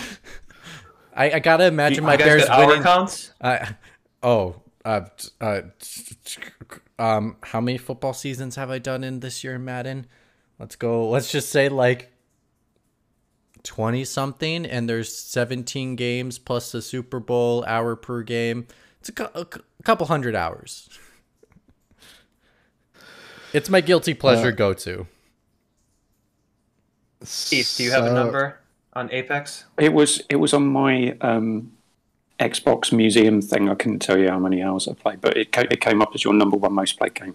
[1.15, 2.83] I, I gotta imagine my you guys Bears get hour winning.
[2.83, 3.31] counts.
[3.39, 3.65] Uh,
[4.23, 5.61] oh, uh, t- uh,
[6.97, 10.07] um, how many football seasons have I done in this year in Madden?
[10.59, 11.07] Let's go.
[11.09, 12.11] Let's just say like
[13.63, 18.67] twenty something, and there's seventeen games plus the Super Bowl hour per game.
[18.99, 20.89] It's a, cou- a cou- a couple hundred hours.
[23.55, 25.07] It's my guilty pleasure go to.
[27.25, 28.59] Keith, do you have a number
[28.91, 29.63] on Apex?
[29.79, 31.71] It was it was on my um,
[32.37, 33.69] Xbox Museum thing.
[33.69, 36.11] I couldn't tell you how many hours I played, but it ca- it came up
[36.13, 37.33] as your number one most played game.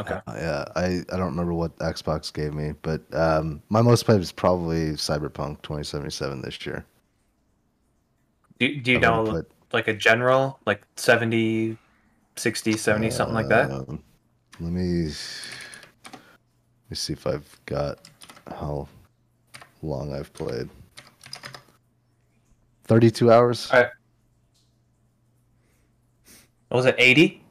[0.00, 0.18] Okay.
[0.28, 4.32] Yeah, I, I don't remember what Xbox gave me, but um, my most played was
[4.32, 6.84] probably Cyberpunk 2077 this year.
[8.58, 11.76] Do, do you I've know played- like a general, like 70,
[12.36, 13.70] 60, 70, something like that?
[13.70, 14.02] Um,
[14.60, 17.98] let me let me see if I've got
[18.46, 18.88] how
[19.82, 20.68] long I've played.
[22.84, 23.70] 32 hours.
[23.72, 23.84] All.
[26.68, 27.42] What was it 80?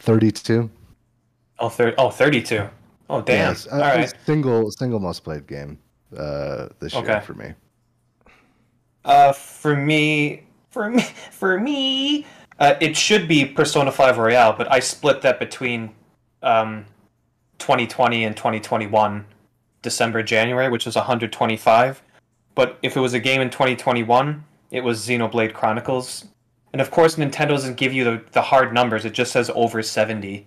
[0.00, 0.70] 32.
[1.58, 2.68] Oh, thir- oh 32.
[3.10, 3.50] Oh, damn.
[3.50, 4.14] Yes, All uh, right.
[4.24, 5.78] Single single most played game
[6.16, 7.20] uh, this year Okay.
[7.20, 7.52] for me.
[9.04, 12.26] Uh, for me, for me, for me,
[12.58, 15.94] uh, it should be Persona 5 Royal, but I split that between
[16.44, 16.84] um,
[17.58, 19.24] 2020 and 2021,
[19.82, 22.02] December, January, which was 125.
[22.54, 26.26] But if it was a game in 2021, it was Xenoblade Chronicles.
[26.72, 29.82] And of course, Nintendo doesn't give you the, the hard numbers; it just says over
[29.82, 30.46] 70.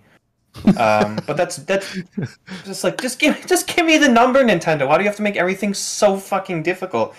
[0.78, 1.98] um, but that's that's
[2.64, 4.88] just like just give just give me the number, Nintendo.
[4.88, 7.14] Why do you have to make everything so fucking difficult?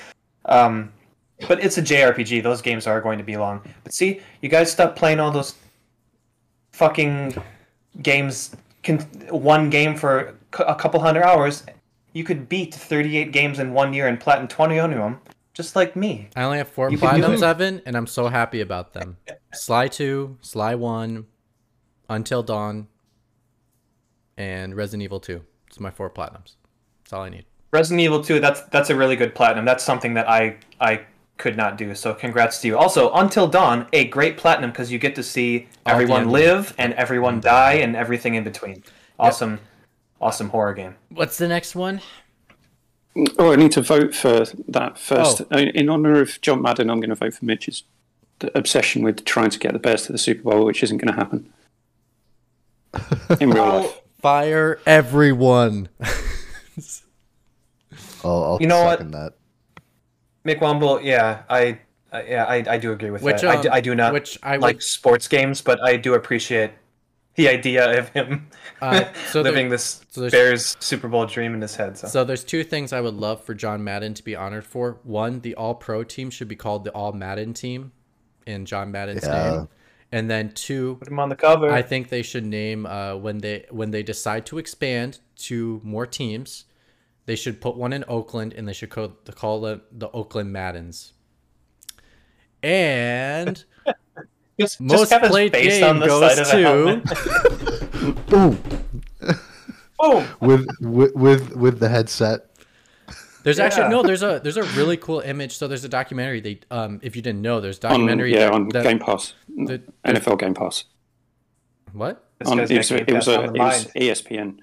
[0.46, 0.92] Um,
[1.48, 2.44] but it's a JRPG.
[2.44, 3.62] Those games are going to be long.
[3.84, 5.56] But see, you guys stop playing all those
[6.74, 7.36] fucking
[8.02, 8.56] games.
[8.90, 9.00] Can,
[9.30, 11.64] one game for a couple hundred hours.
[12.14, 15.20] You could beat 38 games in one year and platinum 20 of them,
[15.54, 16.30] just like me.
[16.36, 17.44] I only have four You platinums, it.
[17.44, 19.18] Evan, and I'm so happy about them.
[19.54, 21.28] Sly 2, Sly 1,
[22.10, 22.88] Until Dawn,
[24.38, 25.44] and Resident Evil 2.
[25.68, 26.56] It's my four platinums.
[27.04, 27.46] That's all I need.
[27.72, 29.66] Resident Evil 2, that's that's a really good platinum.
[29.66, 31.02] That's something that I I
[31.40, 31.96] could not do.
[31.96, 32.78] So congrats to you.
[32.78, 36.94] Also, Until Dawn, a great platinum because you get to see All everyone live and
[36.94, 38.84] everyone die and everything in between.
[39.18, 39.60] Awesome,
[40.22, 40.96] awesome horror game.
[41.10, 42.02] What's the next one?
[43.40, 45.42] Oh, I need to vote for that first.
[45.52, 47.84] Uh, In honor of John Madden, I'm going to vote for Mitch's
[48.56, 51.20] obsession with trying to get the Bears to the Super Bowl, which isn't going to
[51.20, 51.52] happen
[53.42, 54.02] in real Well, life.
[54.22, 55.90] Fire everyone.
[58.24, 59.00] I'll, I'll You know what?
[59.00, 59.34] second that.
[60.46, 61.80] Mick Womble, yeah, I,
[62.12, 63.58] I yeah, I, I do agree with Which, that.
[63.58, 66.14] I, do, um, I do not which I would- like sports games, but I do
[66.14, 66.72] appreciate
[67.36, 68.50] the idea of him
[68.82, 71.98] Uh, so there- living this so Bears Super Bowl dream in his head.
[71.98, 75.00] So, So there's two things I would love for John Madden to be honored for.
[75.04, 77.92] One, the All Pro team should be called the All Madden team
[78.48, 79.52] in John Madden's Yeah.
[79.52, 79.68] name.
[80.14, 81.70] And then two, put him on the cover.
[81.70, 86.08] I think they should name uh, when they when they decide to expand to more
[86.08, 86.66] teams,
[87.30, 91.14] they should put one in Oakland and they should call, call it the Oakland Maddens.
[92.64, 93.64] And
[94.60, 97.10] just, most just played face game on the goes side of to-
[98.00, 98.14] the.
[98.30, 98.58] Boom.
[100.00, 100.28] Boom.
[100.42, 102.48] With, with with with the headset.
[103.44, 105.56] there's actually no there's a there's a really cool image.
[105.56, 108.46] So there's a documentary they um if you didn't know there's a On, documentary yeah,
[108.46, 110.86] that- on that- Game Pass, the- NFL Game Pass.
[111.94, 112.26] what?
[112.40, 113.86] This On, it, was, it, was a, it was.
[113.88, 114.60] ESPN.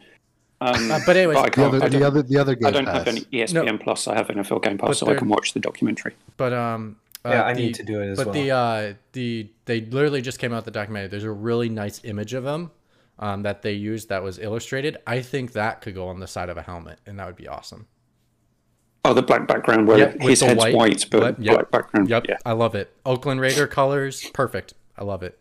[0.61, 2.71] Um, Uh, but anyway, but I The other the don't, other the other game I
[2.71, 3.09] don't have pass.
[3.09, 4.09] any E ESPN Plus.
[4.09, 6.15] I have NFL Game Pass, But so I can watch the documentary.
[6.39, 8.35] But um, uh, Yeah, I the- need to do it as but well.
[8.35, 11.09] But the uh, the they literally just came out the documentary.
[11.09, 12.71] There's a really nice image of him
[13.19, 14.97] um, that they used that was illustrated.
[15.07, 17.49] I think that could go on the side of a helmet, and that would be
[17.49, 17.87] awesome.
[19.05, 21.55] Oh, the black background where Yep, with his the head's white- white, but white- yep,
[21.55, 22.09] black background.
[22.11, 22.37] Yep, Yeah.
[22.45, 22.93] I love it.
[23.05, 24.75] Oakland Raider colors, perfect.
[24.99, 25.39] I love it.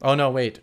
[0.00, 0.60] Oh no, wait,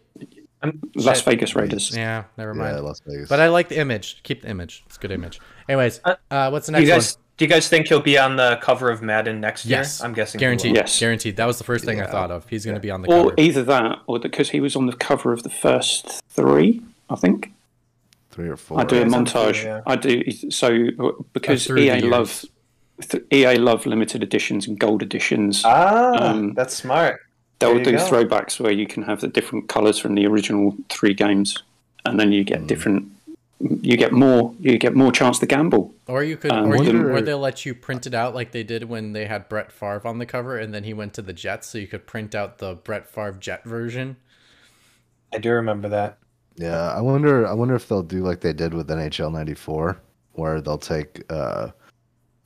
[0.96, 1.26] Las Shit.
[1.26, 1.96] Vegas Raiders.
[1.96, 2.76] yeah, never mind.
[2.76, 3.30] Yeah, Las Vegas.
[3.30, 4.22] But I like the image.
[4.24, 4.84] Keep the image.
[4.88, 5.40] It's a good image.
[5.70, 8.18] Anyways, Uh, uh, what's the Do you next guys do you guys think he'll be
[8.18, 9.72] on the cover of Madden next one?
[9.72, 10.08] Yes, year?
[10.08, 10.40] I'm guessing.
[10.40, 10.72] he guaranteed.
[10.72, 10.78] will.
[10.78, 11.00] Yes.
[11.00, 11.36] guaranteed.
[11.38, 12.48] That was the first thing I thought of.
[12.50, 13.36] He's going to be on the Or cover.
[13.38, 17.52] either that, or because he was on the cover of the first three, I think.
[18.32, 18.80] Three or four.
[18.80, 19.12] I do a Right.
[19.12, 19.64] montage.
[19.66, 19.82] Yeah.
[19.86, 22.04] I do so because through EA years.
[22.06, 22.46] love
[23.02, 25.62] th- EA love limited editions and gold editions.
[25.66, 27.20] Ah, Um, that's smart.
[27.60, 27.98] They'll There do go.
[27.98, 31.64] throwbacks where you can have the different colours from the original three games,
[32.06, 32.68] and then you get Hmm.
[32.68, 33.08] different.
[33.60, 34.54] You get more.
[34.60, 35.94] You get more chance to gamble.
[36.08, 38.64] Or you could, Um, or, you, or they'll let you print it out like they
[38.64, 41.32] did when they had Brett Favre on the cover, and then he went to the
[41.32, 44.18] Jets, so you could print out the Brett Favre Jet version.
[45.34, 46.18] I do remember that.
[46.58, 47.48] Yeah, I wonder.
[47.48, 49.98] I wonder if they'll do like they did with NHL '94,
[50.34, 51.70] where they'll take uh,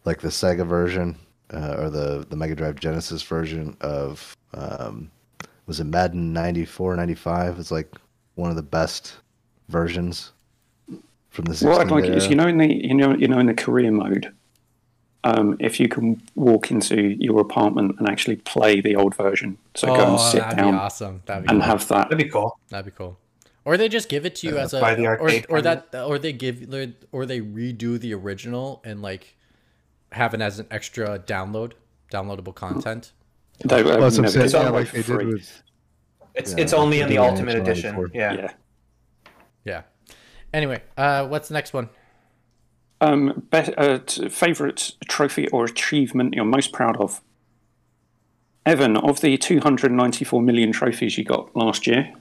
[0.06, 1.15] like the Sega version
[1.54, 5.12] uh, or the the Mega Drive Genesis version of um,
[5.66, 7.60] was it Madden '94, '95?
[7.60, 7.92] It's like
[8.36, 9.18] one of the best
[9.68, 10.32] versions
[11.30, 13.40] from the 16 What I'd like is you know in the you know you know
[13.40, 14.34] in the career mode,
[15.24, 19.88] um, if you can walk into your apartment and actually play the old version, so
[19.88, 21.22] go and sit Oh, that'd down be awesome.
[21.26, 21.70] That'd be and cool.
[21.70, 22.10] have that.
[22.10, 22.60] That'd be cool.
[22.70, 23.18] That'd be cool.
[23.66, 26.18] Or they just give it to you as a, buy the or, or that, or
[26.18, 26.64] they give,
[27.12, 29.36] or they redo the original and like
[30.11, 31.73] have it as an extra download,
[32.11, 33.14] downloadable content.
[33.64, 34.53] They, Well, that's you what it's.
[34.53, 35.64] Yeah, always like they did with
[36.36, 37.95] It's Yeah, it's only in the do Ultimate Edition.
[37.95, 38.11] 94.
[38.14, 38.34] Yeah.
[38.34, 38.52] yeah.
[39.65, 39.81] Yeah.
[40.53, 41.90] Anyway, uh, what's the next one?
[43.02, 43.99] Um, be- uh,
[44.30, 47.22] favorite trophy or achievement you're most proud of?
[48.65, 52.14] Evan, of the 294 million trophies you got last year,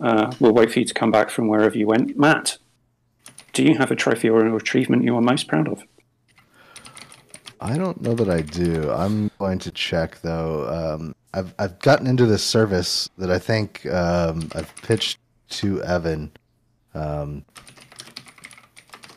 [0.00, 2.18] uh, we'll wait for you to come back from wherever you went.
[2.18, 2.58] Matt,
[3.52, 5.84] do you have a trophy or an achievement you are most proud of?
[7.66, 8.92] I don't know that I do.
[8.92, 10.68] I'm going to check though.
[10.68, 15.18] Um, I've I've gotten into this service that I think um, I've pitched
[15.48, 16.30] to Evan.
[16.94, 17.44] Um,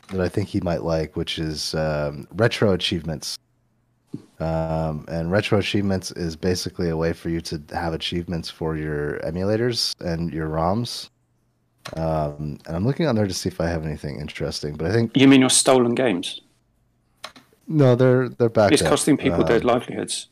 [0.08, 3.38] that I think he might like, which is um, retro achievements.
[4.40, 9.20] Um, and retro achievements is basically a way for you to have achievements for your
[9.20, 11.12] emulators and your ROMs.
[11.96, 14.92] Um, and I'm looking on there to see if I have anything interesting, but I
[14.92, 16.42] think You mean your stolen games?
[17.70, 18.74] No, they're they're back.
[18.74, 18.90] It's up.
[18.90, 20.28] costing people Uh, their livelihoods,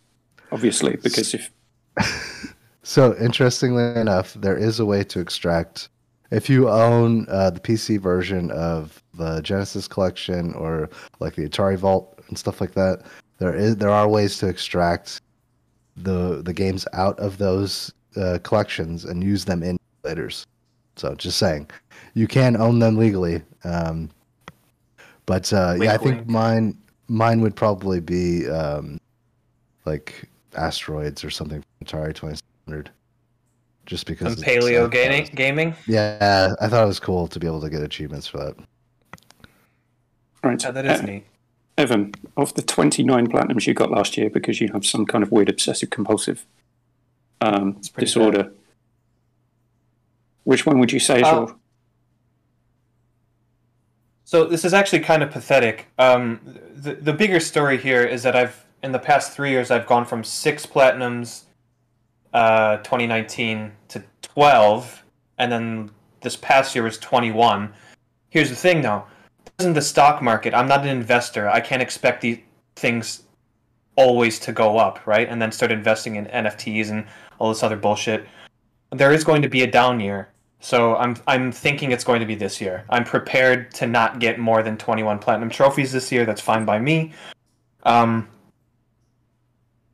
[0.52, 1.50] obviously, because if
[2.88, 5.90] So interestingly enough, there is a way to extract.
[6.32, 10.90] If you own uh, the PC version of the Genesis collection or
[11.20, 13.04] like the Atari Vault and stuff like that,
[13.40, 15.20] there is there are ways to extract
[15.98, 20.46] the the games out of those uh, collections and use them in emulators.
[20.96, 21.70] So just saying,
[22.14, 23.42] you can own them legally.
[23.66, 24.10] Um,
[25.26, 26.78] but uh, yeah, I Wink, think mine
[27.08, 29.00] mine would probably be um,
[29.86, 32.92] like asteroids or something from Atari Twenty Hundred.
[33.86, 35.30] Just because Some it's, paleo uh, gaming.
[35.34, 35.76] Gaming.
[35.88, 38.56] Yeah, I thought it was cool to be able to get achievements for that.
[40.44, 41.26] right, Yeah, that is uh, neat.
[41.78, 45.32] Evan, of the 29 platinums you got last year because you have some kind of
[45.32, 46.46] weird obsessive compulsive
[47.40, 48.52] um, pretty disorder,
[50.44, 51.56] which one would you say is Uh, your.
[54.28, 55.88] So this is actually kind of pathetic.
[55.98, 56.42] Um,
[56.76, 60.04] the the bigger story here is that I've in the past three years I've gone
[60.04, 61.44] from six platinums,
[62.34, 65.04] uh, 2019 to 12,
[65.38, 67.74] and then this past year was 21.
[68.30, 69.06] Here's the thing, though.
[69.46, 70.54] This isn't the stock market.
[70.54, 71.48] I'm not an investor.
[71.48, 72.40] I can't expect these
[72.76, 73.24] things
[73.96, 75.30] always to go up, right?
[75.30, 77.06] And then start investing in NFTs and
[77.40, 78.28] all this other bullshit.
[78.92, 80.28] There is going to be a down year.
[80.60, 82.84] So I'm I'm thinking it's going to be this year.
[82.90, 86.26] I'm prepared to not get more than 21 platinum trophies this year.
[86.26, 87.14] That's fine by me.
[87.84, 88.28] Um.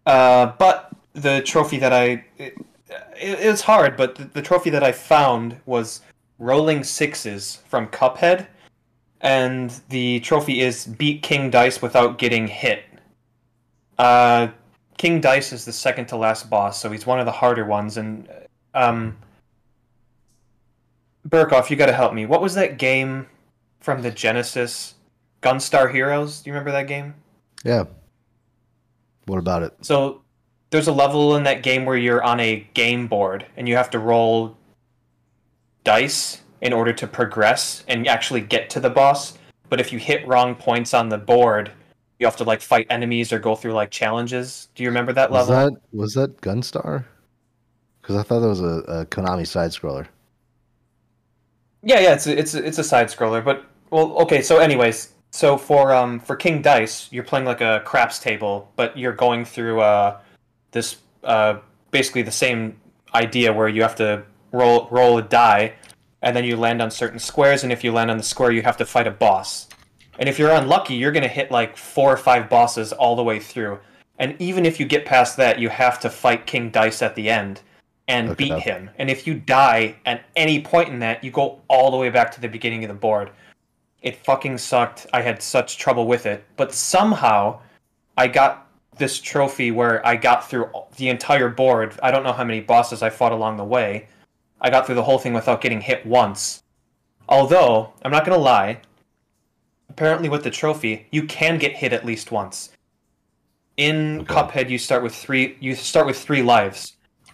[0.05, 2.55] Uh, but the trophy that I it,
[2.89, 6.01] it, it's hard, but the, the trophy that I found was
[6.39, 8.47] rolling sixes from Cuphead,
[9.21, 12.83] and the trophy is beat King Dice without getting hit.
[13.97, 14.47] Uh,
[14.97, 17.97] King Dice is the second to last boss, so he's one of the harder ones,
[17.97, 18.29] and
[18.73, 19.17] um.
[21.33, 22.27] Berghoff, you got to help me.
[22.27, 23.25] What was that game
[23.79, 24.93] from the Genesis?
[25.41, 26.41] Gunstar Heroes.
[26.41, 27.15] Do you remember that game?
[27.65, 27.85] Yeah.
[29.25, 29.73] What about it?
[29.81, 30.21] So
[30.69, 33.89] there's a level in that game where you're on a game board and you have
[33.91, 34.55] to roll
[35.83, 39.37] dice in order to progress and actually get to the boss.
[39.69, 41.71] But if you hit wrong points on the board,
[42.19, 44.69] you have to like fight enemies or go through like challenges.
[44.75, 45.55] Do you remember that level?
[45.55, 47.05] Was that was that Gunstar?
[48.01, 50.07] Because I thought that was a, a Konami side scroller.
[51.83, 54.41] Yeah, yeah, it's a, it's a, it's a side scroller, but well, okay.
[54.41, 58.97] So, anyways, so for um for King Dice, you're playing like a craps table, but
[58.97, 60.19] you're going through uh
[60.71, 61.59] this uh
[61.91, 62.79] basically the same
[63.13, 64.23] idea where you have to
[64.53, 65.73] roll roll a die,
[66.21, 68.61] and then you land on certain squares, and if you land on the square, you
[68.61, 69.67] have to fight a boss.
[70.19, 73.39] And if you're unlucky, you're gonna hit like four or five bosses all the way
[73.39, 73.79] through.
[74.19, 77.29] And even if you get past that, you have to fight King Dice at the
[77.29, 77.61] end
[78.07, 78.49] and Okay.
[78.49, 78.89] beat him.
[78.97, 82.31] And if you die at any point in that, you go all the way back
[82.33, 83.31] to the beginning of the board.
[84.01, 85.07] It fucking sucked.
[85.13, 86.43] I had such trouble with it.
[86.57, 87.59] But somehow
[88.17, 88.67] I got
[88.97, 91.97] this trophy where I got through the entire board.
[92.03, 94.07] I don't know how many bosses I fought along the way.
[94.61, 96.61] I got through the whole thing without getting hit once.
[97.29, 98.79] Although, I'm not going to lie,
[99.89, 102.69] apparently with the trophy, you can get hit at least once.
[103.77, 104.33] In Okay.
[104.33, 106.92] Cuphead, you start with 3 you start with 3 lives,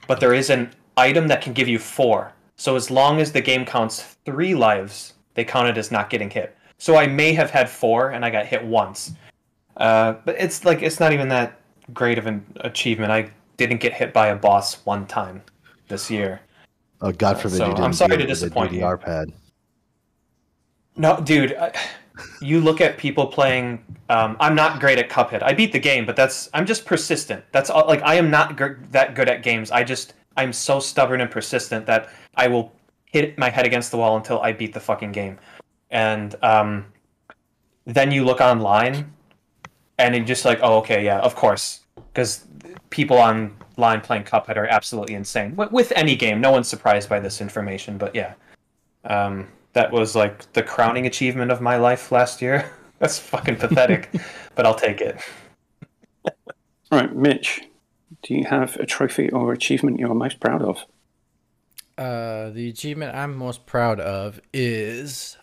[0.10, 2.34] but there is an item that can give you 4.
[2.56, 6.32] So as long as the game counts 3 lives, they count it as not getting
[6.32, 6.58] hit.
[6.80, 9.14] So I may have had 4 and I got hit once.
[9.78, 11.62] Uh, but it's like it's not even that
[11.94, 13.12] great of an achievement.
[13.12, 15.44] I didn't get hit by a boss one time
[15.90, 16.42] this year.
[17.02, 18.82] Oh, God forbid so you I'm sorry to disappoint you.
[18.98, 19.32] Pad.
[20.98, 21.72] No, dude, I,
[22.42, 23.84] you look at people playing.
[24.10, 25.44] Um, I'm not great at Cuphead.
[25.44, 27.44] I beat the game, but that's I'm just persistent.
[27.52, 27.88] That's all.
[27.88, 28.58] Like I am not
[28.92, 29.72] that good at games.
[29.72, 32.72] I just I'm so stubborn and persistent that I will
[33.06, 35.38] hit my head against the wall until I beat the fucking game.
[35.92, 36.86] And um,
[37.86, 39.12] then you look online,
[39.98, 42.46] and you're just like, oh, okay, yeah, of course, because
[42.90, 45.56] people online playing Cuphead are absolutely insane.
[45.56, 48.34] With, with any game, no one's surprised by this information, but yeah.
[49.06, 52.72] Um, that was like the crowning achievement of my life last year.
[53.00, 54.10] That's fucking pathetic,
[54.56, 55.18] but I'll take it.
[56.92, 57.62] Right, Mitch,
[58.24, 60.86] do you have a trophy or achievement you're most proud of?
[61.98, 65.38] Uh, the achievement I'm most proud of is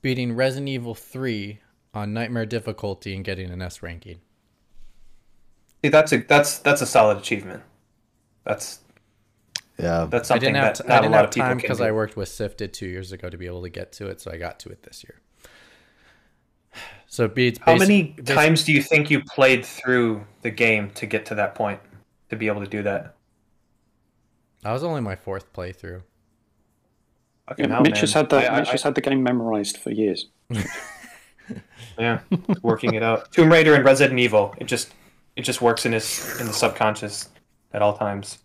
[0.00, 1.60] beating Resident Evil 3
[1.92, 4.20] on Nightmare difficulty and getting an S ranking.
[5.82, 7.62] See, that's a that's that's a solid achievement.
[8.44, 8.80] That's
[9.78, 10.06] Yeah.
[10.10, 11.56] that's I didn't have, that t- not I a didn't lot have of people time
[11.58, 11.80] because.
[11.80, 14.30] I worked with Sifted two years ago to be able to get to it, so
[14.30, 15.20] I got to it this year.
[17.06, 20.50] So it beats How basic- many basic- times do you think you played through the
[20.50, 21.80] game to get to that point
[22.30, 23.14] to be able to do that?
[24.62, 26.02] That was only my fourth playthrough.
[27.48, 28.00] Fucking Yeah, hell, Mitch man.
[28.00, 30.26] has had the I- I- Mitch has had the game memorized for years.
[31.98, 32.20] yeah,
[32.62, 33.30] working it out.
[33.32, 34.54] Tomb Raider and Resident Evil.
[34.58, 34.92] It just
[35.36, 37.28] it just works in his in the subconscious
[37.72, 38.38] at all times.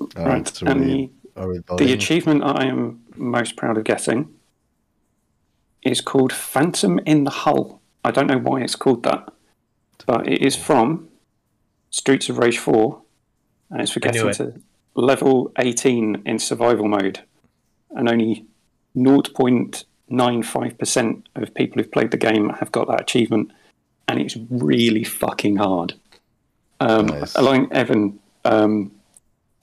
[0.00, 0.48] All right, right.
[0.48, 4.34] So and we, the, the achievement that I am most proud of getting
[5.82, 7.82] is called Phantom in the Hull.
[8.04, 9.32] I don't know why it's called that,
[10.06, 11.08] but it is from
[11.90, 13.00] Streets of Rage 4,
[13.70, 14.60] and it's for I knew getting to
[14.94, 17.20] level 18 in survival mode,
[17.90, 18.46] and only
[18.96, 23.52] 0.95% of people who've played the game have got that achievement,
[24.06, 25.94] and it's really fucking hard.
[26.80, 27.34] Um, Nice.
[27.34, 28.92] Along Evan, um,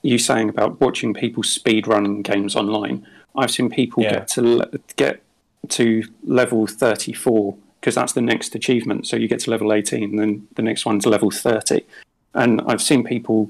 [0.06, 3.06] you saying about watching people speed run games online,
[3.36, 4.12] I've seen people Yeah.
[4.14, 5.22] get to le- get
[5.70, 9.08] to level 34 because that's the next achievement.
[9.08, 11.82] So you get to level 18, and then the next one's level 30.
[12.34, 13.50] And I've seen people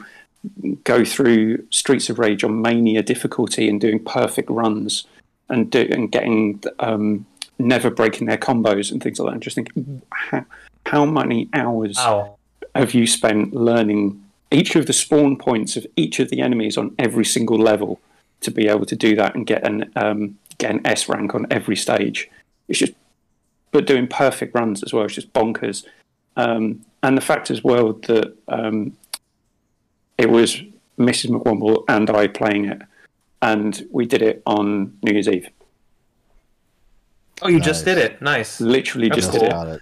[0.83, 5.05] go through Streets of Rage on mania difficulty and doing perfect runs
[5.49, 7.25] and do, and getting um,
[7.59, 9.33] never breaking their combos and things like that.
[9.33, 9.69] And just think,
[10.11, 10.45] how,
[10.85, 12.37] how many hours Ow.
[12.75, 14.21] have you spent learning
[14.55, 17.99] each of the spawn points of each of the enemies on every single level
[18.41, 21.45] to be able to do that and get an um, get an S rank on
[21.51, 22.29] every stage?
[22.67, 22.93] It's just,
[23.71, 25.05] but doing perfect runs as well.
[25.05, 25.85] It's just bonkers.
[26.37, 28.95] Um, and the fact as well that um,
[30.17, 30.61] it was
[30.97, 31.29] Mrs.
[31.31, 32.81] McWomble and I playing it,
[33.41, 35.49] and we did it on New Year's Eve.
[37.41, 38.21] Oh, you just did it.
[38.21, 38.61] Nice.
[38.61, 39.67] Literally just Just did it.
[39.75, 39.81] it.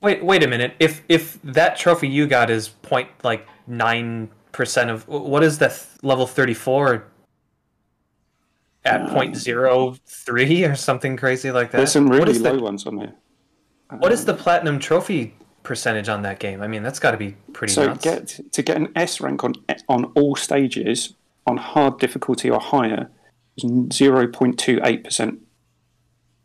[0.00, 0.74] Wait, wait a minute.
[0.80, 5.86] If if that trophy you got is point like nine percent of what is that
[6.02, 7.06] level thirty four
[8.84, 11.78] at Um, point zero three or something crazy like that?
[11.78, 13.12] There's some really low the ones on there.
[13.98, 16.62] what is the platinum trophy percentage on that game?
[16.62, 18.02] I mean, that's got to be pretty So nuts.
[18.04, 19.54] get to get an S rank on
[19.88, 21.14] on all stages
[21.46, 23.10] on hard difficulty or higher
[23.56, 25.40] is zero point two eight percent.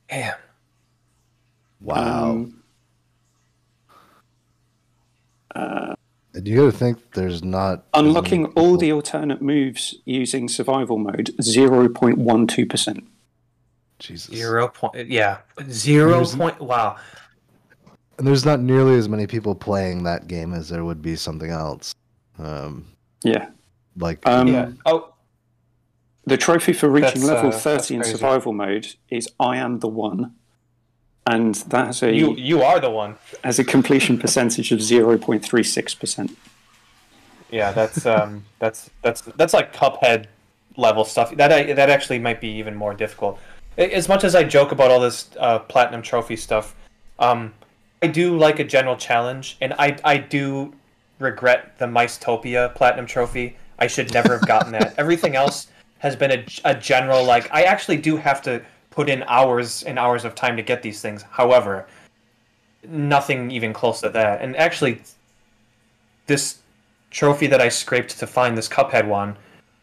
[0.10, 0.36] Damn.
[1.80, 2.30] Wow.
[2.32, 2.64] Um,
[5.56, 5.95] and
[6.44, 10.98] you got to think there's not as many Unlocking all the alternate moves using survival
[10.98, 13.04] mode zero point one two percent.
[14.00, 14.36] Jesus.
[14.36, 15.08] Zero point.
[15.10, 15.38] Yeah.
[15.70, 16.60] Zero There's- point.
[16.60, 16.98] Wow.
[18.18, 21.50] And there's not nearly as many people playing that game as there would be something
[21.52, 21.94] else.
[22.40, 22.86] Um,
[23.24, 23.50] Yeah.
[23.98, 24.72] like Um, Yeah.
[24.86, 25.14] Oh,
[26.26, 29.88] The trophy for reaching That's, level uh, thirty in survival mode is I am the
[29.88, 30.34] one,
[31.28, 33.18] and that has a you you are the one.
[33.44, 36.38] has a completion percentage of zero point three six percent.
[37.52, 40.28] Yeah, that's um, that's that's that's like Cuphead
[40.78, 41.36] level stuff.
[41.36, 43.40] That I, that actually might be even more difficult.
[43.78, 46.76] As much as I joke about all this uh, platinum trophy stuff,
[47.20, 47.54] um,
[48.02, 50.74] I do like a general challenge, and I I do
[51.20, 53.58] regret the Micetopia platinum trophy.
[53.80, 54.94] I should never have gotten that.
[54.98, 55.68] Everything else
[56.00, 57.52] has been a, a general like.
[57.52, 58.62] I actually do have to
[58.96, 61.24] put in hours and hours of time to get these things.
[61.30, 61.86] However,
[62.88, 64.42] nothing even close to that.
[64.42, 65.02] And actually,
[66.28, 66.60] this
[67.12, 69.38] trophy that I scraped to find this Cuphead one,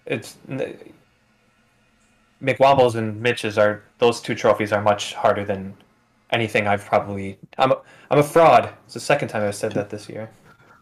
[0.07, 0.37] it's
[2.43, 5.77] McWobbles and Mitch's are those two trophies are much harder than
[6.31, 7.39] anything I've probably.
[7.59, 7.81] I'm a,
[8.11, 8.71] I'm a fraud.
[8.87, 10.31] It's the second time I've said that this year.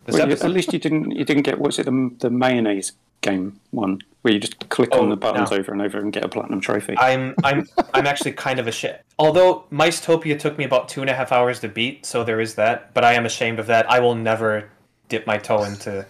[0.05, 3.59] This Well, at least you didn't you didn't get what's it the, the mayonnaise game
[3.70, 5.56] one where you just click Oh, on the buttons no.
[5.56, 6.94] over and over and get a platinum trophy.
[6.98, 9.05] I'm I'm I'm actually kind of a shit.
[9.18, 12.55] Although Micetopia took me about two and a half hours to beat, so there is
[12.56, 12.92] that.
[12.94, 13.90] But I am ashamed of that.
[13.90, 14.68] I will never
[15.09, 16.06] dip my toe into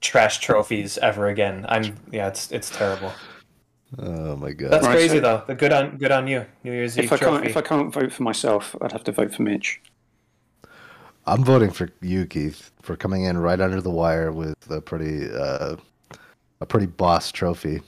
[0.00, 1.66] trash trophies ever again.
[1.68, 3.12] I'm yeah, it's it's terrible.
[3.98, 4.70] Oh my god.
[4.70, 5.42] That's Right, crazy so- though.
[5.46, 6.46] The good on good on you.
[6.64, 7.48] New Year's Eve if I can't trophy.
[7.50, 9.80] if I can't vote for myself, I'd have to vote for Mitch.
[11.26, 15.30] I'm voting for you, Keith, for coming in right under the wire with a pretty
[15.32, 15.76] uh,
[16.62, 17.82] a pretty boss trophy.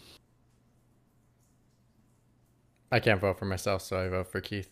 [2.91, 4.69] I can't vote for myself, so I vote for Keith.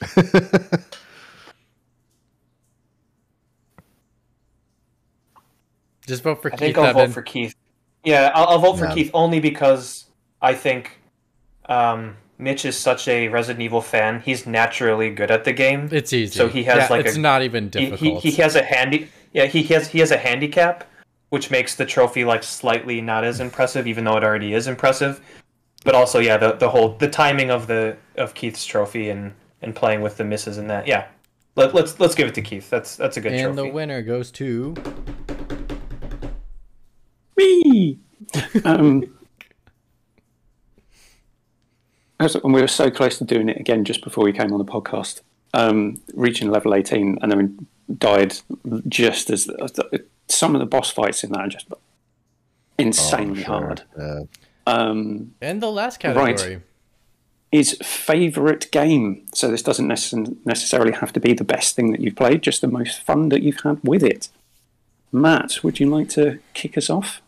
[6.06, 6.60] Just vote for I Keith.
[6.60, 7.06] think I'll Evan.
[7.08, 7.54] vote for Keith.
[8.04, 10.06] Yeah, I'll, I'll vote for Keith only because
[10.40, 10.98] I think
[11.68, 14.20] um, Mitch is such a Resident Evil fan.
[14.20, 15.88] He's naturally good at the game.
[15.92, 16.32] It's easy.
[16.38, 18.22] So he has, Yeah, like, it's a- not even he, difficult.
[18.22, 20.90] he, he has a handy yeah he has he has a handicap
[21.30, 25.20] which makes the trophy like slightly not as impressive even though it already is impressive.
[25.84, 29.74] But also yeah the, the whole the timing of the of keith's trophy and and
[29.74, 31.06] playing with the misses and that yeah.
[31.56, 32.70] Let, let's let's give it to keith.
[32.70, 34.74] That's that's a good and the winner goes to
[37.36, 37.98] Me.
[38.64, 39.04] um,
[42.20, 44.58] as- and we were so close to doing it again just before we came on
[44.58, 45.20] the podcast,
[45.54, 48.36] um, reaching level eighteen, and then we died
[48.88, 49.48] just as
[50.28, 51.66] some of the boss fights in that are just
[52.78, 53.60] insanely Oh, Sure.
[53.66, 53.82] hard.
[53.98, 54.20] Yeah.
[54.66, 56.14] Um, and the last Right.
[56.36, 56.62] category.
[57.50, 59.24] is favorite game.
[59.34, 59.86] So this doesn't
[60.44, 63.40] necessarily have to be the best thing that you've played, just the most fun that
[63.42, 64.28] you've had with it.
[65.12, 67.22] Matt, would you like to kick us off?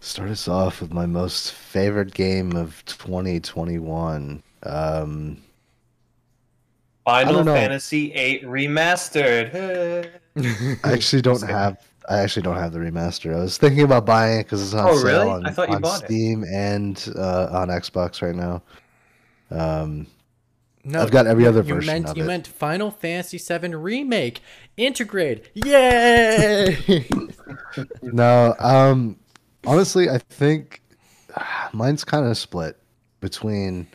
[0.00, 4.44] Start us off with my most favorite game of 2021.
[4.62, 5.38] Um,
[7.04, 10.10] final fantasy 8 remastered
[10.84, 11.78] I actually don't have.
[12.08, 13.34] I actually don't have the remaster.
[13.36, 15.28] I was thinking about buying it because it's on Oh, sale really?
[15.30, 16.06] on, I thought you on bought it.
[16.06, 18.62] Steam and uh, on Xbox right now.
[19.50, 20.06] Um,
[20.84, 22.26] No, I've got every other you version meant, of You it.
[22.26, 24.40] meant Final Fantasy VII Remake
[24.78, 25.44] Intergrade.
[25.54, 27.06] Yay!
[28.02, 29.18] no, um,
[29.66, 30.80] honestly, I think
[31.36, 32.76] ah, mine's kind of split
[33.20, 33.86] between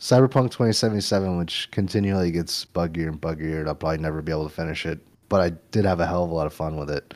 [0.00, 4.54] Cyberpunk 2077, which continually gets buggier and buggier, and I'll probably never be able to
[4.54, 5.00] finish it.
[5.28, 7.14] But I did have a hell of a lot of fun with it.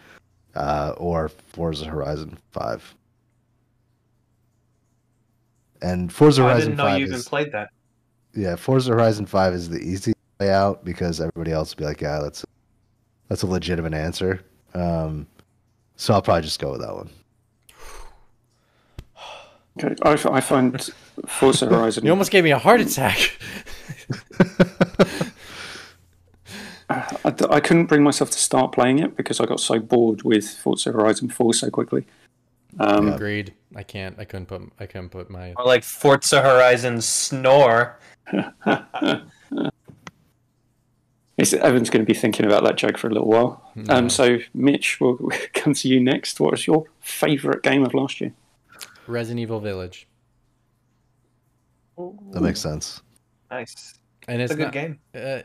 [0.59, 2.95] Uh, or Forza Horizon 5.
[5.81, 7.69] And Forza Horizon i Horizon didn't know 5 you even is, played that
[8.35, 12.01] yeah, Forza Horizon 5 is the easy way out because everybody else will be like,
[12.01, 12.45] yeah, that's
[13.29, 14.41] that's a legitimate answer.
[14.75, 15.27] Um,
[15.97, 17.11] so I'll probably just go with that one.
[19.79, 20.81] Okay, I, f- I find
[21.27, 22.05] Forza Horizon.
[22.05, 23.39] you almost gave me a heart attack.
[27.25, 30.49] I, I couldn't bring myself to start playing it because I got so bored with
[30.49, 32.07] Forza Horizon 4 so quickly.
[32.79, 33.55] Um, Agreed.
[33.75, 34.19] I can't.
[34.19, 34.63] I couldn't put.
[34.79, 35.53] I couldn't put my.
[35.57, 37.99] or like forza horizon snore
[41.37, 43.73] it's, Evan's going to be thinking about that joke for a little while.
[43.89, 45.19] Um, so, Mitch, we'll
[45.55, 46.41] come to you next.
[46.41, 48.33] What was your favourite game of last year?
[49.07, 50.07] Resident Evil Village,
[51.97, 53.01] That makes sense.
[53.51, 55.41] nice and it's it's a good not- game Uh,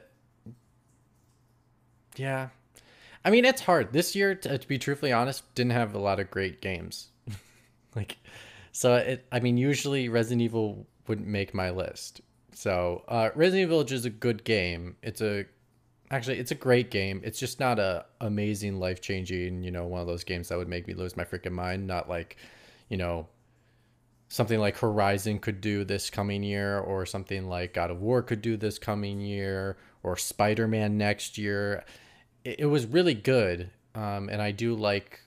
[2.16, 2.50] yeah,
[3.24, 4.36] I mean it's hard this year.
[4.36, 7.10] To, to be truthfully honest, didn't have a lot of great games.
[7.96, 8.18] like,
[8.72, 9.26] so it.
[9.32, 12.22] I mean, usually Resident Evil wouldn't make my list.
[12.54, 14.96] So uh, Resident Evil is a good game.
[15.02, 15.46] It's a
[16.12, 17.22] actually it's a great game.
[17.24, 19.64] It's just not a amazing, life changing.
[19.64, 21.88] You know, one of those games that would make me lose my freaking mind.
[21.88, 22.38] Not like,
[22.90, 23.28] you know,
[24.30, 28.42] something like Horizon could do this coming year, or something like God of War could
[28.42, 31.84] do this coming year, or Spider Man next year.
[32.44, 35.22] It, it was really good, um, and I do like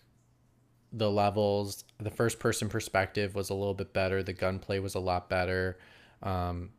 [0.93, 1.85] the levels.
[1.99, 4.23] The first person perspective was a little bit better.
[4.23, 5.79] The gunplay was a lot better.
[6.23, 6.71] Um,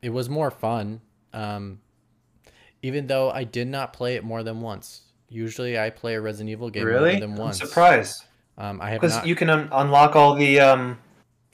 [0.00, 1.00] it was more fun.
[1.32, 1.80] Um,
[2.82, 5.02] even though I did not play it more than once.
[5.28, 7.58] Usually, I play a Resident Evil game really more than i'm once.
[7.58, 8.22] Surprise!
[8.58, 9.26] Um, I have because not.
[9.26, 10.98] you can un- unlock all the um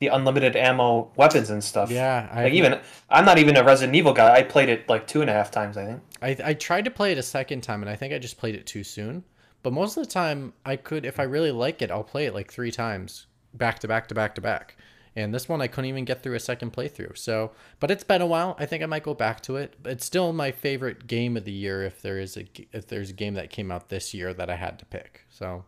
[0.01, 2.81] the unlimited ammo weapons and stuff yeah, I like even
[3.11, 5.51] I'm not even a resident evil guy i played it like two and a half
[5.51, 8.12] times i think I, I tried to play it a second time and I think
[8.12, 9.25] I just played it too soon.
[9.62, 12.35] But most of the time, I could, if I really like it, I'll play it
[12.35, 14.77] like three times back to back to back to back.
[15.16, 17.19] And this one I couldn't even get through a second playthrough.
[17.19, 17.51] So,
[17.81, 18.57] but it's been a while.
[18.61, 19.75] I think I might go back to it.
[19.85, 23.15] It's still my favorite game of the year if there is a if there's a
[23.15, 25.25] game that came out this year that I had to pick.
[25.29, 25.65] So,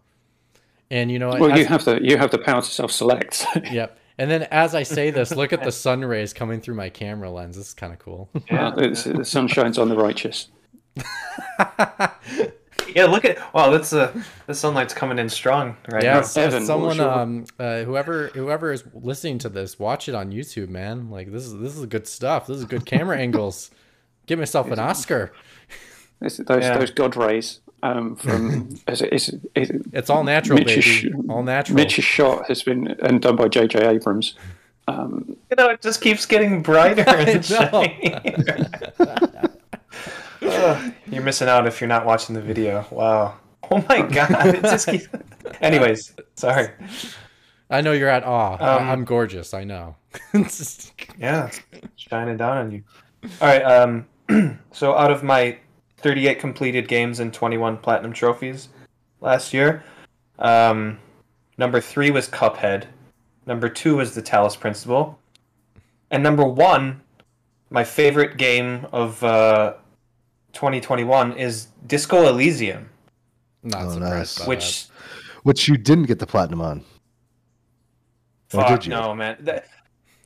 [0.89, 3.45] and you know, well, as, you have the you have the power to self-select.
[3.73, 3.99] yep.
[4.21, 7.31] And then as I say this, look at the sun rays coming through my camera
[7.31, 7.57] lens.
[7.57, 8.29] This is kind of cool.
[8.51, 10.49] Yeah, the sun shines on the righteous.
[12.95, 14.13] yeah, look at wow, that's uh,
[14.47, 16.27] the sunlight's coming in strong right yeah, now.
[16.37, 21.09] Yeah, someone, um, uh, whoever whoever is listening to this, watch it on YouTube, man.
[21.09, 22.47] Like this is this is good stuff.
[22.47, 23.71] This is good camera angles.
[24.27, 25.33] Give myself an Oscar.
[26.21, 26.77] It's those yeah.
[26.77, 31.15] those god rays um, from is it, is it, it's all natural, Mitch's, baby.
[31.29, 31.77] All natural.
[31.77, 33.87] Mitch's shot has been and done by J.J.
[33.87, 34.35] Abrams.
[34.89, 38.21] Um, you know, it just keeps getting brighter and shinier.
[41.07, 42.87] you're missing out if you're not watching the video.
[42.91, 43.39] Wow.
[43.71, 44.55] Oh my god!
[44.55, 45.07] It just keeps...
[45.61, 46.71] Anyways, sorry.
[47.69, 48.55] I know you're at awe.
[48.55, 49.55] Um, I'm gorgeous.
[49.55, 49.95] I know.
[51.19, 51.51] yeah,
[51.95, 52.83] shining down on you.
[53.41, 53.63] All right.
[53.63, 54.07] Um.
[54.73, 55.59] so out of my
[56.01, 58.69] 38 completed games and 21 platinum trophies
[59.21, 59.83] last year,
[60.39, 60.99] um,
[61.59, 62.85] number three was Cuphead.
[63.47, 65.19] Number two was the Talos Principle,
[66.11, 67.01] and number one,
[67.71, 69.75] my favorite game of uh,
[70.53, 72.89] 2021 is Disco Elysium.
[73.63, 74.47] Not oh, nice.
[74.47, 74.95] Which, that.
[75.43, 76.85] which you didn't get the platinum on.
[78.49, 79.37] Fuck no, man.
[79.41, 79.67] That,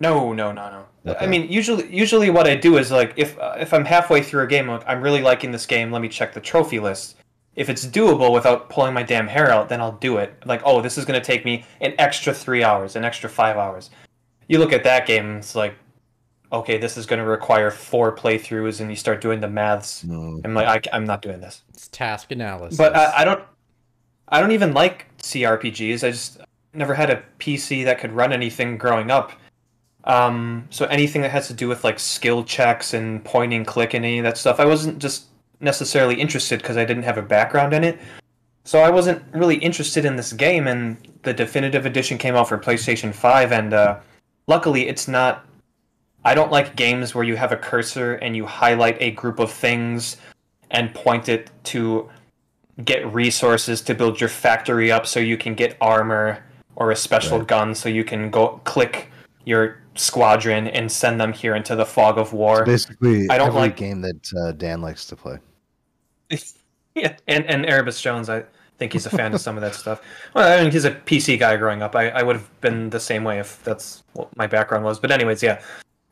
[0.01, 1.13] no, no, no, no.
[1.13, 1.25] Okay.
[1.25, 4.43] I mean, usually, usually what I do is like if uh, if I'm halfway through
[4.43, 5.93] a game, like, I'm really liking this game.
[5.93, 7.17] Let me check the trophy list.
[7.57, 10.35] If it's doable without pulling my damn hair out, then I'll do it.
[10.45, 13.57] Like, oh, this is going to take me an extra three hours, an extra five
[13.57, 13.91] hours.
[14.49, 15.77] You look at that game, it's like,
[16.53, 20.03] okay, this is going to require four playthroughs, and you start doing the maths.
[20.03, 20.41] No.
[20.45, 21.63] I'm like, I, am not doing this.
[21.69, 22.77] It's task analysis.
[22.77, 23.43] But I, I, don't,
[24.29, 26.03] I don't even like CRPGs.
[26.03, 26.41] I just
[26.73, 29.33] never had a PC that could run anything growing up.
[30.05, 34.05] Um, so anything that has to do with like skill checks and pointing, click, and
[34.05, 35.27] any of that stuff, I wasn't just
[35.61, 37.99] necessarily interested because I didn't have a background in it.
[38.65, 42.59] So I wasn't really interested in this game, and the definitive edition came out for
[42.59, 43.99] PlayStation Five, and uh,
[44.47, 45.47] luckily it's not
[46.25, 49.53] I don't like games where you have a cursor and you highlight a group of
[49.53, 50.17] things
[50.71, 52.09] and point it to
[52.83, 56.43] get resources to build your factory up so you can get armor
[56.77, 57.47] or a special right.
[57.47, 59.11] gun so you can go click
[59.45, 62.63] your squadron and send them here into the fog of war.
[62.63, 65.39] It's basically, I don't like game that uh, Dan likes to play.
[66.95, 68.45] yeah, and and Erebus Jones, I
[68.79, 70.03] think he's a fan of some of that stuff.
[70.35, 71.95] Well, I mean, he's a PC guy growing up.
[71.95, 74.99] I, I would have been the same way if that's what my background was.
[74.99, 75.61] But anyways, yeah,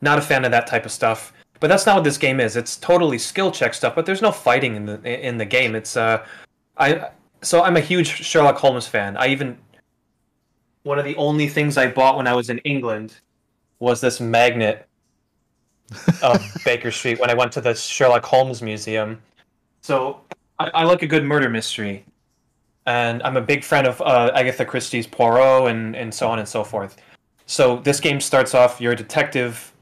[0.01, 1.33] not a fan of that type of stuff.
[1.59, 2.57] But that's not what this game is.
[2.57, 5.75] It's totally skill check stuff, but there's no fighting in the in the game.
[5.75, 6.25] It's uh
[6.77, 7.09] I
[7.41, 9.15] so I'm a huge Sherlock Holmes fan.
[9.15, 9.57] I even
[10.83, 13.15] one of the only things I bought when I was in England
[13.83, 14.87] was this magnet
[16.21, 19.21] of Baker Street when I went to the Sherlock Holmes Museum.
[19.81, 20.21] So
[20.59, 22.05] I, I like a good murder mystery,
[22.85, 26.47] and I'm a big fan of uh, Agatha Christie's Poirot and and so on and
[26.47, 26.97] so forth.
[27.45, 28.79] So this game starts off.
[28.79, 29.73] You're a detective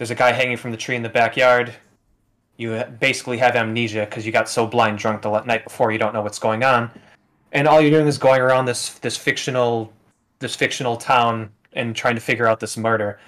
[0.00, 1.74] there's a guy hanging from the tree in the backyard.
[2.56, 6.14] You basically have amnesia because you got so blind drunk the night before you don't
[6.14, 6.90] know what's going on,
[7.52, 9.92] and all you're doing is going around this this fictional
[10.38, 13.20] this fictional town and trying to figure out this murder.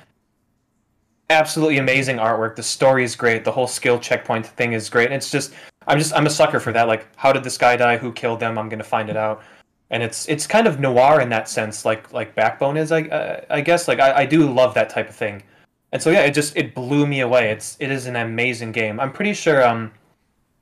[1.31, 2.57] Absolutely amazing artwork.
[2.57, 3.44] The story is great.
[3.44, 5.07] The whole skill checkpoint thing is great.
[5.07, 5.55] And it's just
[5.86, 6.89] I'm just I'm a sucker for that.
[6.89, 7.97] Like, how did this guy die?
[7.97, 8.59] Who killed them?
[8.59, 9.43] I'm gonna find it out.
[9.90, 12.93] And it's it's kind of noir in that sense, like like Backbone is.
[12.93, 15.43] I I guess like I, I do love that type of thing
[15.93, 17.51] and so yeah, it just it blew me away.
[17.51, 18.99] It's it is an amazing game.
[18.99, 19.93] I'm pretty sure um,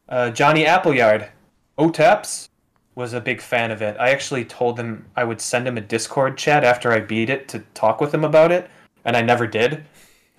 [0.09, 1.29] uh, Johnny Appleyard,
[1.79, 2.49] OTAPS,
[2.97, 3.97] was a big fan of it.
[3.99, 7.47] I actually told him I would send him a Discord chat after I beat it
[7.49, 8.69] to talk with him about it,
[9.05, 9.85] and I never did.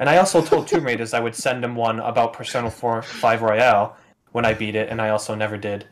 [0.02, 3.42] And I also told Tomb Raiders I would send him one about Persona 4 5
[3.44, 3.96] Royal
[4.32, 5.86] when I beat it, and I also never did.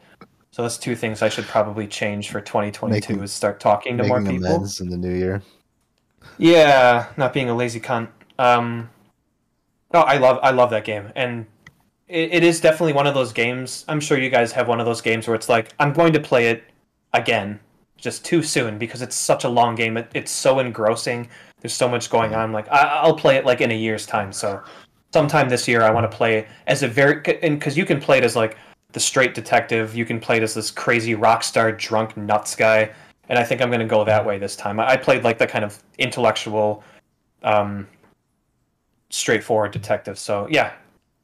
[0.50, 4.04] So that's two things I should probably change for 2022 making, is start talking to
[4.04, 4.66] more people.
[4.80, 5.44] In the new year.
[6.40, 8.08] Yeah, not being a lazy cunt.
[8.40, 8.90] Um,
[9.94, 11.46] no, I love I love that game, and
[12.08, 13.86] it, it is definitely one of those games.
[13.88, 16.20] I'm sure you guys have one of those games where it's like I'm going to
[16.20, 16.64] play it
[17.14, 17.60] again,
[17.96, 19.98] just too soon because it's such a long game.
[19.98, 21.30] It, it's so engrossing.
[21.62, 22.52] There's so much going on.
[22.52, 24.32] Like I, will play it like in a year's time.
[24.32, 24.62] So
[25.14, 28.18] sometime this year, I want to play as a very and because you can play
[28.18, 28.58] it as like
[28.92, 29.96] the straight detective.
[29.96, 32.92] You can play it as this crazy rock star drunk nuts guy.
[33.28, 34.80] And I think I'm going to go that way this time.
[34.80, 36.84] I, I played like the kind of intellectual
[37.44, 37.88] um,
[39.10, 40.18] straightforward detective.
[40.18, 40.74] So yeah,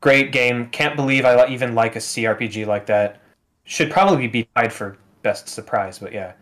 [0.01, 0.67] great game.
[0.69, 3.21] Can't believe I even like a CRPG like that.
[3.63, 6.33] Should probably be tied for best surprise, but yeah.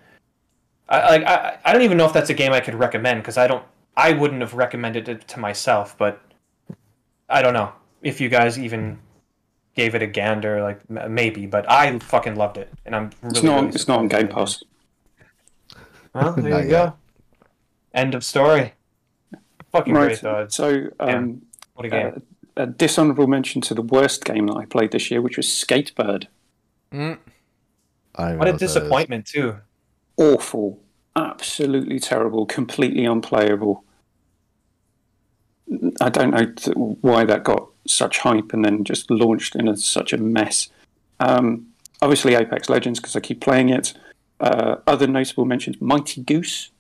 [0.90, 3.48] I I, I don't even know if that's a game I could recommend because I
[3.48, 3.64] don't
[3.96, 6.22] I wouldn't have recommended it to myself, but
[7.30, 7.72] I don't know
[8.02, 9.00] if you guys even
[9.76, 11.46] gave it a gander, like maybe.
[11.46, 13.56] But I fucking loved it, and I'm really, It's not.
[13.64, 14.66] really it's not on Game surprised.
[15.72, 15.84] Pass.
[16.14, 16.70] Well, there you yet.
[16.70, 16.94] go.
[17.94, 18.74] End of story.
[19.72, 20.06] Fucking Right.
[20.08, 20.48] great though.
[20.50, 21.42] So, um,
[21.74, 22.14] What a game.
[22.58, 25.48] uh, a dishonourable mention to the worst game that I played this year, which was
[25.48, 26.28] Skatebird.
[26.92, 27.18] Mm,
[28.16, 28.74] I don't even what a what that is.
[28.74, 29.56] disappointment too.
[30.18, 30.80] Awful,
[31.16, 33.84] absolutely terrible, completely unplayable.
[36.02, 39.78] I don't know th- why that got such hype and then just launched in a,
[39.78, 40.70] such a mess.
[41.20, 41.68] Um,
[42.02, 43.94] obviously, Apex Legends because I keep playing it.
[44.40, 46.72] Uh, other notable mentions: Mighty Goose.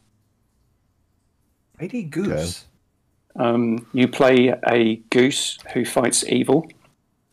[1.80, 2.66] Mighty Goose.
[3.36, 6.70] Um, you play a goose who fights evil,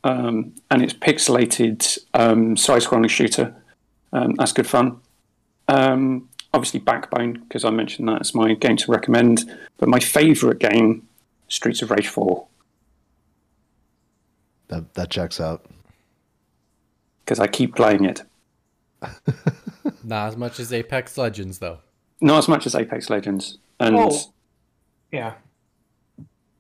[0.02, 3.54] um, and it's pixelated um, side-scrolling shooter.
[4.12, 4.98] Um, that's good fun.
[5.68, 9.44] Um, obviously, Backbone because I mentioned that as my game to recommend.
[9.78, 11.06] But my favourite game,
[11.48, 12.46] Streets of Rage Four,
[14.68, 15.64] That that checks out.
[17.24, 18.22] because I keep playing it.
[20.04, 21.78] not as much as Apex Legends though.
[22.20, 24.18] Not as much as Apex Legends, and Oh.
[25.10, 25.34] Yeah.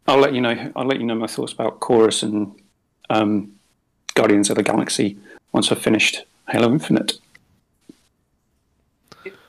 [0.08, 0.72] I'll let you know.
[0.74, 2.52] I'll let you know my thoughts about Chorus and
[3.10, 3.52] um,
[4.14, 5.16] Guardians of the Galaxy
[5.52, 7.18] once I've finished Halo Infinite.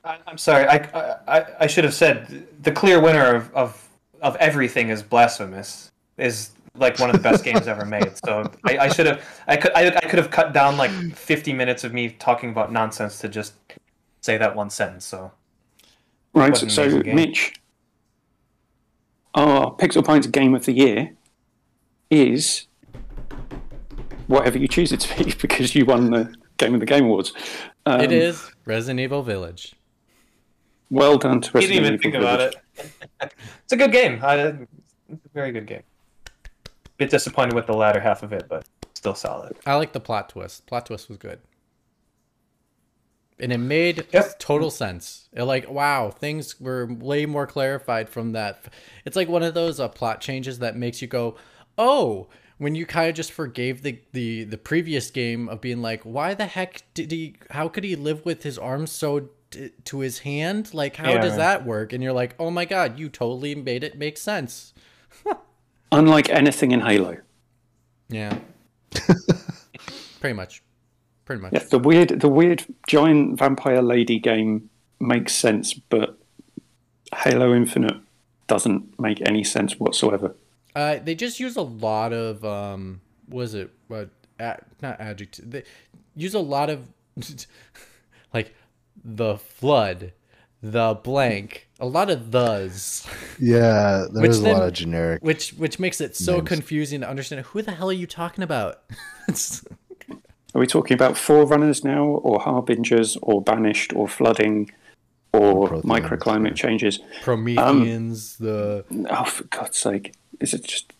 [0.03, 0.67] I, I'm sorry.
[0.67, 3.89] I, I I should have said the clear winner of, of
[4.21, 5.91] of everything is Blasphemous.
[6.17, 8.13] Is like one of the best games ever made.
[8.25, 9.23] So I, I should have.
[9.47, 9.71] I could.
[9.73, 13.29] I, I could have cut down like 50 minutes of me talking about nonsense to
[13.29, 13.53] just
[14.21, 15.05] say that one sentence.
[15.05, 15.31] So
[16.33, 16.87] Right, What an so.
[16.89, 17.53] Mitch,
[19.35, 21.13] our Pixel Pints Game of the Year
[22.09, 22.67] is
[24.27, 27.33] whatever you choose it to be because you won the Game of the Game Awards.
[27.85, 29.73] Um, it is Resident Evil Village.
[30.91, 32.55] Well done to you Resident didn't even think about it.
[33.21, 34.19] it's a good game.
[34.21, 35.83] I, it's a very good game.
[36.97, 39.55] Bit disappointed with the latter half of it, but still solid.
[39.65, 40.67] I like the plot twist.
[40.67, 41.39] Plot twist was good.
[43.39, 44.37] And it made Yep.
[44.37, 45.29] total sense.
[45.33, 48.65] It like wow, things were way more clarified from that.
[49.05, 51.37] It's like one of those uh, plot changes that makes you go,
[51.77, 52.27] "Oh,"
[52.59, 56.35] when you kind of just forgave the, the the previous game of being like, "Why
[56.35, 59.29] the heck did he how could he live with his arms so
[59.85, 60.73] to his hand?
[60.73, 61.21] Like how Yeah.
[61.21, 64.73] does that work?" And you're like, "Oh my god, you totally made it make sense."
[65.91, 67.17] Unlike anything in Halo.
[68.09, 68.37] Yeah.
[70.19, 70.61] Pretty much.
[71.25, 71.53] Pretty much.
[71.53, 74.69] Yeah, the weird, the weird giant vampire lady game
[74.99, 76.17] makes sense, but
[77.15, 77.97] Halo Infinite
[78.47, 80.35] doesn't make any sense whatsoever.
[80.75, 84.09] Uh, they just use a lot of um, was it what?
[84.39, 85.51] A, not adjective.
[85.51, 85.63] They
[86.15, 86.87] use a lot of
[88.33, 88.53] like
[89.03, 90.13] the flood,
[90.61, 93.07] the blank, a lot of thes,
[93.39, 95.21] Yeah, Which there's a then- lot of generic.
[95.23, 96.47] which which makes it so Names.
[96.47, 97.45] confusing to understand.
[97.47, 98.81] Who the hell are you talking about?
[100.53, 104.69] Are we talking about Forerunners now, or Harbingers, or Banished, or Flooding,
[105.31, 106.53] or Protheans, microclimate yeah.
[106.55, 106.99] changes?
[107.23, 110.13] Prometheans, um, the Oh, for God's sake!
[110.41, 110.91] Is it just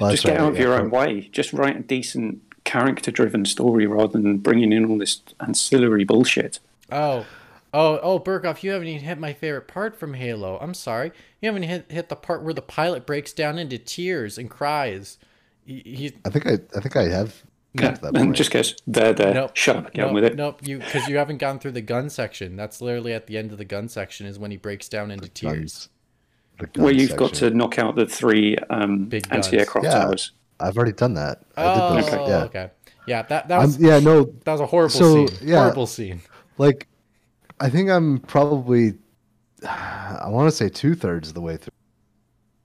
[0.00, 1.28] Well, just get right, out of yeah, your own way?
[1.30, 6.58] Just write a decent character-driven story rather than bringing in all this ancillary bullshit.
[6.90, 7.26] Oh.
[7.74, 10.58] Oh, oh, Berghoff, you haven't even hit my favorite part from Halo.
[10.60, 11.12] I'm sorry.
[11.42, 15.18] You haven't hit, hit the part where the pilot breaks down into tears and cries.
[15.66, 17.42] He, he, I think I I think I have
[17.76, 19.34] got to that and just goes there, there.
[19.34, 19.50] Nope.
[19.54, 20.34] Shut up, get on with it.
[20.34, 22.56] Nope, you because you haven't gone through the gun section.
[22.56, 25.28] That's literally at the end of the gun section is when he breaks down into
[25.28, 25.90] tears.
[26.58, 29.90] The Where gun you've got to knock out the three um, Big anti-aircraft Yeah.
[30.04, 30.32] towers.
[30.58, 31.42] I've already done that.
[31.54, 32.12] I Oh, did those.
[32.14, 32.28] okay.
[32.30, 32.44] Yeah.
[32.44, 32.70] okay.
[33.06, 35.38] Yeah, that that I'm, was yeah, no, that was a horrible So, scene.
[35.42, 35.58] yeah.
[35.58, 36.22] Horrible scene.
[36.58, 36.86] Like
[37.60, 38.94] I think I'm probably
[39.64, 41.72] I want to say two thirds of the way through.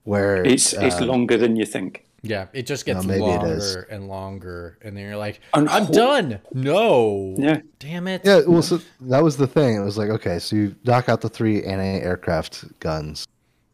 [0.04, 2.06] Where It's it's uh, longer than you think.
[2.26, 3.76] Yeah, it just gets maybe longer is.
[3.90, 7.36] and longer, and then you're like, And "I'm done." No.
[7.38, 7.60] Yeah.
[7.80, 8.22] Damn it.
[8.24, 9.76] Yeah, well, so that was the thing.
[9.76, 13.28] It was like, okay, so you knock out the three anti-aircraft guns,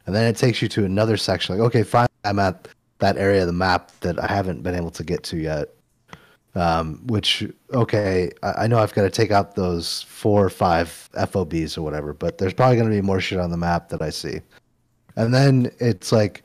[0.06, 1.56] and then it takes you to another section.
[1.56, 2.66] Like, okay, fine, I'm at
[2.98, 5.68] that area of the map that I haven't been able to get to yet.
[6.56, 11.08] Um, which, okay, I, I know I've got to take out those four or five
[11.14, 14.02] FOBs or whatever, but there's probably going to be more shit on the map that
[14.02, 14.40] I see.
[15.14, 16.42] And then it's like,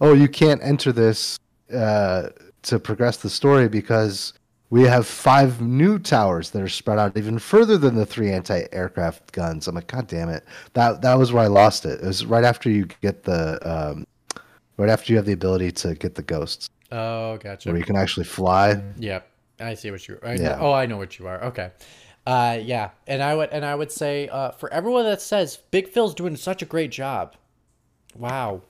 [0.00, 1.38] oh, you can't enter this
[1.74, 2.28] uh,
[2.62, 4.32] to progress the story because
[4.70, 9.32] we have five new towers that are spread out even further than the three anti-aircraft
[9.32, 9.68] guns.
[9.68, 10.44] I'm like, God damn it!
[10.72, 12.00] That that was where I lost it.
[12.00, 14.06] It was right after you get the, um,
[14.78, 17.68] right after you have the ability to get the ghosts, Oh, gotcha.
[17.68, 18.82] where you can actually fly.
[18.98, 19.28] Yep,
[19.62, 20.18] I see what you.
[20.22, 20.56] I Yeah.
[20.56, 21.42] know, oh, I know what you are.
[21.44, 21.70] Okay,
[22.26, 25.88] uh, yeah, and I would and I would say uh, for everyone that says Big
[25.88, 27.34] Phil's doing such a great job.
[28.16, 28.62] Wow,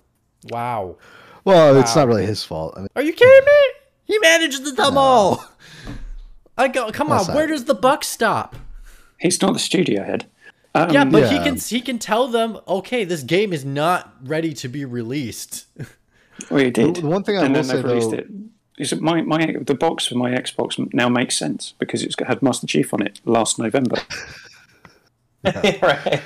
[0.51, 0.97] Wow.
[1.45, 2.75] Well, it's not really his fault.
[2.77, 3.61] I mean, Are you kidding me?
[4.05, 5.45] He managed them all.
[6.57, 6.91] I go.
[6.93, 7.35] Come That's on.
[7.35, 8.55] Where does the buck stop?
[9.19, 10.27] He's not the studio head.
[10.75, 14.53] Um, Yeah, but he can he can tell them, okay, this game is not ready
[14.55, 15.67] to be released.
[16.51, 16.97] well, he did.
[16.97, 18.27] The- the one thing I and will say, released though- it.
[18.79, 22.43] Is it my, my the box for my Xbox now makes sense because it's had
[22.43, 23.97] Master Chief on it last November.
[25.45, 26.23] right.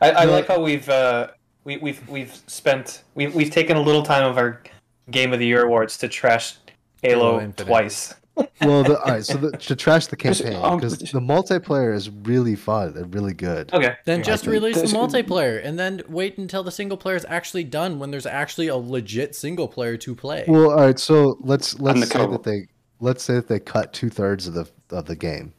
[0.00, 1.28] I, I like how we've uh,
[1.64, 4.62] we, we've we've spent we've we've taken a little time of our
[5.10, 6.56] Game of the Year awards to trash
[7.02, 8.14] Halo Halo twice.
[8.60, 9.24] Well, the, all right.
[9.24, 13.34] So the, to trash the campaign um, because the multiplayer is really fun and really
[13.34, 13.72] good.
[13.72, 13.96] Okay.
[14.04, 17.64] Then just think release the multiplayer, and then wait until the single player is actually
[17.64, 20.44] done when there's actually a legit single player to play.
[20.48, 20.98] Well, all right.
[20.98, 22.66] So let's let's say that they
[23.00, 25.52] let's say that they cut two thirds of the of the game.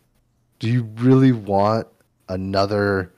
[0.60, 1.88] Do you really want
[2.28, 3.14] another?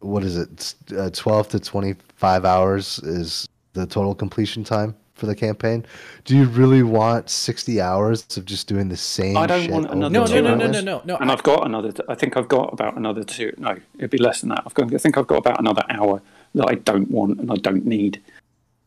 [0.00, 0.74] What is it?
[0.96, 5.86] Uh, Twelve to twenty five hours is the total completion time for the campaign.
[6.24, 9.36] Do you really want sixty hours of just doing the same?
[9.36, 11.16] I don't shit want another no, no, no, no, no, no, no.
[11.18, 11.92] and I- I've got another.
[12.08, 13.54] I think I've got about another two.
[13.56, 14.64] No, it'd be less than that.
[14.66, 14.92] I've got.
[14.92, 16.20] I think I've got about another hour
[16.56, 18.20] that I don't want and I don't need.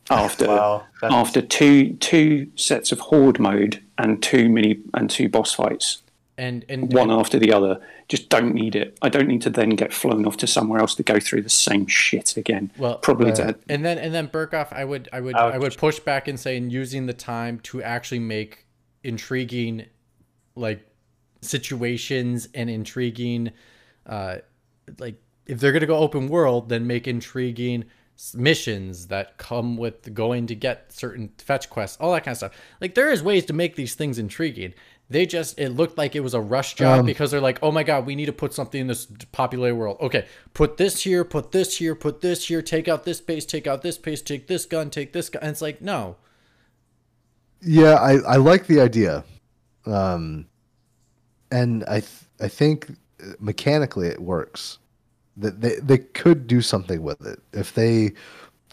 [0.09, 0.83] After Wow.
[1.01, 6.01] After two two sets of horde mode and two mini and two boss fights,
[6.37, 8.97] and and, one and after the other, just don't need it.
[9.01, 11.49] I don't need to then get flown off to somewhere else to go through the
[11.49, 12.71] same shit again.
[12.77, 15.53] Well, probably uh, to and then and then Berghoff, I would I would Ouch.
[15.53, 18.65] I would push back and say and using the time to actually make
[19.03, 19.85] intriguing
[20.55, 20.85] like
[21.41, 23.51] situations and intriguing
[24.07, 24.37] uh
[24.97, 27.85] like if they're gonna go open world, then make intriguing
[28.33, 32.53] missions that come with going to get certain fetch quests, all that kind of stuff.
[32.79, 34.73] Like there is ways to make these things intriguing.
[35.09, 37.71] They just it looked like it was a rush job Um, because they're like, oh
[37.71, 39.97] my god, we need to put something in this populated world.
[40.01, 43.67] Okay, put this here, put this here, put this here, take out this base, take
[43.67, 45.43] out this base, take this gun, take this gun.
[45.43, 46.15] And it's like, no.
[47.61, 49.23] Yeah, I, I like the idea,
[49.85, 50.47] um,
[51.51, 52.95] and I th- I think
[53.39, 54.79] mechanically it works.
[55.37, 58.13] That they they could do something with it if they,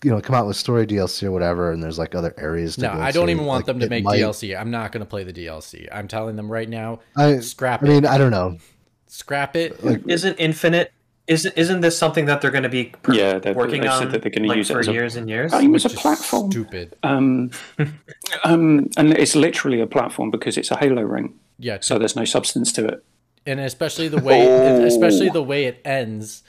[0.04, 2.74] you know, come out with story DLC or whatever, and there's like other areas.
[2.76, 4.58] To No, go I don't to, even want like, them to make might- DLC.
[4.58, 5.88] I'm not going to play the DLC.
[5.92, 7.88] I'm telling them right now, I scrap I it.
[7.88, 8.58] mean, I don't know.
[9.06, 9.78] Scrap it.
[10.06, 10.92] isn't Infinite?
[11.28, 13.98] Isn't isn't this something that they're going to be pr- Yeah, they're- working they've on
[14.02, 15.52] said that they're gonna like, use it for as a- years and years?
[15.52, 16.50] game as a platform.
[16.50, 16.96] Stupid.
[17.04, 17.50] Um,
[18.44, 21.78] um, and it's literally a platform because it's a Halo ring, Yeah.
[21.80, 23.04] so there's no substance to it.
[23.46, 24.84] and especially the way, Oh.
[24.84, 26.42] especially the way it ends.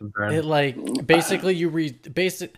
[0.00, 0.32] Burn.
[0.32, 2.56] It like basically you read basic,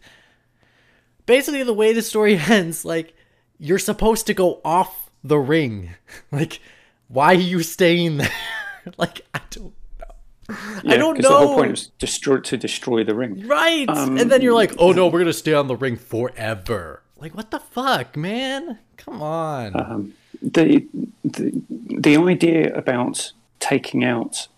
[1.26, 2.84] basically the way the story ends.
[2.84, 3.14] Like
[3.58, 5.90] you're supposed to go off the ring.
[6.32, 6.60] Like
[7.08, 8.30] why are you staying there?
[8.96, 10.54] like I don't know.
[10.88, 13.46] I don't 'cause The whole point is destroy to destroy the ring.
[13.46, 13.88] Right.
[13.88, 17.02] Um, and then you're like, oh no, we're gonna stay on the ring forever.
[17.18, 18.78] Like what the fuck, man?
[18.96, 19.78] Come on.
[19.80, 20.86] Um, the,
[21.24, 24.48] the the idea about taking out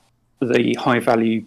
[0.40, 1.44] the high value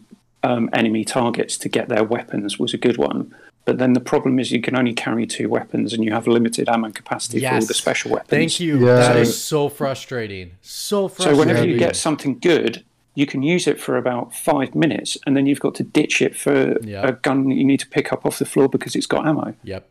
[0.47, 3.33] um, enemy targets to get their weapons was a good one.
[3.65, 6.69] But then the problem is you can only carry two weapons and you have limited
[6.69, 8.29] ammo capacity for all the special weapons.
[8.29, 8.79] Thank you.
[8.85, 8.95] Yeah.
[8.95, 10.51] That is so frustrating.
[10.61, 11.09] So frustrating.
[11.09, 11.39] So frustrating.
[11.39, 15.47] whenever you get something good, you can use it for about five minutes, and then
[15.47, 17.07] you've got to ditch it for Yeah.
[17.07, 19.53] a gun that you need to pick up off the floor because it's got ammo.
[19.63, 19.89] Yep.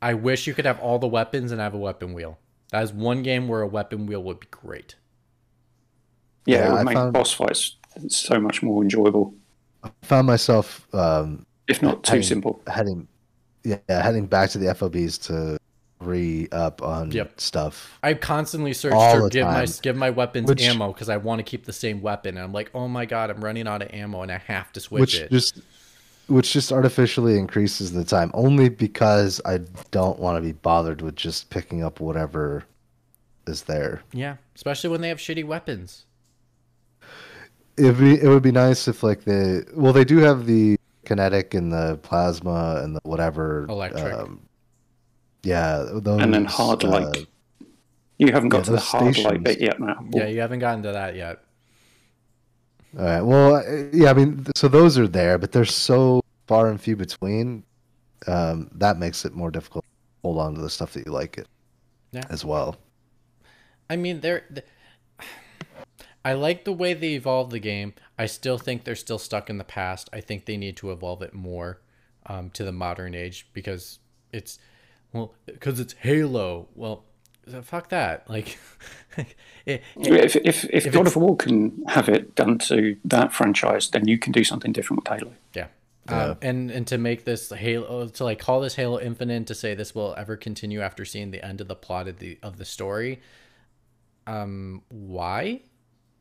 [0.00, 2.38] I wish you could have all the weapons and have a weapon wheel.
[2.70, 4.94] That is one game where a weapon wheel would be great.
[6.46, 7.76] Yeah, Yeah, it would I make found- boss fights
[8.08, 9.34] so much more enjoyable,
[10.02, 12.62] found myself um, if not too Having- simple.
[12.66, 13.08] heading,
[13.64, 15.58] yeah, heading back to the FOBs to
[16.00, 17.40] re up on Yep.
[17.40, 17.98] stuff.
[18.02, 21.18] I constantly search All to the give my give my weapons Which- ammo because I
[21.18, 22.36] want to keep the same weapon.
[22.36, 24.80] And I'm like, oh my god, I'm running out of ammo and I have to
[24.80, 25.30] switch which it.
[25.30, 25.60] just
[26.26, 29.58] which just artificially increases the time only because I
[29.90, 32.64] don't want to be bothered with just picking up whatever
[33.46, 34.02] is there.
[34.12, 36.06] yeah, especially when they have shitty weapons.
[37.76, 41.54] It'd be it would be nice if like the well they do have the kinetic
[41.54, 44.12] and the plasma and the whatever Electric.
[44.12, 44.42] Um,
[45.42, 47.26] yeah, those And then hard uh, light.
[48.18, 49.96] You haven't got yeah, to the those hard light bit yet, Matt.
[50.12, 51.42] Yeah, you haven't gotten to that yet.
[52.98, 53.22] All right.
[53.22, 54.10] Well, uh, yeah.
[54.10, 57.64] I mean, so those are there, but they're so far and few between.
[58.26, 59.90] Um, that makes it more difficult to
[60.22, 61.48] hold on to the stuff that you like it
[62.12, 62.24] Yeah.
[62.28, 62.76] as well.
[63.88, 64.40] I mean, they're.
[64.40, 64.66] th-
[66.24, 67.94] I like the way they evolved the game.
[68.18, 70.10] I still think they're still stuck in the past.
[70.12, 71.80] I think they need to evolve it more
[72.26, 73.98] um, to the modern age because
[74.32, 74.58] it's
[75.12, 76.68] well because it's Halo.
[76.74, 77.04] Well,
[77.62, 78.28] fuck that.
[78.28, 78.58] Like,
[79.66, 83.88] it, If, if, if, If God of War can have it done to that franchise,
[83.88, 85.32] then you can do something different with Halo.
[85.54, 85.66] yeah.
[86.08, 89.74] Um, and and to make this Halo to like call this Halo Infinite to say
[89.74, 92.64] this will ever continue after seeing the end of the plot of the of the
[92.64, 93.20] story.
[94.26, 95.62] Um, why?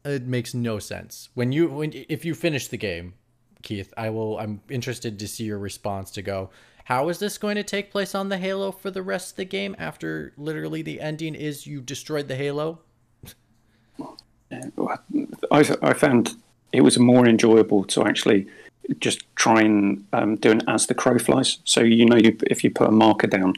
[0.06, 1.30] It makes no sense.
[1.34, 3.14] When you when if you finish the game,
[3.62, 4.40] Keith, I will.
[4.40, 6.50] I'm interested to see your response to go.
[6.86, 9.46] How is this going to take place on the Halo for the rest of the
[9.46, 12.80] game after literally the ending is you destroyed the Halo?
[14.52, 14.98] I,
[15.52, 16.36] I found
[16.72, 18.48] it was more enjoyable to actually
[19.00, 21.60] just try and um, do an as the crow flies.
[21.64, 23.54] So you know, you, if you put a marker down,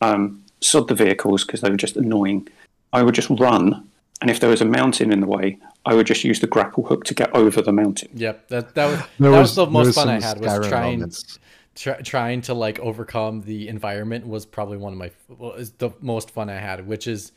[0.00, 2.48] um, sod the vehicles because they were just annoying.
[2.92, 3.88] I would just run,
[4.20, 6.84] and if there was a mountain in the way, I would just use the grapple
[6.84, 8.10] hook to get over the mountain.
[8.14, 10.98] Yep, that that was that was, was, the most was fun I had was trying
[11.00, 11.38] moments.
[11.74, 16.30] try, trying to like overcome the environment was probably one of my was the most
[16.30, 17.32] fun I had, which is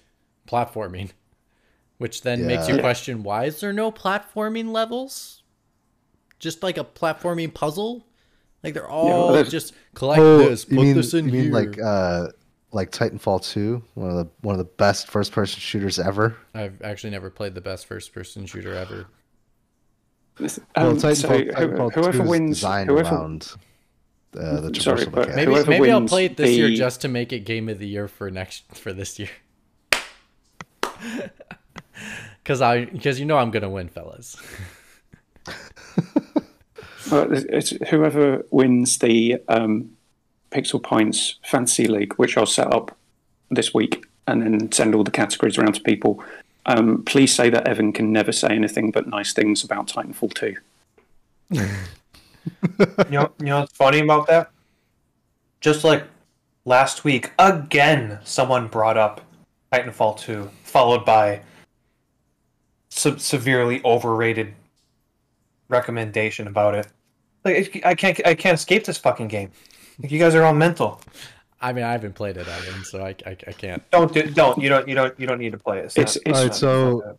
[0.47, 1.11] platforming,
[1.97, 2.47] which then yeah.
[2.47, 5.43] makes you question why is there no platforming levels?
[6.43, 8.05] just like a platforming puzzle.
[8.63, 11.43] Like they're all yeah, just collect oh, this, put mean, this in you here.
[11.43, 12.27] Mean like uh,
[12.73, 16.35] like Titanfall two, one of the one of the best first person shooters ever.
[16.53, 19.07] I've actually never played the best first person shooter ever.
[20.39, 23.53] Um, well, Titanfall, so Titanfall whoever wins, whoever, around
[24.37, 26.55] uh, the sorry, but maybe maybe I'll play it this the...
[26.55, 29.29] year just to make it game of the year for next for this year.
[32.43, 34.35] Because I because you know I'm gonna win, fellas.
[37.11, 39.91] Uh, it's whoever wins the um,
[40.53, 42.95] Pixel Pints Fantasy League, which I'll set up
[43.49, 46.23] this week and then send all the categories around to people.
[46.65, 50.55] Um, please say that Evan can never say anything but nice things about Titanfall 2.
[51.51, 51.67] you,
[53.09, 54.51] know, you know what's funny about that?
[55.59, 56.03] Just like
[56.65, 59.21] last week, again, someone brought up
[59.71, 61.41] Titanfall 2, followed by
[62.89, 64.53] se- severely overrated
[65.67, 66.87] recommendation about it.
[67.43, 69.51] Like I can't I can't escape this fucking game.
[70.03, 71.01] Like, you guys are all mental.
[71.61, 73.89] I mean, I haven't played it, Evan, so I, I, I can't.
[73.89, 75.85] Don't do, don't you don't you don't you don't need to play it.
[75.95, 77.17] It's, it's, it's so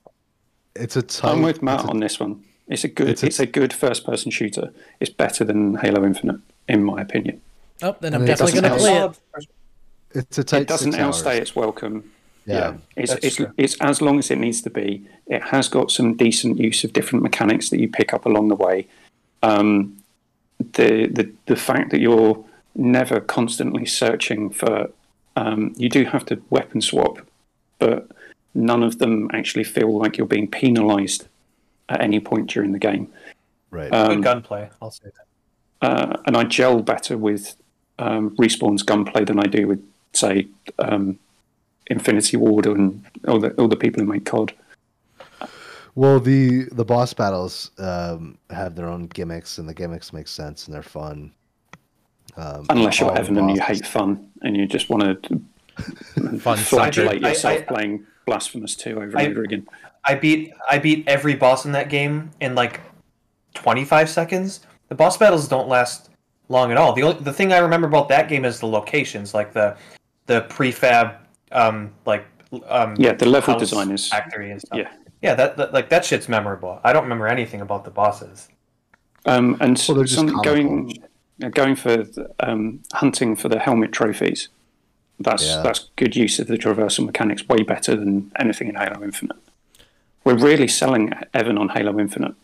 [0.77, 2.45] it's a tight, I'm with Matt a, on this one.
[2.69, 4.71] It's a good it's a, it's a good first person shooter.
[5.01, 7.41] It's better than Halo Infinite, in my opinion.
[7.83, 9.47] Oh, then I'm definitely going to play it.
[10.11, 10.63] It's a tight.
[10.63, 12.11] It doesn't outstay its welcome.
[12.45, 13.03] Yeah, yeah.
[13.03, 15.07] it's it's, it's as long as it needs to be.
[15.27, 18.57] It has got some decent use of different mechanics that you pick up along the
[18.57, 18.87] way.
[19.43, 19.97] Um,
[20.59, 22.45] the the the fact that you're
[22.75, 24.91] never constantly searching for,
[25.37, 27.19] um, you do have to weapon swap,
[27.79, 28.09] but
[28.55, 31.27] none of them actually feel like you're being penalised
[31.89, 33.13] at any point during the game.
[33.71, 33.93] Right.
[33.93, 34.71] Um, Good gunplay.
[34.81, 35.89] I'll say that.
[35.89, 37.57] Uh, and I gel better with
[37.99, 40.47] um, Respawn's gunplay than I do with, say,
[40.79, 41.19] um,
[41.89, 44.55] Infinity Ward and all the all the people who make COD.
[45.95, 50.67] Well, the the boss battles um, have their own gimmicks, and the gimmicks make sense
[50.67, 51.33] and they're fun.
[52.37, 55.41] Um, Unless you're Evan and you hate fun and you just want to
[56.39, 59.67] fun flagellate yourself I, I, playing Blasphemous 2 over and over again.
[60.05, 62.81] I beat I beat every boss in that game in like
[63.55, 64.61] 25 seconds.
[64.89, 66.11] The boss battles don't last
[66.49, 66.93] long at all.
[66.93, 69.77] The only, the thing I remember about that game is the locations, like the
[70.27, 71.17] the prefab
[71.53, 72.27] um, like
[72.69, 74.79] um, yeah, the level design is factory and stuff.
[74.79, 74.93] Yeah,
[75.23, 76.81] yeah, that, that, like that shit's memorable.
[76.85, 78.49] I don't remember anything about the bosses.
[79.27, 81.03] Um, and well, some, going
[81.51, 82.05] going for
[82.41, 84.49] um, hunting for the helmet trophies.
[85.19, 85.63] That's yeah.
[85.63, 87.49] that's good use of the traversal mechanics.
[87.49, 89.37] Way better than anything in Halo Infinite.
[90.25, 92.35] We're really selling Evan on Halo Infinite.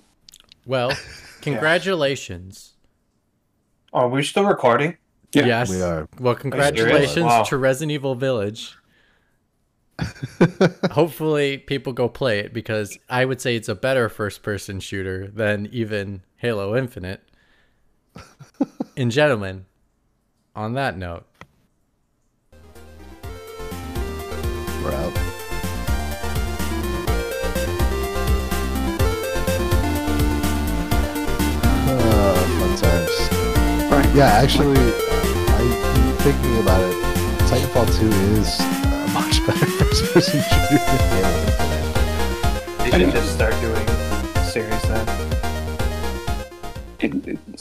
[0.67, 0.93] Well,
[1.41, 2.75] congratulations.
[3.93, 4.97] Are we still recording?
[5.33, 5.47] Yeah.
[5.47, 6.09] Yes, we are.
[6.19, 7.43] Well, congratulations wow.
[7.45, 8.77] to Resident Evil Village.
[10.93, 15.29] Hopefully, people go play it because I would say it's a better first person shooter
[15.29, 17.23] than even Halo Infinite.
[18.97, 19.67] And, gentlemen,
[20.55, 21.25] on that note,
[24.83, 25.13] we're out.
[31.93, 33.17] Oh, fun times.
[33.93, 34.15] Right.
[34.15, 36.97] Yeah, actually, I thinking about it.
[37.49, 38.07] Titanfall 2
[38.39, 38.61] is
[39.13, 41.87] much better first person shooter than Halo Infinite.
[42.79, 43.87] They should just start doing
[44.45, 45.07] series then.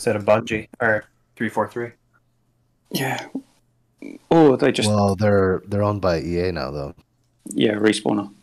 [0.10, 1.04] Instead of Bungie or
[1.36, 1.92] three four three.
[2.90, 3.28] Yeah.
[4.32, 6.96] Oh, they just Well, they're they're owned by EA now though.
[7.46, 8.34] Yeah, respawner.